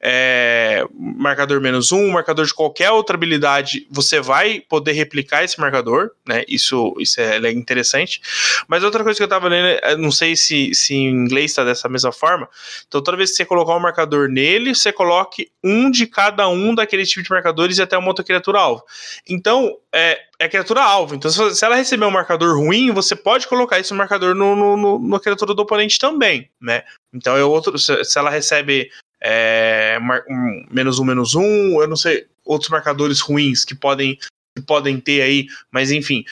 [0.00, 6.10] é, marcador menos um, marcador de qualquer outra habilidade, você vai poder replicar esse marcador,
[6.26, 6.44] né?
[6.46, 8.20] Isso, isso é, é interessante.
[8.68, 11.64] Mas outra coisa que eu tava lendo, é, não sei se, se em inglês está
[11.64, 12.48] dessa mesma forma.
[12.86, 16.74] Então, toda vez que você colocar um marcador nele, você coloque um de cada um
[16.74, 18.84] daqueles tipos de marcadores e até uma outra criatura alvo.
[19.28, 21.14] Então, é, é criatura alvo.
[21.14, 24.98] Então, se ela receber um marcador ruim, você pode colocar esse marcador no, no, no,
[24.98, 26.84] no criatura do oponente também, né?
[27.14, 27.78] Então, é outro.
[27.78, 28.90] Se ela recebe
[29.22, 29.98] é,
[30.28, 34.18] um, menos um, menos um, eu não sei, outros marcadores ruins que podem,
[34.54, 36.24] que podem ter aí, mas enfim,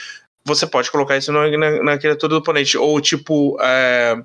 [0.45, 3.57] você pode colocar isso na, na, na criatura do oponente, ou tipo.
[3.61, 4.17] É,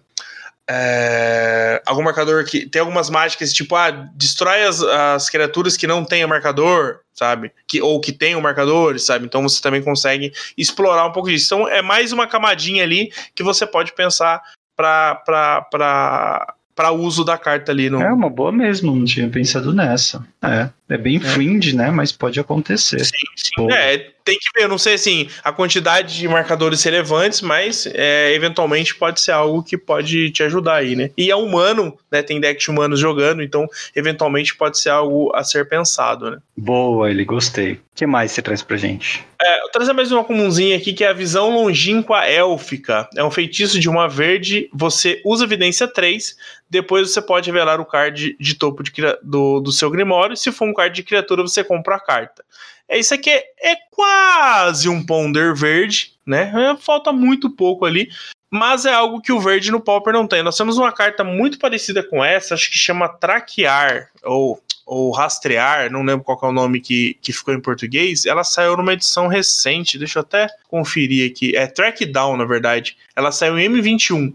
[0.72, 6.06] é, algum marcador que tem algumas mágicas tipo ah destrói as, as criaturas que não
[6.06, 7.52] tenham marcador sabe?
[7.68, 9.26] Que ou que tenham marcadores sabe?
[9.26, 11.56] Então você também consegue explorar um pouco disso.
[11.56, 14.44] Então é mais uma camadinha ali que você pode pensar
[14.78, 17.90] para para uso da carta ali.
[17.90, 18.02] No...
[18.02, 20.26] É uma boa mesmo, não tinha pensado nessa.
[20.42, 21.20] É, é bem é.
[21.20, 21.92] fringe, né?
[21.92, 23.00] Mas pode acontecer.
[23.06, 23.72] Sim, sim.
[23.72, 28.96] É, tem que ver, não sei assim, a quantidade de marcadores relevantes, mas é, eventualmente
[28.96, 31.10] pode ser algo que pode te ajudar aí, né?
[31.18, 32.22] E é humano, né?
[32.22, 36.38] Tem deck de humanos jogando, então eventualmente pode ser algo a ser pensado, né?
[36.56, 37.74] Boa, ele gostei.
[37.74, 39.26] O que mais você traz pra gente?
[39.42, 43.08] É, eu trazer mais uma comunzinha aqui que é a visão longínqua élfica.
[43.16, 46.36] É um feitiço de uma verde, você usa evidência 3,
[46.70, 48.92] depois você pode revelar o card de topo de,
[49.24, 50.38] do, do seu Grimório.
[50.38, 52.44] Se for um card de criatura, você compra a carta.
[52.88, 56.52] É isso aqui é, é quase um Ponder verde, né?
[56.56, 58.10] É, falta muito pouco ali.
[58.52, 60.42] Mas é algo que o verde no Pauper não tem.
[60.42, 65.92] Nós temos uma carta muito parecida com essa, acho que chama Traquear, ou, ou Rastrear,
[65.92, 68.26] não lembro qual é o nome que, que ficou em português.
[68.26, 71.56] Ela saiu numa edição recente, deixa eu até conferir aqui.
[71.56, 72.98] É Track Down, na verdade.
[73.16, 74.34] Ela saiu em M21.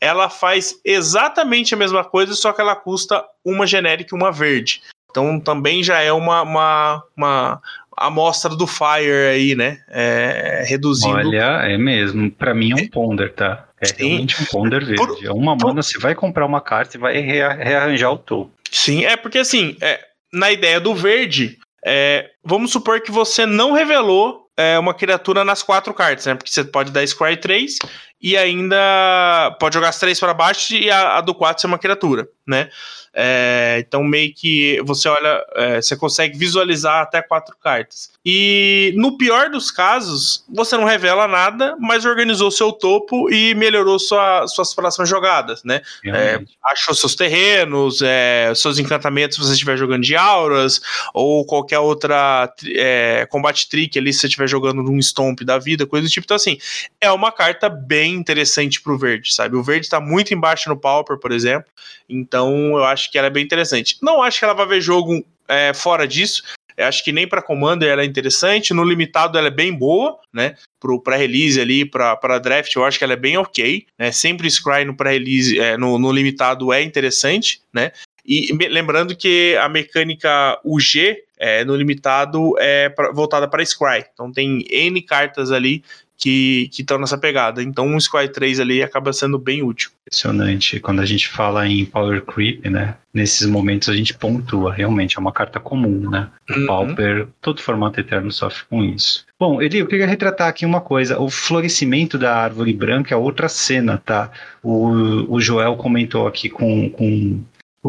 [0.00, 4.80] Ela faz exatamente a mesma coisa, só que ela custa uma genérica e uma verde.
[5.16, 7.62] Então também já é uma, uma, uma,
[7.96, 9.78] amostra do Fire aí, né?
[9.88, 11.16] É, reduzindo.
[11.16, 12.30] Olha, é mesmo.
[12.30, 13.66] Para mim é um ponder, tá?
[13.80, 13.94] É Sim.
[14.08, 15.06] realmente um ponder verde.
[15.06, 18.52] Por, é uma mana, você vai comprar uma carta e vai rearranjar o topo.
[18.70, 23.72] Sim, é porque assim, é, na ideia do verde, é, vamos supor que você não
[23.72, 26.34] revelou é, uma criatura nas quatro cartas, né?
[26.34, 27.78] Porque você pode dar Scry 3
[28.20, 31.78] e ainda pode jogar as três para baixo e a, a do 4 ser uma
[31.78, 32.70] criatura, né?
[33.18, 38.10] É, então, meio que você olha, é, você consegue visualizar até quatro cartas.
[38.22, 43.98] E no pior dos casos, você não revela nada, mas organizou seu topo e melhorou
[43.98, 45.80] sua, suas próximas jogadas, né?
[46.04, 50.82] É, achou seus terrenos, é, seus encantamentos se você estiver jogando de auras,
[51.14, 55.86] ou qualquer outra é, combate trick ali se você estiver jogando num stomp da vida,
[55.86, 56.26] coisa do tipo.
[56.26, 56.58] Então, assim,
[57.00, 59.56] é uma carta bem interessante pro verde, sabe?
[59.56, 61.70] O verde tá muito embaixo no Pauper, por exemplo,
[62.08, 63.96] então eu acho que ela é bem interessante.
[64.02, 66.42] Não acho que ela vai ver jogo é, fora disso,
[66.76, 70.18] eu acho que nem para Commander ela é interessante, no limitado ela é bem boa,
[70.32, 70.56] né?
[70.78, 74.12] Pro pré-release ali, para draft, eu acho que ela é bem ok, né?
[74.12, 77.92] Sempre Scry no pré-release, é, no, no limitado é interessante, né?
[78.26, 84.04] E lembrando que a mecânica UG é, no limitado é pra, voltada para Scry.
[84.12, 85.82] Então tem N cartas ali
[86.16, 87.62] que estão nessa pegada.
[87.62, 89.90] Então, um Squire 3 ali acaba sendo bem útil.
[90.06, 90.80] Impressionante.
[90.80, 92.94] Quando a gente fala em Power Creep, né?
[93.12, 94.72] Nesses momentos a gente pontua.
[94.72, 96.28] Realmente é uma carta comum, né?
[96.48, 96.66] O uhum.
[96.66, 99.26] Pauper, todo formato eterno sofre com isso.
[99.38, 101.18] Bom, Eli, eu queria retratar aqui uma coisa.
[101.20, 104.30] O florescimento da árvore branca é outra cena, tá?
[104.62, 107.42] O, o Joel comentou aqui com, com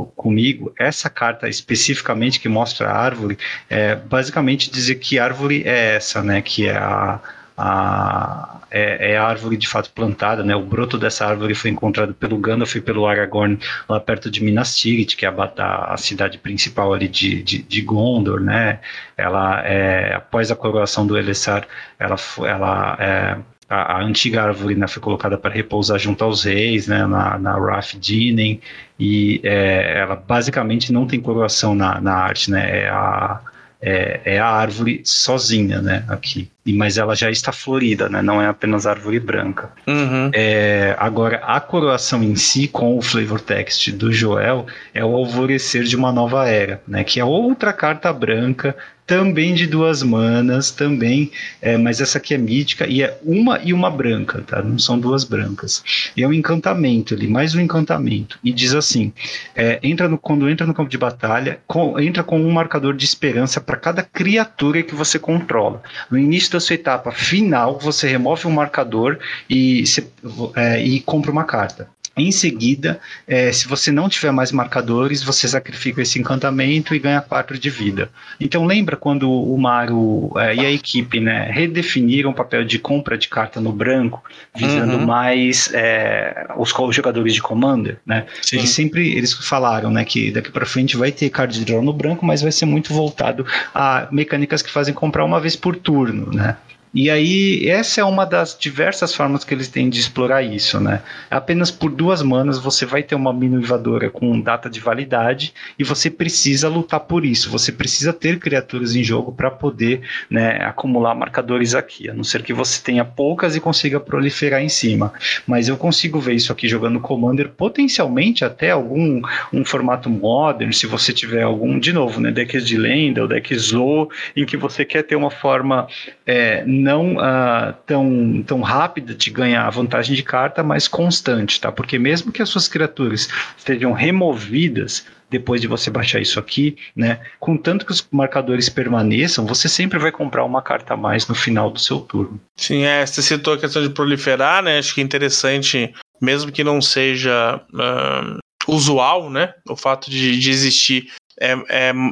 [0.06, 3.38] comigo, essa carta especificamente que mostra a árvore,
[3.70, 6.42] é basicamente dizer que árvore é essa, né?
[6.42, 7.20] Que é a,
[7.58, 10.56] a é, é, a árvore de fato plantada, né?
[10.56, 13.58] O broto dessa árvore foi encontrado pelo Gandalf e pelo Aragorn
[13.88, 17.82] lá perto de Minas Tirith, que é a, a cidade principal ali de, de, de,
[17.82, 18.80] Gondor, né?
[19.16, 21.66] Ela, é, após a coroação do Elessar,
[21.98, 22.16] ela,
[22.46, 23.38] ela é,
[23.70, 27.54] a, a, antiga árvore né, foi colocada para repousar junto aos reis, né, na, na
[27.58, 28.62] Raf Dinen,
[29.00, 32.84] e é, ela basicamente não tem coroação na, na arte, né?
[32.84, 33.40] É a
[33.82, 36.50] é, é, a árvore sozinha, né, aqui.
[36.66, 39.72] E, mas ela já está florida, né, não é apenas árvore branca.
[39.86, 40.32] Uhum.
[40.34, 45.84] É, agora, a coroação em si, com o flavor text do Joel, é o alvorecer
[45.84, 48.76] de uma nova era, né, que é outra carta branca
[49.08, 51.32] também de duas manas, também,
[51.62, 54.62] é, mas essa aqui é mítica e é uma e uma branca, tá?
[54.62, 56.12] Não são duas brancas.
[56.16, 58.38] E é um encantamento ali, mais um encantamento.
[58.44, 59.14] E diz assim:
[59.56, 63.06] é, entra no, quando entra no campo de batalha, com, entra com um marcador de
[63.06, 65.82] esperança para cada criatura que você controla.
[66.12, 69.18] No início da sua etapa final, você remove um marcador
[69.50, 70.06] e, se,
[70.54, 71.90] é, e compra uma carta.
[72.18, 77.22] Em seguida, é, se você não tiver mais marcadores, você sacrifica esse encantamento e ganha
[77.22, 78.10] 4 de vida.
[78.40, 83.18] Então lembra quando o Maru é, e a equipe né, redefiniram o papel de compra
[83.18, 84.24] de carta no branco,
[84.56, 85.06] visando uhum.
[85.06, 88.26] mais é, os, os, jogadores de Commander, né?
[88.52, 92.26] Eles sempre eles falaram né, que daqui para frente vai ter card draw no branco,
[92.26, 96.58] mas vai ser muito voltado a mecânicas que fazem comprar uma vez por turno, né?
[96.94, 101.02] E aí, essa é uma das diversas formas que eles têm de explorar isso, né?
[101.30, 106.10] Apenas por duas manas você vai ter uma minivadora com data de validade e você
[106.10, 107.50] precisa lutar por isso.
[107.52, 112.42] Você precisa ter criaturas em jogo para poder né, acumular marcadores aqui, a não ser
[112.42, 115.14] que você tenha poucas e consiga proliferar em cima.
[115.46, 120.88] Mas eu consigo ver isso aqui jogando Commander, potencialmente até algum um formato modern, se
[120.88, 124.86] você tiver algum, de novo, né, decks de lenda ou decks Zo, em que você
[124.86, 125.88] quer ter uma forma.
[126.26, 131.72] É, não uh, tão, tão rápida de ganhar vantagem de carta, mas constante, tá?
[131.72, 133.28] Porque mesmo que as suas criaturas
[133.58, 137.20] estejam removidas depois de você baixar isso aqui, né?
[137.40, 141.70] Contanto que os marcadores permaneçam, você sempre vai comprar uma carta a mais no final
[141.70, 142.40] do seu turno.
[142.56, 144.78] Sim, é, você citou a questão de proliferar, né?
[144.78, 148.40] Acho que é interessante, mesmo que não seja uh,
[148.74, 149.54] usual, né?
[149.70, 151.08] O fato de, de existir
[151.40, 151.56] é,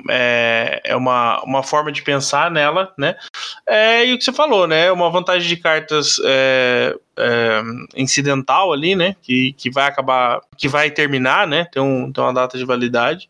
[0.09, 3.15] é, é uma, uma forma de pensar nela, né?
[3.67, 4.91] É, e o que você falou, né?
[4.91, 7.61] Uma vantagem de cartas é, é,
[7.95, 9.15] incidental ali, né?
[9.21, 11.65] Que, que vai acabar, que vai terminar, né?
[11.71, 13.29] Tem, um, tem uma data de validade.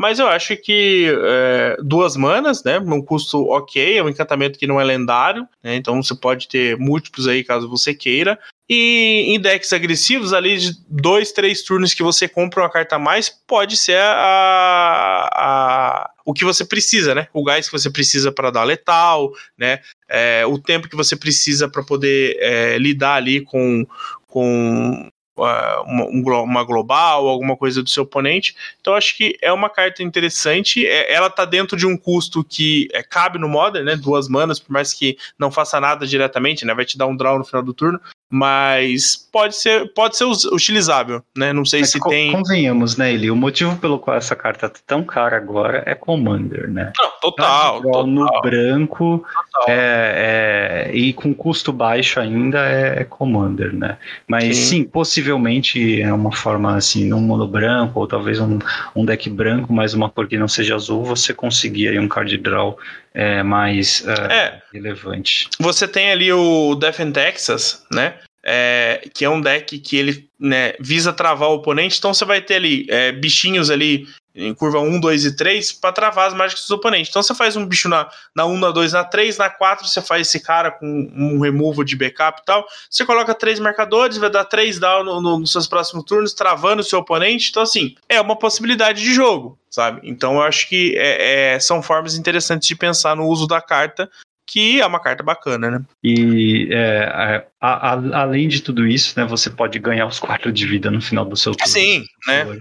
[0.00, 2.78] Mas eu acho que é, duas manas, né?
[2.78, 5.76] Um custo ok, é um encantamento que não é lendário, né?
[5.76, 8.38] Então você pode ter múltiplos aí caso você queira.
[8.66, 12.98] E em decks agressivos, ali de dois, três turnos que você compra uma carta a
[12.98, 17.28] mais, pode ser a, a, o que você precisa, né?
[17.34, 19.80] O gás que você precisa para dar letal, né?
[20.08, 23.86] É, o tempo que você precisa para poder é, lidar ali com,
[24.26, 25.10] com
[25.40, 28.54] uma, uma, global, alguma coisa do seu oponente.
[28.80, 30.86] Então acho que é uma carta interessante.
[30.86, 33.96] É, ela tá dentro de um custo que é, cabe no Modern, né?
[33.96, 36.74] Duas manas, por mais que não faça nada diretamente, né?
[36.74, 38.00] Vai te dar um draw no final do turno
[38.30, 41.52] mas pode ser, pode ser utilizável, né?
[41.52, 42.30] Não sei mas se co tem.
[42.30, 43.28] Convenhamos, né, Eli?
[43.28, 46.92] O motivo pelo qual essa carta tá tão cara agora é Commander, né?
[46.96, 47.82] Não, total.
[47.82, 48.06] total.
[48.06, 49.24] No branco
[49.66, 53.98] é, é, e com custo baixo ainda é, é Commander, né?
[54.28, 54.64] Mas sim.
[54.64, 54.84] sim.
[54.84, 58.60] possivelmente é uma forma assim, num mono branco, ou talvez um,
[58.94, 62.36] um deck branco, mas uma cor que não seja azul, você conseguir aí um card
[62.38, 62.78] draw
[63.14, 64.62] é, mais uh, é.
[64.72, 65.48] relevante.
[65.58, 68.18] Você tem ali o Death in Texas, né?
[68.42, 72.40] É, que é um deck que ele né, visa travar o oponente, então você vai
[72.40, 76.62] ter ali é, bichinhos ali em curva 1, 2 e 3 para travar as mágicas
[76.62, 77.10] dos oponentes.
[77.10, 80.00] Então você faz um bicho na, na 1, na 2, na 3, na 4 você
[80.00, 82.66] faz esse cara com um removal de backup e tal.
[82.88, 86.80] Você coloca três marcadores, vai dar 3 down no, no, nos seus próximos turnos, travando
[86.80, 87.50] o seu oponente.
[87.50, 90.00] Então, assim, é uma possibilidade de jogo, sabe?
[90.04, 94.10] Então eu acho que é, é, são formas interessantes de pensar no uso da carta
[94.46, 95.80] que é uma carta bacana, né?
[96.02, 100.66] E é, a, a, além de tudo isso, né, você pode ganhar os quatro de
[100.66, 101.72] vida no final do seu turno.
[101.72, 102.58] Sim, né?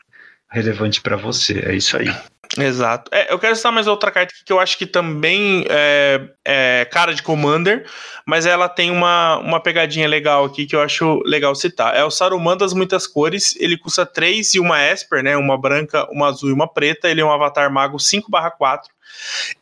[0.51, 1.63] Relevante para você.
[1.65, 2.09] É isso aí.
[2.57, 3.11] Exato.
[3.13, 7.13] É, eu quero citar mais outra carta que eu acho que também é, é, cara
[7.13, 7.85] de Commander,
[8.25, 11.95] mas ela tem uma, uma pegadinha legal aqui que eu acho legal citar.
[11.95, 15.37] É o Saruman das muitas cores, ele custa 3 e uma Esper, né?
[15.37, 17.07] Uma branca, uma azul e uma preta.
[17.07, 18.89] Ele é um avatar mago 5/4.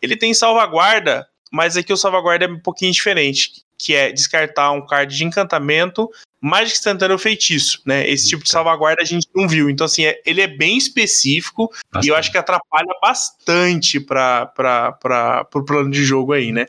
[0.01, 3.66] Ele tem salvaguarda, mas aqui o salvaguarda é um pouquinho diferente.
[3.77, 6.09] Que é descartar um card de encantamento,
[6.41, 8.07] mágica instantânea ou feitiço, né?
[8.09, 9.69] Esse tipo de salvaguarda a gente não viu.
[9.69, 12.05] Então, assim, é, ele é bem específico bastante.
[12.05, 16.67] e eu acho que atrapalha bastante para o plano de jogo aí, né?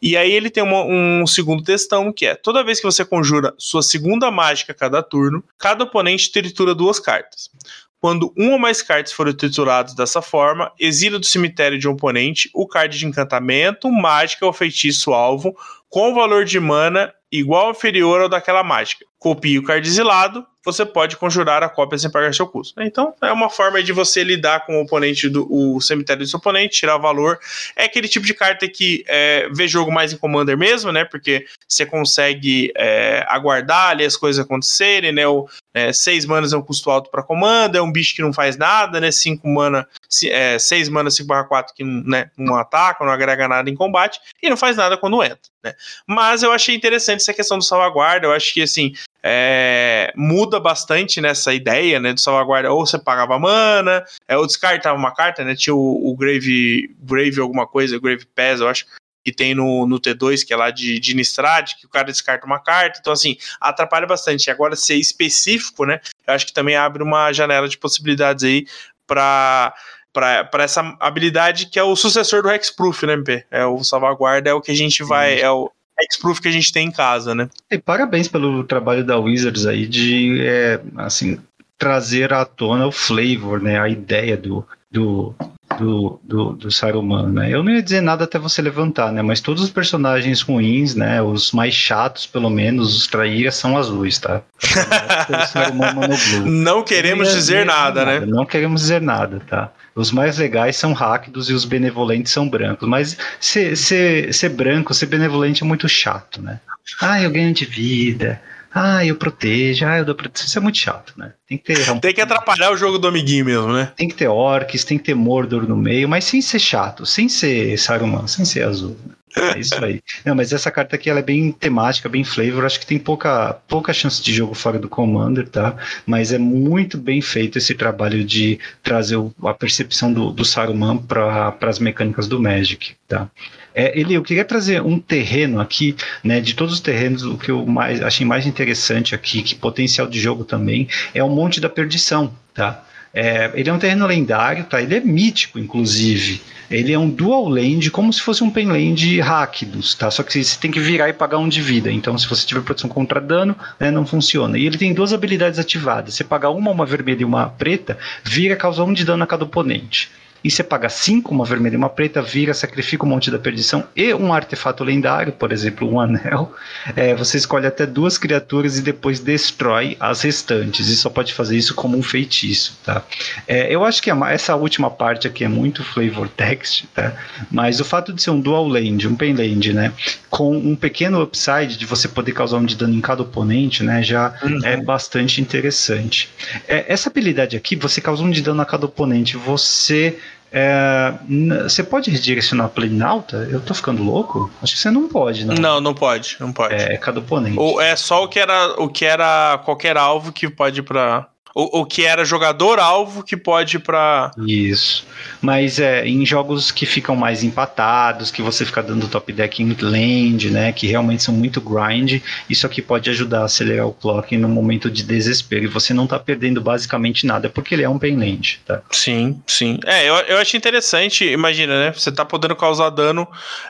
[0.00, 3.54] E aí ele tem uma, um segundo textão que é: toda vez que você conjura
[3.58, 7.50] sua segunda mágica a cada turno, cada oponente tritura duas cartas.
[7.98, 12.50] Quando um ou mais cartas forem trituradas dessa forma, exila do cemitério de um oponente
[12.54, 15.56] o card de encantamento, mágica ou feitiço alvo
[15.96, 19.06] com valor de mana igual ou inferior ao daquela mágica.
[19.18, 22.82] Copie o card exilado, você pode conjurar a cópia sem pagar seu custo.
[22.82, 26.38] Então, é uma forma de você lidar com o oponente do o cemitério do seu
[26.38, 27.38] oponente, tirar valor.
[27.76, 31.04] É aquele tipo de carta que é, vê jogo mais em Commander mesmo, né?
[31.04, 35.26] Porque você consegue é, aguardar ali as coisas acontecerem, né?
[35.26, 38.32] O, é, seis manas é um custo alto para Commander, é um bicho que não
[38.32, 39.12] faz nada, né?
[39.12, 39.86] Cinco mana,
[40.24, 44.20] é, seis manas 5 barra 4 que né, não ataca, não agrega nada em combate,
[44.42, 45.74] e não faz nada quando entra, né?
[46.06, 48.92] Mas eu achei interessante essa questão do salvaguarda, eu acho que, assim,
[49.22, 54.96] é, muda bastante nessa ideia, né, de salvaguarda, ou você pagava mana, é, ou descartava
[54.96, 58.86] uma carta, né, tinha o, o Grave, Grave alguma coisa, Grave Pass, eu acho,
[59.26, 62.46] que tem no, no T2, que é lá de, de Nistrad, que o cara descarta
[62.46, 64.48] uma carta, então assim, atrapalha bastante.
[64.52, 68.66] Agora, ser específico, né, eu acho que também abre uma janela de possibilidades aí
[69.04, 69.74] para
[70.12, 73.44] para essa habilidade que é o sucessor do Hexproof, né, MP?
[73.50, 76.72] É o salvaguarda, é o que a gente vai, é o, Hexproof que a gente
[76.72, 77.48] tem em casa, né?
[77.70, 81.38] E parabéns pelo trabalho da Wizards aí de, é, assim,
[81.78, 83.80] trazer à tona o flavor, né?
[83.80, 85.34] A ideia do, do,
[85.78, 87.52] do, do, do Saruman, né?
[87.52, 89.22] Eu não ia dizer nada até você levantar, né?
[89.22, 91.20] Mas todos os personagens ruins, né?
[91.20, 94.42] Os mais chatos, pelo menos, os traíras, são azuis, tá?
[96.44, 98.26] não queremos dizer nada, nada, né?
[98.26, 99.72] Não queremos dizer nada, tá?
[99.96, 102.86] Os mais legais são rápidos e os benevolentes são brancos.
[102.86, 106.60] Mas ser, ser, ser branco, ser benevolente é muito chato, né?
[107.00, 108.40] Ah, eu ganho de vida.
[108.78, 110.46] Ah, eu protejo, ah, eu dou proteção.
[110.46, 111.32] Isso é muito chato, né?
[111.48, 111.98] Tem que ter.
[111.98, 113.90] Tem que atrapalhar o jogo do amiguinho mesmo, né?
[113.96, 117.26] Tem que ter orcs, tem que ter Mordor no meio, mas sem ser chato, sem
[117.26, 118.94] ser Saruman, sem ser azul.
[119.06, 119.14] Né?
[119.36, 120.00] É isso aí.
[120.24, 122.64] Não, mas essa carta aqui ela é bem temática, bem flavor.
[122.64, 125.76] Acho que tem pouca, pouca chance de jogo fora do Commander, tá?
[126.06, 131.54] Mas é muito bem feito esse trabalho de trazer a percepção do, do Saruman para
[131.60, 133.28] as mecânicas do Magic, tá?
[133.74, 135.94] É, ele, eu queria trazer um terreno aqui,
[136.24, 136.40] né?
[136.40, 140.18] De todos os terrenos, o que eu mais achei mais interessante aqui, que potencial de
[140.18, 142.82] jogo também, é o Monte da Perdição, tá?
[143.18, 144.82] É, ele é um terreno lendário, tá?
[144.82, 146.42] Ele é mítico, inclusive.
[146.70, 150.10] Ele é um dual land, como se fosse um penland Rakdos, tá?
[150.10, 151.90] Só que você tem que virar e pagar um de vida.
[151.90, 154.58] Então, se você tiver proteção contra dano, né, não funciona.
[154.58, 156.12] E ele tem duas habilidades ativadas.
[156.12, 159.44] Você paga uma, uma vermelha e uma preta, vira causa um de dano a cada
[159.44, 160.10] oponente
[160.46, 163.82] e você paga 5, uma vermelha e uma preta, vira, sacrifica o Monte da Perdição
[163.96, 166.54] e um artefato lendário, por exemplo, um anel.
[166.94, 170.86] É, você escolhe até duas criaturas e depois destrói as restantes.
[170.86, 173.02] E só pode fazer isso como um feitiço, tá?
[173.48, 177.12] É, eu acho que essa última parte aqui é muito flavor text, tá?
[177.50, 179.92] Mas o fato de ser um dual land, um penland, né?
[180.30, 184.00] Com um pequeno upside de você poder causar um de dano em cada oponente, né?
[184.00, 184.60] Já uhum.
[184.62, 186.30] é bastante interessante.
[186.68, 190.16] É, essa habilidade aqui, você causa um de dano a cada oponente, você
[190.52, 191.14] é,
[191.62, 192.68] você pode redirecionar
[193.02, 193.48] alta?
[193.50, 194.50] Eu tô ficando louco?
[194.62, 195.54] Acho que você não pode, não.
[195.54, 196.74] Não, não pode, não pode.
[196.74, 197.58] É, é cada oponente.
[197.58, 201.28] Ou é só o que era o que era qualquer alvo que pode ir para
[201.56, 204.30] o, o que era jogador-alvo que pode ir pra.
[204.46, 205.06] Isso.
[205.40, 209.74] Mas é, em jogos que ficam mais empatados, que você fica dando top deck em
[209.80, 210.70] land, né?
[210.70, 212.20] Que realmente são muito grind,
[212.50, 215.64] isso aqui pode ajudar a acelerar o clock no momento de desespero.
[215.64, 218.82] E você não tá perdendo basicamente nada, porque ele é um pain land, tá?
[218.90, 219.80] Sim, sim.
[219.86, 221.92] É, eu, eu acho interessante, imagina, né?
[221.92, 223.26] Você tá podendo causar dano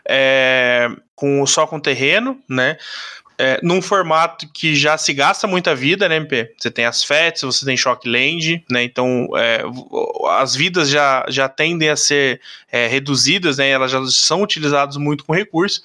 [0.08, 2.78] é, com, só com terreno, né?
[3.38, 6.54] É, num formato que já se gasta muita vida, né, MP?
[6.58, 8.82] Você tem as FETs, você tem Shockland, né?
[8.82, 9.62] Então é,
[10.38, 12.40] as vidas já, já tendem a ser
[12.70, 13.68] é, reduzidas, né?
[13.68, 15.82] Elas já são utilizadas muito com recurso.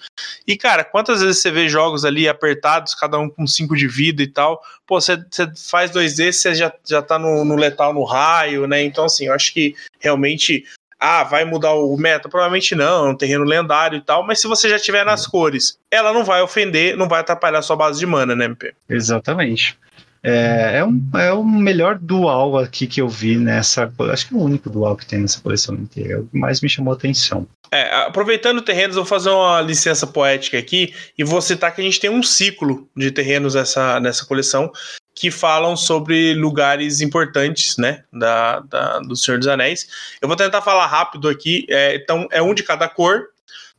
[0.47, 4.23] E, cara, quantas vezes você vê jogos ali apertados, cada um com 5 de vida
[4.23, 4.61] e tal?
[4.87, 8.83] Pô, você, você faz 2D, você já, já tá no, no letal no raio, né?
[8.83, 10.65] Então, assim, eu acho que realmente
[11.01, 12.29] ah, vai mudar o meta?
[12.29, 15.79] Provavelmente não, é um terreno lendário e tal, mas se você já tiver nas cores,
[15.89, 18.75] ela não vai ofender, não vai atrapalhar sua base de mana, né, MP?
[18.87, 19.75] Exatamente.
[20.23, 23.91] É, é, um, é o melhor dual aqui que eu vi nessa.
[24.11, 26.13] Acho que é o único dual que tem nessa coleção inteira.
[26.13, 27.47] É o que mais me chamou a atenção.
[27.71, 31.99] É, aproveitando terrenos, vou fazer uma licença poética aqui e vou citar que a gente
[31.99, 34.71] tem um ciclo de terrenos nessa, nessa coleção
[35.13, 39.87] que falam sobre lugares importantes, né, da, da, do Senhor dos Anéis.
[40.21, 41.65] Eu vou tentar falar rápido aqui.
[41.69, 43.27] É, então, é um de cada cor.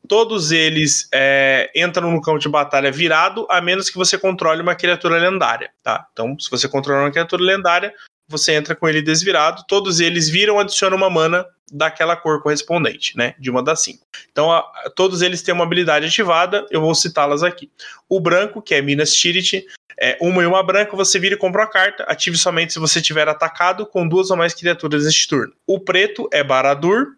[0.08, 4.74] todos eles é, entram no campo de batalha virado, a menos que você controle uma
[4.74, 6.06] criatura lendária, tá?
[6.12, 7.94] Então, se você controlar uma criatura lendária,
[8.32, 13.34] você entra com ele desvirado, todos eles viram, adiciona uma mana daquela cor correspondente, né?
[13.38, 14.04] De uma das cinco.
[14.30, 14.62] Então, a,
[14.96, 17.70] todos eles têm uma habilidade ativada, eu vou citá-las aqui.
[18.08, 19.64] O branco, que é Minas Tirith,
[20.00, 23.00] é uma e uma branca, você vira e compra a carta, ative somente se você
[23.00, 25.52] tiver atacado com duas ou mais criaturas neste turno.
[25.66, 27.14] O preto é Baradur,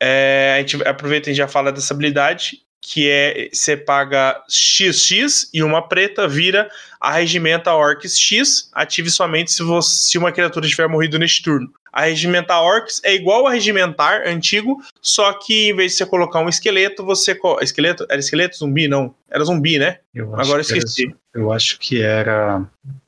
[0.00, 5.62] é, a gente aproveita e já fala dessa habilidade, que é você paga XX e
[5.62, 6.70] uma preta vira
[7.00, 11.72] a regimenta Orcs X, ative somente se, você, se uma criatura tiver morrido neste turno.
[11.90, 16.40] A regimentar Orcs é igual a regimentar antigo, só que em vez de você colocar
[16.40, 17.38] um esqueleto, você.
[17.62, 18.04] Esqueleto?
[18.10, 18.58] Era esqueleto?
[18.58, 18.86] Zumbi?
[18.86, 19.14] Não.
[19.30, 20.00] Era zumbi, né?
[20.14, 21.06] Eu Agora esqueci.
[21.06, 22.62] Era, eu acho que era.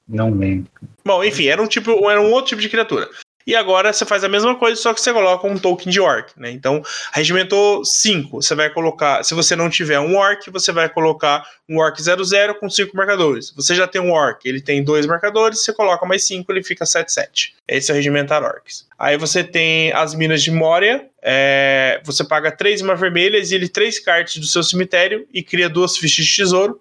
[0.09, 0.71] Não lembro.
[1.05, 3.11] Bom, enfim, era um tipo, era um outro tipo de criatura.
[3.47, 6.33] E agora você faz a mesma coisa, só que você coloca um token de orc,
[6.37, 6.51] né?
[6.51, 6.83] Então,
[7.13, 11.79] regimentou 5, você vai colocar, se você não tiver um orc, você vai colocar um
[11.79, 13.53] orc 00 com 5 marcadores.
[13.55, 16.85] Você já tem um orc, ele tem dois marcadores, você coloca mais 5, ele fica
[16.85, 17.53] 7-7.
[17.69, 18.85] Esse é o regimentar orcs.
[18.99, 23.69] Aí você tem as minas de Moria, é, você paga 3 uma vermelhas e ele
[23.69, 26.81] 3 cartas do seu cemitério e cria duas fichas de tesouro.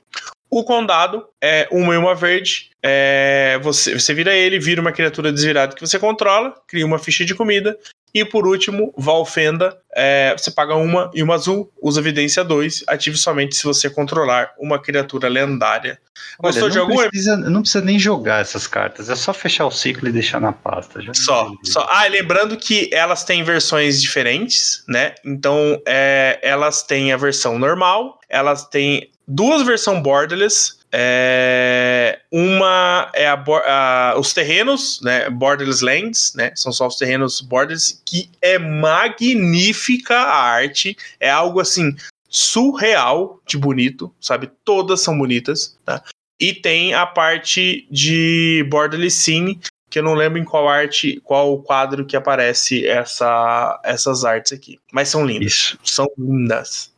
[0.55, 2.69] O condado é uma e uma verde.
[2.81, 7.25] É, você, você vira ele, vira uma criatura desvirada que você controla, cria uma ficha
[7.25, 7.77] de comida.
[8.13, 13.17] E por último, Valfenda, é, você paga uma e uma azul, usa evidência 2, ative
[13.17, 15.99] somente se você controlar uma criatura lendária.
[16.39, 16.95] Gostou Olha, de algum?
[16.95, 20.53] Precisa, não precisa nem jogar essas cartas, é só fechar o ciclo e deixar na
[20.53, 21.01] pasta.
[21.13, 21.85] só, só.
[21.89, 25.15] Ah, lembrando que elas têm versões diferentes, né?
[25.25, 30.75] Então, é, elas têm a versão normal, elas têm duas versões borderless.
[30.97, 37.41] É, uma é a, a, os terrenos, né, borderless lands, né, são só os terrenos
[37.41, 41.93] borderless, que é magnífica a arte, é algo assim
[42.29, 44.49] surreal de bonito, sabe?
[44.63, 46.01] Todas são bonitas, tá?
[46.39, 51.61] E tem a parte de borderless scene, que eu não lembro em qual arte, qual
[51.61, 55.79] quadro que aparece essa, essas artes aqui, mas são lindas, Isso.
[55.83, 56.94] são lindas.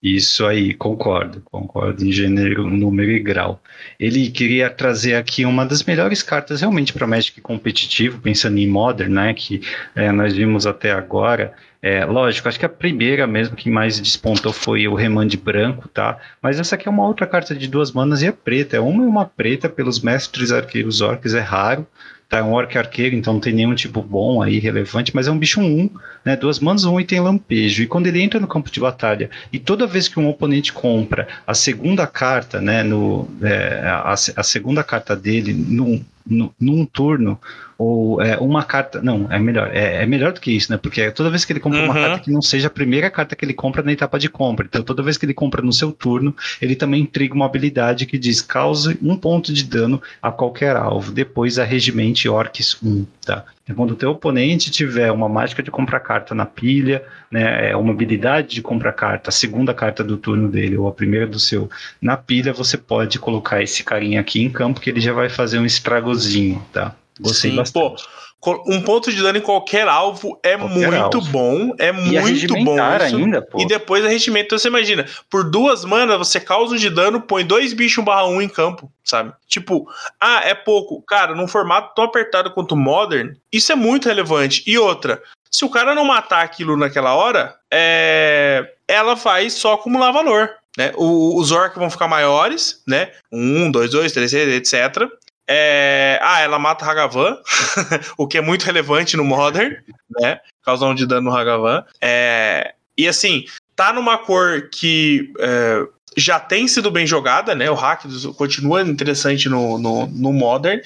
[0.00, 3.60] Isso aí, concordo, concordo em gênero, número e grau.
[3.98, 9.12] Ele queria trazer aqui uma das melhores cartas realmente para Magic competitivo, pensando em Modern,
[9.12, 9.60] né, que
[9.96, 11.52] é, nós vimos até agora.
[11.82, 16.16] É, lógico, acho que a primeira mesmo que mais despontou foi o Remand Branco, tá?
[16.40, 18.76] Mas essa aqui é uma outra carta de duas manas e é preta.
[18.76, 21.86] É uma e uma preta pelos mestres arqueiros orcs, é raro
[22.28, 22.38] tá?
[22.38, 25.38] É um orc arqueiro, então não tem nenhum tipo bom aí, relevante, mas é um
[25.38, 25.90] bicho 1,
[26.24, 26.36] né?
[26.36, 27.82] Duas manas 1 e tem lampejo.
[27.82, 31.26] E quando ele entra no campo de batalha, e toda vez que um oponente compra
[31.46, 32.82] a segunda carta, né?
[32.82, 37.40] No, é, a, a segunda carta dele num, num, num turno,
[37.78, 39.00] ou é, uma carta.
[39.00, 39.70] Não, é melhor.
[39.72, 40.76] É, é, melhor do que isso, né?
[40.76, 41.84] Porque toda vez que ele compra uhum.
[41.84, 44.66] uma carta que não seja a primeira carta que ele compra na etapa de compra.
[44.66, 48.18] Então, toda vez que ele compra no seu turno, ele também intriga uma habilidade que
[48.18, 51.12] diz cause um ponto de dano a qualquer alvo.
[51.12, 53.44] Depois a regimente Orcs 1, tá?
[53.68, 57.76] É quando o teu oponente tiver uma mágica de comprar carta na pilha, né, é
[57.76, 61.38] uma habilidade de comprar carta, a segunda carta do turno dele ou a primeira do
[61.38, 61.68] seu
[62.00, 65.58] na pilha, você pode colocar esse carinha aqui em campo que ele já vai fazer
[65.58, 66.96] um estragozinho, tá?
[67.20, 68.04] Gostei Sim, bastante.
[68.04, 71.30] Pô, um ponto de dano em qualquer alvo é qualquer muito alvo.
[71.30, 71.74] bom.
[71.78, 72.76] É e muito bom.
[72.76, 73.16] Isso.
[73.16, 73.60] Ainda, pô.
[73.60, 74.46] E depois arregimento.
[74.46, 78.04] Então você imagina, por duas manas você causa um de dano, põe dois bichos 1
[78.04, 79.32] barra 1 em campo, sabe?
[79.48, 79.88] Tipo,
[80.20, 81.02] ah, é pouco.
[81.02, 84.62] Cara, num formato tão apertado quanto o Modern, isso é muito relevante.
[84.66, 85.20] E outra,
[85.50, 88.72] se o cara não matar aquilo naquela hora, é...
[88.86, 90.50] ela vai só acumular valor.
[90.76, 90.92] Né?
[90.94, 93.10] O, os orcs vão ficar maiores, né?
[93.32, 95.08] Um, dois, dois, três, etc.
[95.48, 96.18] É...
[96.22, 97.38] Ah, ela mata Hagavan,
[98.18, 99.76] o que é muito relevante no Modern,
[100.20, 100.40] né?
[100.62, 101.84] Causar um de dano no Hagavan.
[102.00, 102.74] É...
[102.96, 103.44] E assim,
[103.74, 105.86] tá numa cor que é...
[106.16, 107.70] já tem sido bem jogada, né?
[107.70, 108.02] O hack
[108.36, 110.80] continua interessante no, no, no Modern.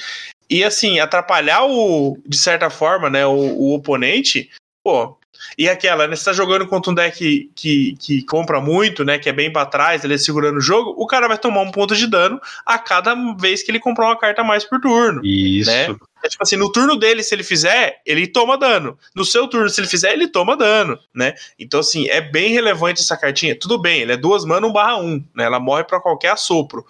[0.48, 4.50] E assim, atrapalhar o, de certa forma, né, o, o oponente,
[4.84, 5.16] pô,
[5.56, 6.16] e aquela, né?
[6.16, 9.18] Você tá jogando contra um deck que, que compra muito, né?
[9.18, 11.70] Que é bem para trás, ele é segurando o jogo, o cara vai tomar um
[11.70, 15.24] ponto de dano a cada vez que ele comprar uma carta a mais por turno.
[15.24, 15.70] Isso.
[15.70, 15.94] Né?
[16.24, 18.96] É tipo assim, no turno dele, se ele fizer, ele toma dano.
[19.14, 21.34] No seu turno, se ele fizer, ele toma dano, né?
[21.58, 23.58] Então, assim, é bem relevante essa cartinha.
[23.58, 25.44] Tudo bem, ele é duas mana, um barra um, né?
[25.44, 26.86] Ela morre para qualquer assopro.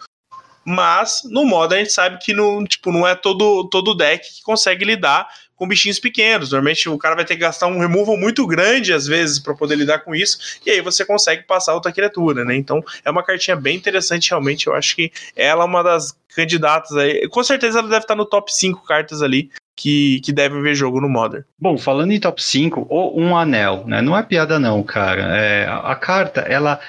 [0.65, 4.43] Mas no modo a gente sabe que não, tipo, não é todo, todo deck que
[4.43, 5.29] consegue lidar
[5.63, 6.51] com bichinhos pequenos.
[6.51, 9.77] Normalmente o cara vai ter que gastar um removal muito grande às vezes para poder
[9.77, 12.57] lidar com isso, e aí você consegue passar outra criatura, né?
[12.57, 14.67] Então é uma cartinha bem interessante, realmente.
[14.67, 17.29] Eu acho que ela é uma das candidatas aí.
[17.29, 21.01] Com certeza ela deve estar no top 5 cartas ali que, que devem ver jogo
[21.01, 21.45] no Modern.
[21.59, 24.03] Bom, falando em top 5, ou um anel, né?
[24.03, 25.37] Não é piada não, cara.
[25.37, 26.81] É, a carta, ela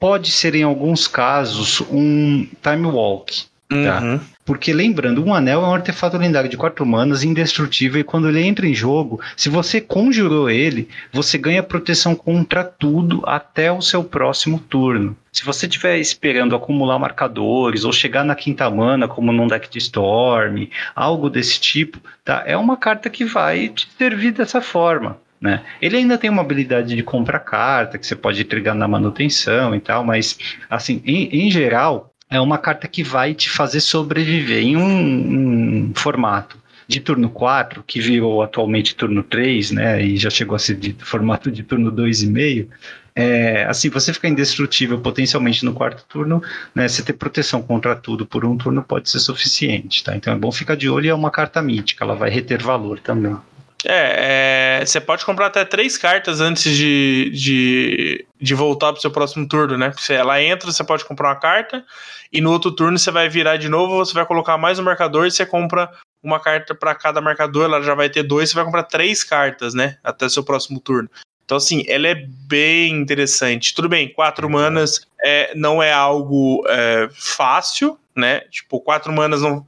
[0.00, 3.44] pode ser em alguns casos um time walk.
[3.68, 4.00] Tá?
[4.00, 4.20] Uhum.
[4.44, 8.42] Porque lembrando, um anel é um artefato lendário de quatro manas, indestrutível, e quando ele
[8.42, 14.02] entra em jogo, se você conjurou ele, você ganha proteção contra tudo até o seu
[14.02, 15.16] próximo turno.
[15.30, 19.78] Se você estiver esperando acumular marcadores ou chegar na quinta mana, como num deck de
[19.78, 20.66] Storm,
[20.96, 22.42] algo desse tipo, tá?
[22.44, 25.16] É uma carta que vai te servir dessa forma.
[25.40, 25.62] Né?
[25.80, 29.80] Ele ainda tem uma habilidade de comprar carta que você pode entregar na manutenção e
[29.80, 30.38] tal, mas
[30.68, 35.92] assim, em, em geral, é uma carta que vai te fazer sobreviver em um, um
[35.94, 40.74] formato de turno 4, que virou atualmente turno 3, né, e já chegou a ser
[40.74, 42.66] de formato de turno 2,5,
[43.14, 46.42] é, assim, você ficar indestrutível potencialmente no quarto turno,
[46.74, 50.16] né, você ter proteção contra tudo por um turno pode ser suficiente, tá?
[50.16, 52.98] Então é bom ficar de olho e é uma carta mítica, ela vai reter valor
[52.98, 53.36] também.
[53.86, 59.10] É, é, você pode comprar até três cartas antes de, de, de voltar pro seu
[59.10, 59.92] próximo turno, né?
[59.98, 61.84] Se ela entra, você pode comprar uma carta,
[62.32, 65.26] e no outro turno você vai virar de novo, você vai colocar mais um marcador
[65.26, 65.90] e você compra
[66.22, 69.72] uma carta para cada marcador, ela já vai ter dois, você vai comprar três cartas,
[69.72, 69.96] né?
[70.04, 71.08] Até o seu próximo turno.
[71.44, 73.74] Então, assim, ela é bem interessante.
[73.74, 74.52] Tudo bem, quatro uhum.
[74.52, 78.40] manas é, não é algo é, fácil, né?
[78.50, 79.66] Tipo, quatro manas não.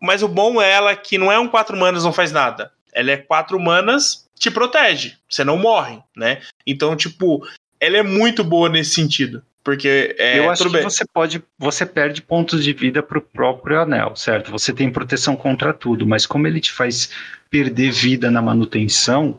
[0.00, 3.10] Mas o bom é ela que não é um quatro manas não faz nada ela
[3.10, 6.40] é quatro manas, te protege, você não morre, né?
[6.66, 7.46] Então, tipo,
[7.80, 9.42] ela é muito boa nesse sentido.
[9.64, 10.82] Porque é, eu acho que bem.
[10.82, 14.50] você pode, você perde pontos de vida pro próprio anel, certo?
[14.50, 17.10] Você tem proteção contra tudo, mas como ele te faz
[17.48, 19.38] perder vida na manutenção,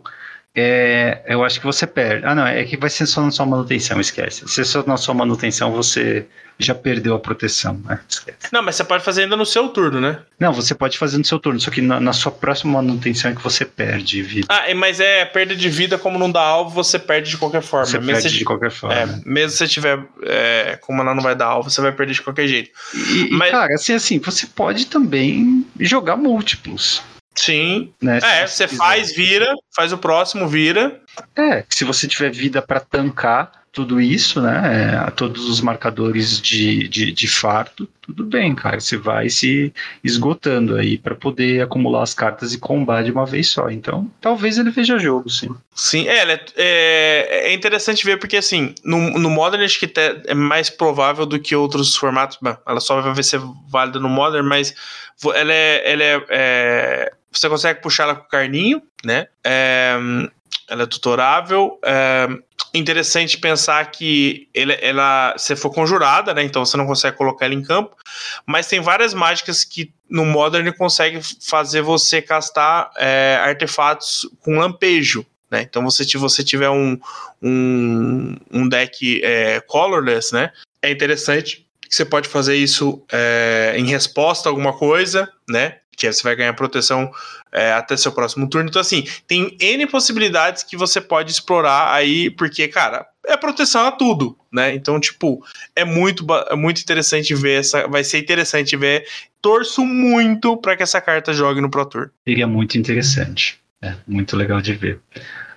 [0.56, 2.26] é, eu acho que você perde.
[2.26, 4.48] Ah, não, é que vai ser só na sua manutenção, esquece.
[4.48, 6.26] Se é só na sua manutenção, você
[6.58, 8.00] já perdeu a proteção, né?
[8.52, 10.20] Não, mas você pode fazer ainda no seu turno, né?
[10.40, 13.36] Não, você pode fazer no seu turno, só que na, na sua próxima manutenção é
[13.36, 14.48] que você perde vida.
[14.50, 17.86] Ah, mas é perda de vida, como não dá alvo, você perde de qualquer forma.
[17.86, 18.96] Você mesmo perde de qualquer forma.
[18.96, 22.14] É, mesmo se você tiver, é, como ela não vai dar alvo, você vai perder
[22.14, 22.72] de qualquer jeito.
[22.94, 23.52] E, mas...
[23.52, 27.02] cara, assim, assim, você pode também jogar múltiplos.
[27.36, 27.92] Sim.
[28.02, 28.20] Né?
[28.22, 31.02] É, você faz, vira, faz o próximo, vira.
[31.36, 35.08] É, se você tiver vida para tancar tudo isso, né?
[35.08, 37.28] É, todos os marcadores de, de, de,
[38.02, 38.80] tudo bem, cara.
[38.80, 39.74] Você vai se
[40.04, 43.72] esgotando aí para poder acumular as cartas e combar de uma vez só.
[43.72, 45.50] Então, talvez ele veja jogo, sim.
[45.74, 49.92] Sim, é, é, é interessante ver porque, assim, no, no Modern acho que
[50.28, 52.38] é mais provável do que outros formatos.
[52.40, 54.76] Bom, ela só vai ser válida no Modern, mas
[55.34, 59.26] ela é, ela é, é você consegue puxar ela com o carninho, né?
[59.44, 59.98] É,
[60.74, 61.80] ela é tutorável.
[61.86, 62.28] É
[62.74, 66.44] interessante pensar que ele, ela, você for conjurada, né?
[66.44, 67.96] Então você não consegue colocar ela em campo.
[68.46, 75.26] Mas tem várias mágicas que no Modern consegue fazer você castar é, artefatos com lampejo.
[75.52, 75.62] Né?
[75.62, 77.00] Então, você, se você tiver um,
[77.40, 80.52] um, um deck é, colorless, né?
[80.82, 85.78] É interessante que você pode fazer isso é, em resposta a alguma coisa, né?
[85.96, 87.12] Que você vai ganhar proteção
[87.52, 88.70] é, até seu próximo turno.
[88.70, 93.92] Então, assim, tem N possibilidades que você pode explorar aí, porque, cara, é proteção a
[93.92, 94.74] tudo, né?
[94.76, 95.44] Então, tipo,
[95.76, 97.88] é muito, é muito interessante ver essa.
[97.88, 99.06] Vai ser interessante ver.
[99.42, 102.10] Torço muito para que essa carta jogue no Pro Tour.
[102.28, 103.60] Seria muito interessante.
[103.82, 105.00] É muito legal de ver.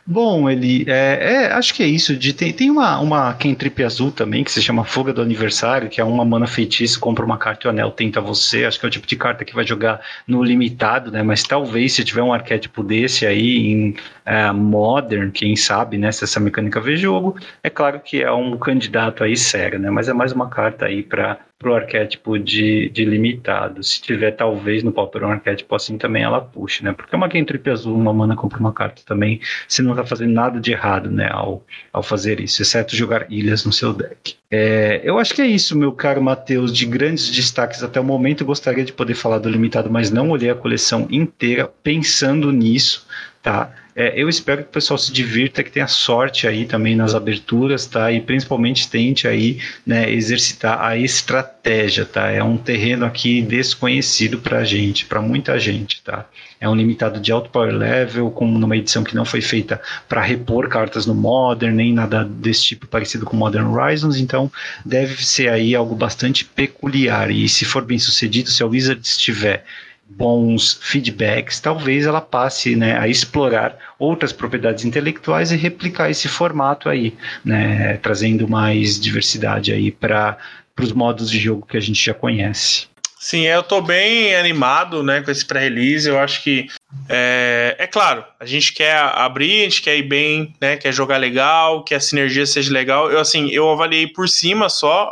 [0.08, 2.16] Bom, ele é, é, acho que é isso.
[2.16, 6.00] De, tem, tem uma, uma Kentrip azul também, que se chama Fuga do Aniversário, que
[6.00, 8.64] é uma mana feitiço, compra uma carta e o anel tenta você.
[8.64, 11.24] Acho que é o tipo de carta que vai jogar no limitado, né?
[11.24, 13.96] Mas talvez se tiver um arquétipo desse aí em
[14.26, 16.10] uh, Modern, quem sabe, né?
[16.12, 19.90] Se essa mecânica vê jogo, é claro que é um candidato aí sério, né?
[19.90, 23.82] Mas é mais uma carta aí para pro arquétipo de, de limitado.
[23.82, 26.92] Se tiver, talvez, no Pauper um arquétipo assim também ela puxe, né?
[26.92, 30.60] Porque uma Kentrip azul, uma mana compra uma carta também, você não tá fazendo nada
[30.60, 31.28] de errado, né?
[31.30, 34.36] Ao, ao fazer isso, exceto jogar ilhas no seu deck.
[34.50, 38.42] É, eu acho que é isso, meu caro Matheus, de grandes destaques até o momento.
[38.42, 43.06] Eu gostaria de poder falar do limitado, mas não olhei a coleção inteira pensando nisso,
[43.42, 43.72] tá?
[43.98, 47.86] É, eu espero que o pessoal se divirta, que tenha sorte aí também nas aberturas,
[47.86, 48.12] tá?
[48.12, 52.30] E principalmente tente aí, né, exercitar a estratégia, tá?
[52.30, 56.26] É um terreno aqui desconhecido pra gente, para muita gente, tá?
[56.60, 60.20] É um limitado de alto power level, com numa edição que não foi feita para
[60.20, 64.52] repor cartas no Modern, nem nada desse tipo parecido com Modern Horizons, então
[64.84, 67.30] deve ser aí algo bastante peculiar.
[67.30, 69.64] E se for bem sucedido, se a Wizard estiver
[70.08, 76.88] bons feedbacks, talvez ela passe né, a explorar outras propriedades intelectuais e replicar esse formato
[76.88, 77.14] aí,
[77.44, 80.38] né, trazendo mais diversidade aí para
[80.80, 82.86] os modos de jogo que a gente já conhece.
[83.18, 86.08] Sim, eu tô bem animado, né, com esse pré-release.
[86.08, 86.68] Eu acho que
[87.08, 91.16] é, é, claro, a gente quer abrir, a gente quer ir bem, né, quer jogar
[91.16, 93.10] legal, que a sinergia seja legal.
[93.10, 95.10] Eu assim, eu avaliei por cima só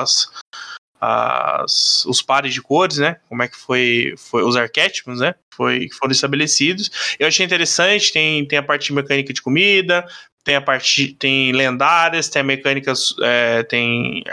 [0.00, 0.28] as,
[1.00, 3.16] as, os pares de cores, né?
[3.28, 5.34] Como é que foi, foi os arquétipos, né?
[5.50, 7.16] Foi, foram estabelecidos.
[7.18, 10.06] Eu achei interessante, tem, tem a parte de mecânica de comida,
[10.44, 14.24] tem a parte tem lendárias, tem mecânicas, é, tem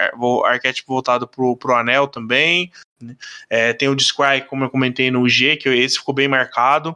[0.45, 2.72] arquétipo voltado pro, pro anel também.
[3.02, 3.15] Né?
[3.49, 6.95] É, tem o Discry, como eu comentei no G, que esse ficou bem marcado.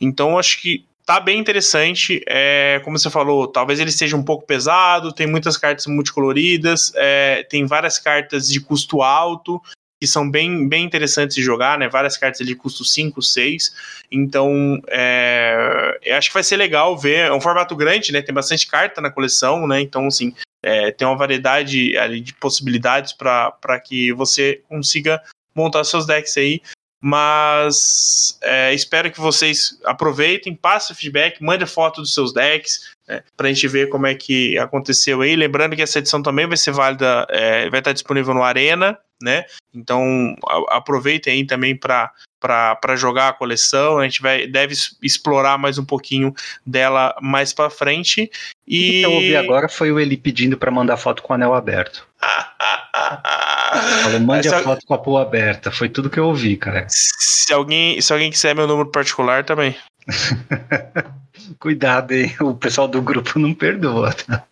[0.00, 2.22] Então acho que tá bem interessante.
[2.28, 7.44] É, como você falou, talvez ele seja um pouco pesado, tem muitas cartas multicoloridas, é,
[7.50, 9.60] tem várias cartas de custo alto,
[10.00, 11.88] que são bem, bem interessantes de jogar, né?
[11.88, 13.74] Várias cartas de custo 5, 6.
[14.08, 17.26] Então, é, eu acho que vai ser legal ver.
[17.26, 18.22] É um formato grande, né?
[18.22, 19.80] Tem bastante carta na coleção, né?
[19.80, 20.32] Então, assim,
[20.62, 25.20] é, tem uma variedade ali de possibilidades para que você consiga
[25.56, 26.62] montar seus decks aí.
[27.00, 33.22] Mas é, espero que vocês aproveitem, passem o feedback, mande foto dos seus decks, né,
[33.36, 35.34] para a gente ver como é que aconteceu aí.
[35.34, 39.46] Lembrando que essa edição também vai ser válida, é, vai estar disponível no Arena, né?
[39.74, 40.34] Então
[40.68, 43.98] aproveitem aí também para para jogar a coleção.
[43.98, 48.30] A gente vai, deve explorar mais um pouquinho dela mais para frente.
[48.66, 51.36] E o que eu ouvi agora foi o Eli pedindo para mandar foto com o
[51.36, 52.08] anel aberto.
[54.02, 55.70] Falou, mande a foto com a pua aberta.
[55.70, 56.86] Foi tudo que eu ouvi, cara.
[56.88, 59.76] Se alguém, se alguém quiser meu número particular, também.
[61.58, 62.34] Cuidado, hein?
[62.40, 64.12] O pessoal do grupo não perdoa.
[64.12, 64.44] Tá?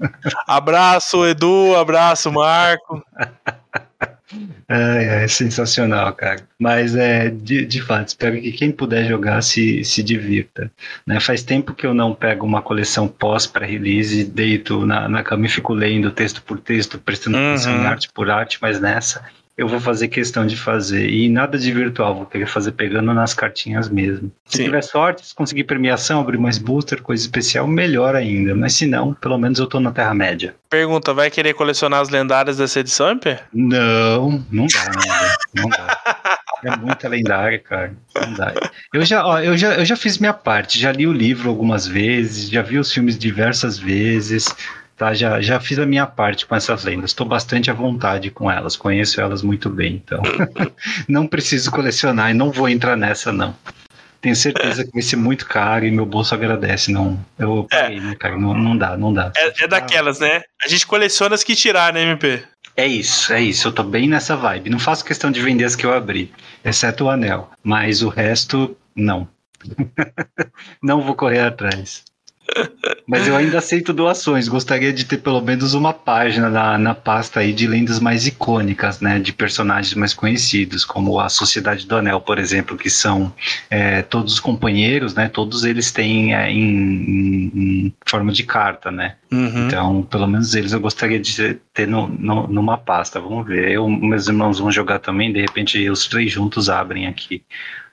[0.47, 1.77] Abraço, Edu.
[1.77, 3.02] Abraço, Marco.
[4.68, 6.46] É, é sensacional, cara.
[6.59, 10.70] Mas é de, de fato, espero que quem puder jogar se, se divirta.
[11.06, 11.18] Né?
[11.20, 15.46] Faz tempo que eu não pego uma coleção pós para release, deito na, na cama
[15.46, 17.86] e fico lendo texto por texto, prestando atenção em uhum.
[17.86, 19.24] arte por arte, mas nessa
[19.59, 21.10] eu vou fazer questão de fazer.
[21.10, 24.30] E nada de virtual, vou querer fazer pegando nas cartinhas mesmo.
[24.47, 24.64] Se Sim.
[24.64, 28.55] tiver sorte, se conseguir premiação, abrir mais booster, coisa especial, melhor ainda.
[28.55, 30.55] Mas se não, pelo menos eu tô na Terra-média.
[30.70, 33.36] Pergunta, vai querer colecionar as lendárias dessa edição, MP?
[33.52, 35.36] Não, não dá, não dá.
[35.55, 36.18] Não dá.
[36.64, 37.93] É muita lendária, cara.
[38.14, 38.55] Não dá.
[38.94, 41.86] Eu já, ó, eu, já, eu já fiz minha parte, já li o livro algumas
[41.86, 44.55] vezes, já vi os filmes diversas vezes.
[44.98, 47.10] Tá, já, já fiz a minha parte com essas lendas.
[47.10, 50.20] Estou bastante à vontade com elas, conheço elas muito bem, então
[51.08, 53.54] não preciso colecionar e não vou entrar nessa, não.
[54.20, 56.90] Tenho certeza que vai ser muito caro e meu bolso agradece.
[56.90, 58.00] Não, eu parei, é.
[58.00, 58.36] né, cara?
[58.36, 59.30] Não, não dá, não dá.
[59.36, 60.42] É, é daquelas, né?
[60.64, 62.42] A gente coleciona as que tirar, né, MP?
[62.76, 63.68] É isso, é isso.
[63.68, 64.68] Eu tô bem nessa vibe.
[64.68, 66.32] Não faço questão de vender as que eu abri,
[66.64, 67.52] exceto o anel.
[67.62, 69.28] Mas o resto, não.
[70.82, 72.02] não vou correr atrás.
[73.06, 74.48] Mas eu ainda aceito doações.
[74.48, 79.00] Gostaria de ter pelo menos uma página na, na pasta aí de lendas mais icônicas,
[79.00, 79.18] né?
[79.18, 83.32] De personagens mais conhecidos, como a Sociedade do Anel, por exemplo, que são
[83.70, 85.28] é, todos os companheiros, né?
[85.28, 89.16] Todos eles têm é, em, em, em, forma de carta, né?
[89.30, 89.66] Uhum.
[89.66, 93.20] Então, pelo menos eles eu gostaria de ter no, no, numa pasta.
[93.20, 93.70] Vamos ver.
[93.70, 97.42] Eu, meus irmãos vão jogar também, de repente os três juntos abrem aqui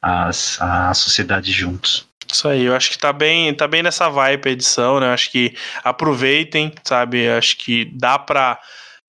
[0.01, 2.07] as, a sociedade juntos.
[2.31, 5.07] Isso aí, eu acho que tá bem, tá bem nessa vibe a edição, né?
[5.07, 7.23] Eu acho que aproveitem, sabe?
[7.23, 8.59] Eu acho que dá pra,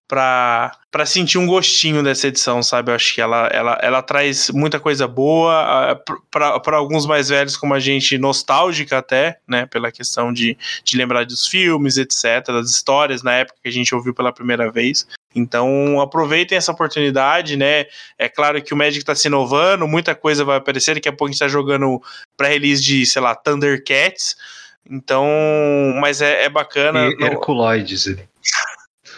[0.06, 2.90] pra, pra sentir um gostinho dessa edição, sabe?
[2.90, 7.74] Eu acho que ela, ela, ela traz muita coisa boa, para alguns mais velhos como
[7.74, 9.66] a gente, nostálgica até, né?
[9.66, 13.94] Pela questão de, de lembrar dos filmes, etc., das histórias na época que a gente
[13.94, 15.06] ouviu pela primeira vez.
[15.36, 17.86] Então aproveitem essa oportunidade, né?
[18.18, 20.94] É claro que o Magic está se inovando, muita coisa vai aparecer.
[20.94, 22.02] Daqui a pouco a gente está jogando
[22.36, 24.36] pré-release de, sei lá, Thundercats.
[24.88, 25.26] Então,
[26.00, 27.08] mas é, é bacana.
[27.08, 28.06] E Herculoides.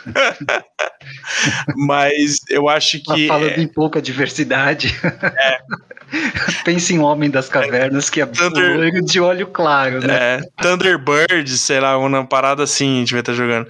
[1.76, 3.28] mas eu acho que.
[3.28, 3.60] Falando é...
[3.60, 4.94] em pouca diversidade.
[5.04, 5.58] É.
[6.64, 9.02] Pense em Homem das Cavernas, que é Thunder...
[9.02, 10.14] de olho claro, né?
[10.14, 13.68] É, Thunderbird, sei lá, uma parada assim a gente vai estar jogando.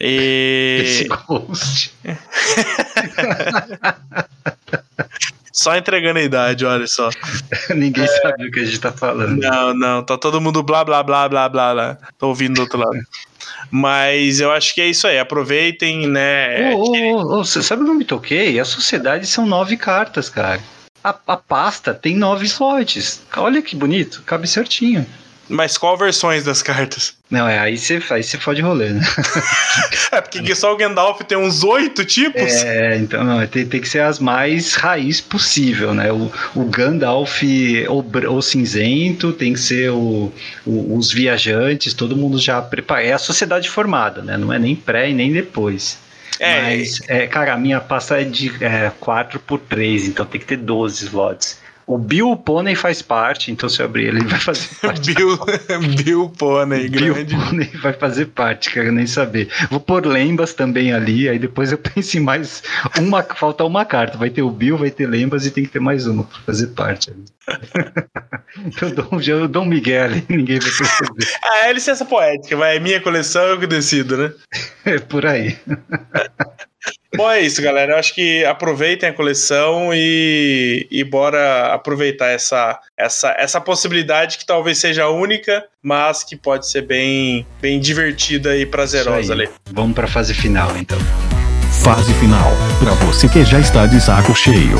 [0.00, 0.82] E...
[0.82, 1.94] Esse Ghost.
[5.52, 7.08] Só entregando a idade, olha só.
[7.74, 8.06] Ninguém é...
[8.06, 9.40] sabe o que a gente tá falando.
[9.40, 11.98] Não, não, tá todo mundo blá blá blá blá blá blá.
[12.18, 13.00] Tô ouvindo do outro lado.
[13.70, 16.74] Mas eu acho que é isso aí, aproveitem, né?
[16.74, 18.60] Oh, sabe o que eu me toquei?
[18.60, 20.60] A sociedade são nove cartas, cara
[21.06, 23.22] a, a pasta tem nove slots.
[23.36, 25.06] Olha que bonito, cabe certinho.
[25.48, 27.14] Mas qual versões das cartas?
[27.30, 29.00] Não, é aí você aí você fode rolê, né?
[30.10, 32.52] é porque só o Gandalf tem uns oito tipos.
[32.64, 36.10] É, então não, tem, tem que ser as mais raiz possível, né?
[36.10, 37.42] O, o Gandalf
[37.88, 40.32] ou, ou cinzento, tem que ser o,
[40.66, 43.04] o, os viajantes, todo mundo já prepara.
[43.04, 44.36] É a sociedade formada, né?
[44.36, 46.04] Não é nem pré e nem depois.
[46.38, 50.40] É, Mas, é, cara, a minha pasta é de é, 4 por 3, então tem
[50.40, 51.60] que ter 12 slots.
[51.86, 55.14] O Bill Pônei faz parte, então se eu abrir ele, vai fazer parte.
[55.14, 55.38] Bill,
[56.04, 57.24] Bill Pônei, grande.
[57.24, 59.48] Bill Pônei vai fazer parte, quero nem saber.
[59.70, 62.62] Vou pôr Lembas também ali, aí depois eu penso em mais
[62.98, 64.18] uma, falta uma carta.
[64.18, 66.68] Vai ter o Bill, vai ter Lembas e tem que ter mais uma para fazer
[66.68, 67.12] parte.
[68.82, 71.38] eu, dou, eu dou um Miguel ali, ninguém vai perceber.
[71.44, 72.76] Ah, é licença poética, vai.
[72.76, 74.32] É minha coleção, eu que decido, né?
[74.84, 75.56] É por aí.
[77.14, 77.92] Bom, é isso, galera.
[77.92, 84.46] Eu acho que aproveitem a coleção e, e bora aproveitar essa, essa, essa possibilidade que
[84.46, 89.48] talvez seja única, mas que pode ser bem, bem divertida e prazerosa ali.
[89.72, 90.98] Vamos para a fase final, então.
[91.82, 94.76] Fase final, para você que já está de saco cheio.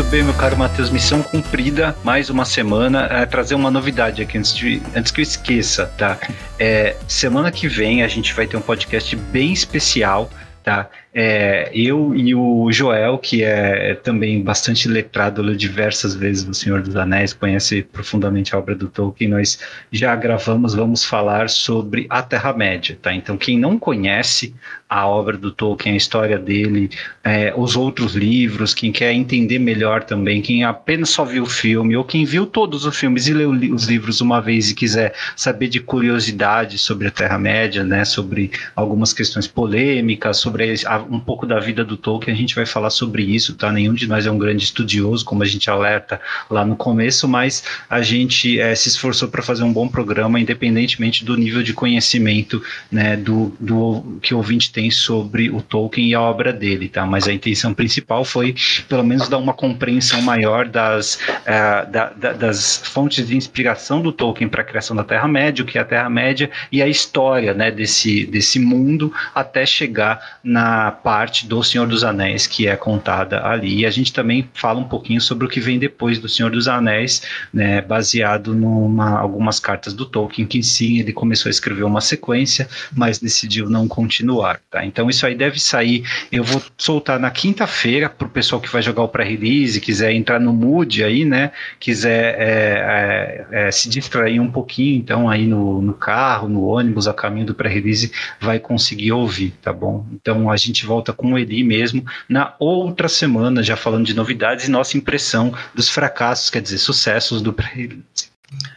[0.00, 3.06] Muito bem, meu caro Matheus, missão cumprida, mais uma semana.
[3.10, 6.18] É, trazer uma novidade aqui antes, de, antes que eu esqueça, tá?
[6.58, 10.30] É, semana que vem a gente vai ter um podcast bem especial,
[10.64, 10.88] tá?
[11.12, 16.82] É, eu e o Joel, que é também bastante letrado, leu diversas vezes o Senhor
[16.82, 19.58] dos Anéis, conhece profundamente a obra do Tolkien, nós
[19.90, 23.12] já gravamos, vamos falar sobre a Terra-média, tá?
[23.12, 24.54] Então, quem não conhece
[24.88, 26.90] a obra do Tolkien, a história dele,
[27.24, 31.96] é, os outros livros, quem quer entender melhor também, quem apenas só viu o filme,
[31.96, 35.68] ou quem viu todos os filmes e leu os livros uma vez e quiser saber
[35.68, 41.58] de curiosidade sobre a Terra-média, né, sobre algumas questões polêmicas, sobre a, um pouco da
[41.58, 43.70] vida do Tolkien, a gente vai falar sobre isso, tá?
[43.70, 47.62] Nenhum de nós é um grande estudioso, como a gente alerta lá no começo, mas
[47.88, 52.62] a gente é, se esforçou para fazer um bom programa, independentemente do nível de conhecimento,
[52.90, 57.06] né, do, do que o ouvinte tem sobre o Tolkien e a obra dele, tá?
[57.06, 58.54] Mas a intenção principal foi,
[58.88, 64.12] pelo menos, dar uma compreensão maior das, uh, da, da, das fontes de inspiração do
[64.12, 67.70] Tolkien para a criação da Terra-média, o que é a Terra-média e a história, né,
[67.70, 73.80] desse, desse mundo até chegar na parte do Senhor dos Anéis que é contada ali.
[73.80, 76.68] E a gente também fala um pouquinho sobre o que vem depois do Senhor dos
[76.68, 77.22] Anéis,
[77.52, 82.68] né, baseado em algumas cartas do Tolkien, que sim, ele começou a escrever uma sequência,
[82.94, 84.60] mas decidiu não continuar.
[84.70, 84.84] Tá?
[84.84, 86.04] Então isso aí deve sair.
[86.30, 90.40] Eu vou soltar na quinta-feira para o pessoal que vai jogar o pré-release, quiser entrar
[90.40, 91.52] no mood aí, né?
[91.78, 97.06] Quiser é, é, é, se distrair um pouquinho, então aí no, no carro, no ônibus,
[97.06, 100.06] a caminho do pré-release, vai conseguir ouvir, tá bom?
[100.12, 104.66] Então a gente volta com o Eli mesmo na outra semana, já falando de novidades
[104.66, 107.54] e nossa impressão dos fracassos, quer dizer, sucessos do.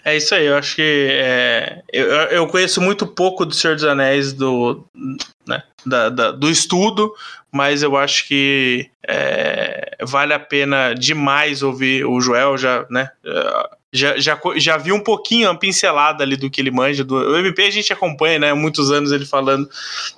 [0.05, 3.83] É isso aí, eu acho que é, eu, eu conheço muito pouco do Senhor dos
[3.83, 4.85] Anéis do,
[5.47, 7.11] né, da, da, do estudo,
[7.51, 13.09] mas eu acho que é, vale a pena demais ouvir o Joel já, né?
[13.93, 17.03] Já, já, já vi um pouquinho, uma pincelada ali do que ele manja.
[17.03, 18.49] Do, o MP a gente acompanha, né?
[18.49, 19.69] Há muitos anos ele falando,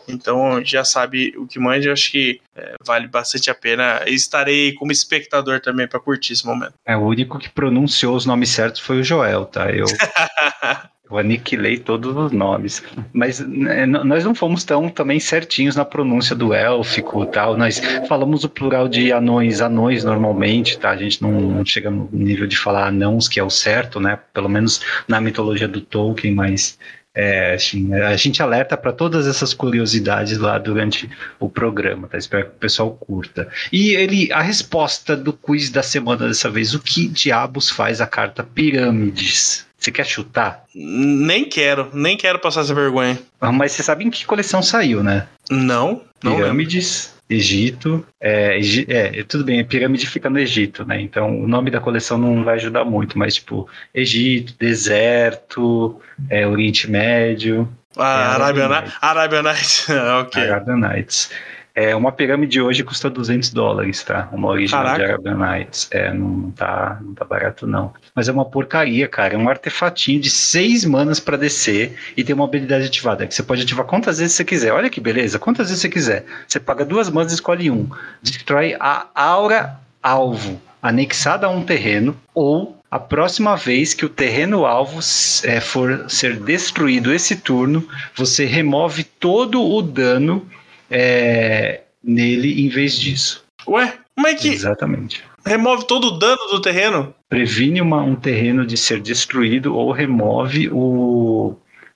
[0.08, 1.92] então já sabe o que manja.
[1.92, 4.02] Acho que é, vale bastante a pena.
[4.08, 6.74] Estarei como espectador também para curtir esse momento.
[6.86, 9.70] É, o único que pronunciou os nomes certos foi o Joel, tá?
[9.70, 9.86] Eu.
[11.10, 12.84] Eu aniquilei todos os nomes.
[13.14, 17.56] Mas né, nós não fomos tão também certinhos na pronúncia do élfico tal.
[17.56, 20.92] Nós falamos o plural de anões, anões normalmente, tá?
[20.92, 24.18] A gente não, não chega no nível de falar anãos, que é o certo, né?
[24.34, 26.78] Pelo menos na mitologia do Tolkien, mas
[27.16, 31.10] é, assim, a gente alerta para todas essas curiosidades lá durante
[31.40, 32.18] o programa, tá?
[32.18, 33.48] Espero que o pessoal curta.
[33.72, 38.08] E ele, a resposta do quiz da semana dessa vez, o que diabos faz a
[38.08, 39.65] carta Pirâmides?
[39.86, 40.64] Você quer chutar?
[40.74, 43.20] Nem quero, nem quero passar essa vergonha.
[43.40, 45.28] Ah, mas você sabe em que coleção saiu, né?
[45.48, 48.04] Não, não Pirâmides, Egito.
[48.20, 51.00] É, é, tudo bem, a pirâmide fica no Egito, né?
[51.00, 56.02] Então o nome da coleção não vai ajudar muito, mas tipo, Egito, deserto,
[56.32, 57.72] é, Oriente Médio.
[57.96, 58.94] Ah, é, Arábia, Nights.
[59.00, 59.88] Arábia Nights,
[60.20, 60.42] ok.
[60.42, 61.30] Arábia Nights.
[61.76, 64.30] É, uma pirâmide hoje custa 200 dólares, tá?
[64.32, 65.04] Uma original Caraca.
[65.04, 65.90] de Arabian Nights.
[65.92, 67.94] É, não tá, não tá barato, não.
[68.16, 69.34] Mas é uma porcaria, cara.
[69.34, 73.28] É um artefatinho de seis manas para descer e tem uma habilidade ativada.
[73.28, 74.72] Que você pode ativar quantas vezes você quiser.
[74.72, 76.26] Olha que beleza, quantas vezes você quiser.
[76.48, 77.90] Você paga duas manas e escolhe um.
[78.24, 84.66] Destrói a aura alvo anexada a um terreno ou a próxima vez que o terreno
[84.66, 85.00] alvo
[85.44, 87.86] é, for ser destruído esse turno,
[88.16, 90.48] você remove todo o dano
[90.90, 93.44] é, nele em vez disso.
[93.68, 94.50] Ué, como é que.
[94.50, 95.24] Exatamente.
[95.46, 97.14] Remove todo o dano do terreno?
[97.30, 101.56] Previne uma, um terreno de ser destruído ou remove o,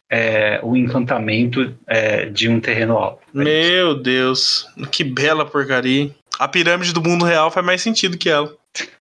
[0.09, 3.21] é, o encantamento é, de um terreno alto.
[3.33, 6.11] Meu Deus, que bela porcaria.
[6.39, 8.55] A pirâmide do mundo real faz mais sentido que ela.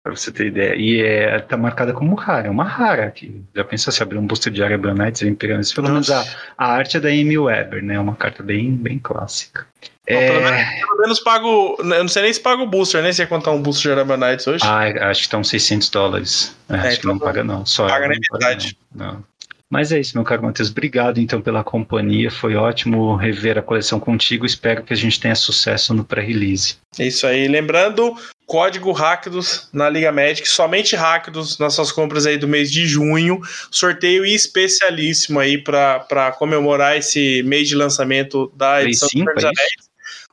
[0.02, 0.74] Pra você ter ideia.
[0.74, 3.44] E é, tá marcada como rara, é uma rara aqui.
[3.54, 5.74] Já pensou se abrir um booster de Arabian Nights em pirâmides?
[5.74, 6.24] Pelo menos a,
[6.56, 8.00] a arte é da Amy Weber, né?
[8.00, 9.66] Uma carta bem, bem clássica.
[10.06, 10.30] É...
[10.30, 11.76] pelo, menos, pelo, menos, pago.
[11.78, 14.00] Eu não sei nem se paga o booster, nem se ia contar um booster de
[14.00, 14.64] Arabian Nights hoje.
[14.64, 16.56] Ah, acho que estão 600 dólares.
[16.70, 17.66] É, é, acho então que não paga, não.
[17.66, 18.78] Só paga nem metade.
[18.94, 19.06] Não.
[19.14, 19.24] não.
[19.70, 20.70] Mas é isso, meu caro Matheus.
[20.70, 22.30] Obrigado então pela companhia.
[22.30, 24.46] Foi ótimo rever a coleção contigo.
[24.46, 26.76] Espero que a gente tenha sucesso no pré-release.
[26.98, 27.48] É isso aí.
[27.48, 28.16] Lembrando,
[28.46, 33.40] código Ráquidos na Liga Magic, somente Ráquidos nas suas compras aí do mês de junho.
[33.70, 39.50] Sorteio especialíssimo aí para comemorar esse mês de lançamento da edição do é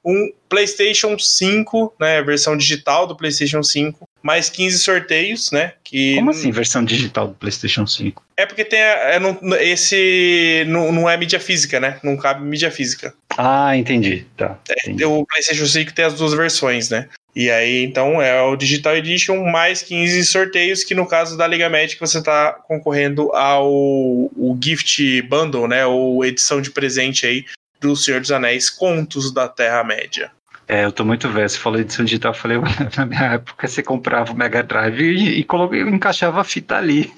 [0.05, 5.73] um PlayStation 5, né, versão digital do PlayStation 5, mais 15 sorteios, né?
[5.83, 8.23] Que Como assim, versão digital do PlayStation 5?
[8.37, 11.99] É porque tem é, não, esse não, não é mídia física, né?
[12.01, 13.13] Não cabe mídia física.
[13.37, 14.25] Ah, entendi.
[14.37, 14.57] Tá.
[14.69, 15.05] É, entendi.
[15.05, 17.09] o PlayStation 5 tem as duas versões, né?
[17.35, 21.67] E aí, então, é o Digital Edition mais 15 sorteios, que no caso da Liga
[21.67, 25.85] Magic você está concorrendo ao o Gift Bundle, né?
[25.85, 27.43] Ou edição de presente aí
[27.81, 30.31] do Senhor dos Anéis, Contos da Terra-média.
[30.67, 31.47] É, eu tô muito velho.
[31.47, 32.57] Você falou edição digital, eu falei,
[32.97, 37.11] na minha época você comprava o Mega Drive e, e colocou, encaixava a fita ali.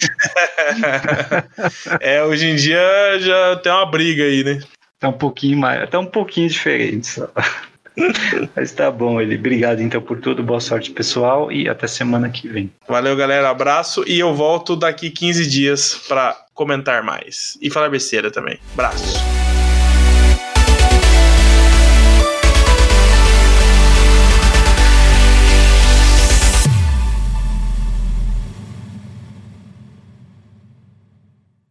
[2.00, 2.82] é, hoje em dia
[3.20, 4.60] já tem uma briga aí, né?
[5.00, 7.30] Tá um pouquinho mais, tá um pouquinho diferente só.
[8.56, 9.36] Mas tá bom, ele.
[9.36, 12.72] Obrigado então por tudo, boa sorte pessoal e até semana que vem.
[12.88, 13.50] Valeu, galera.
[13.50, 18.60] Abraço e eu volto daqui 15 dias para comentar mais e falar besteira também.
[18.74, 19.55] Abraço.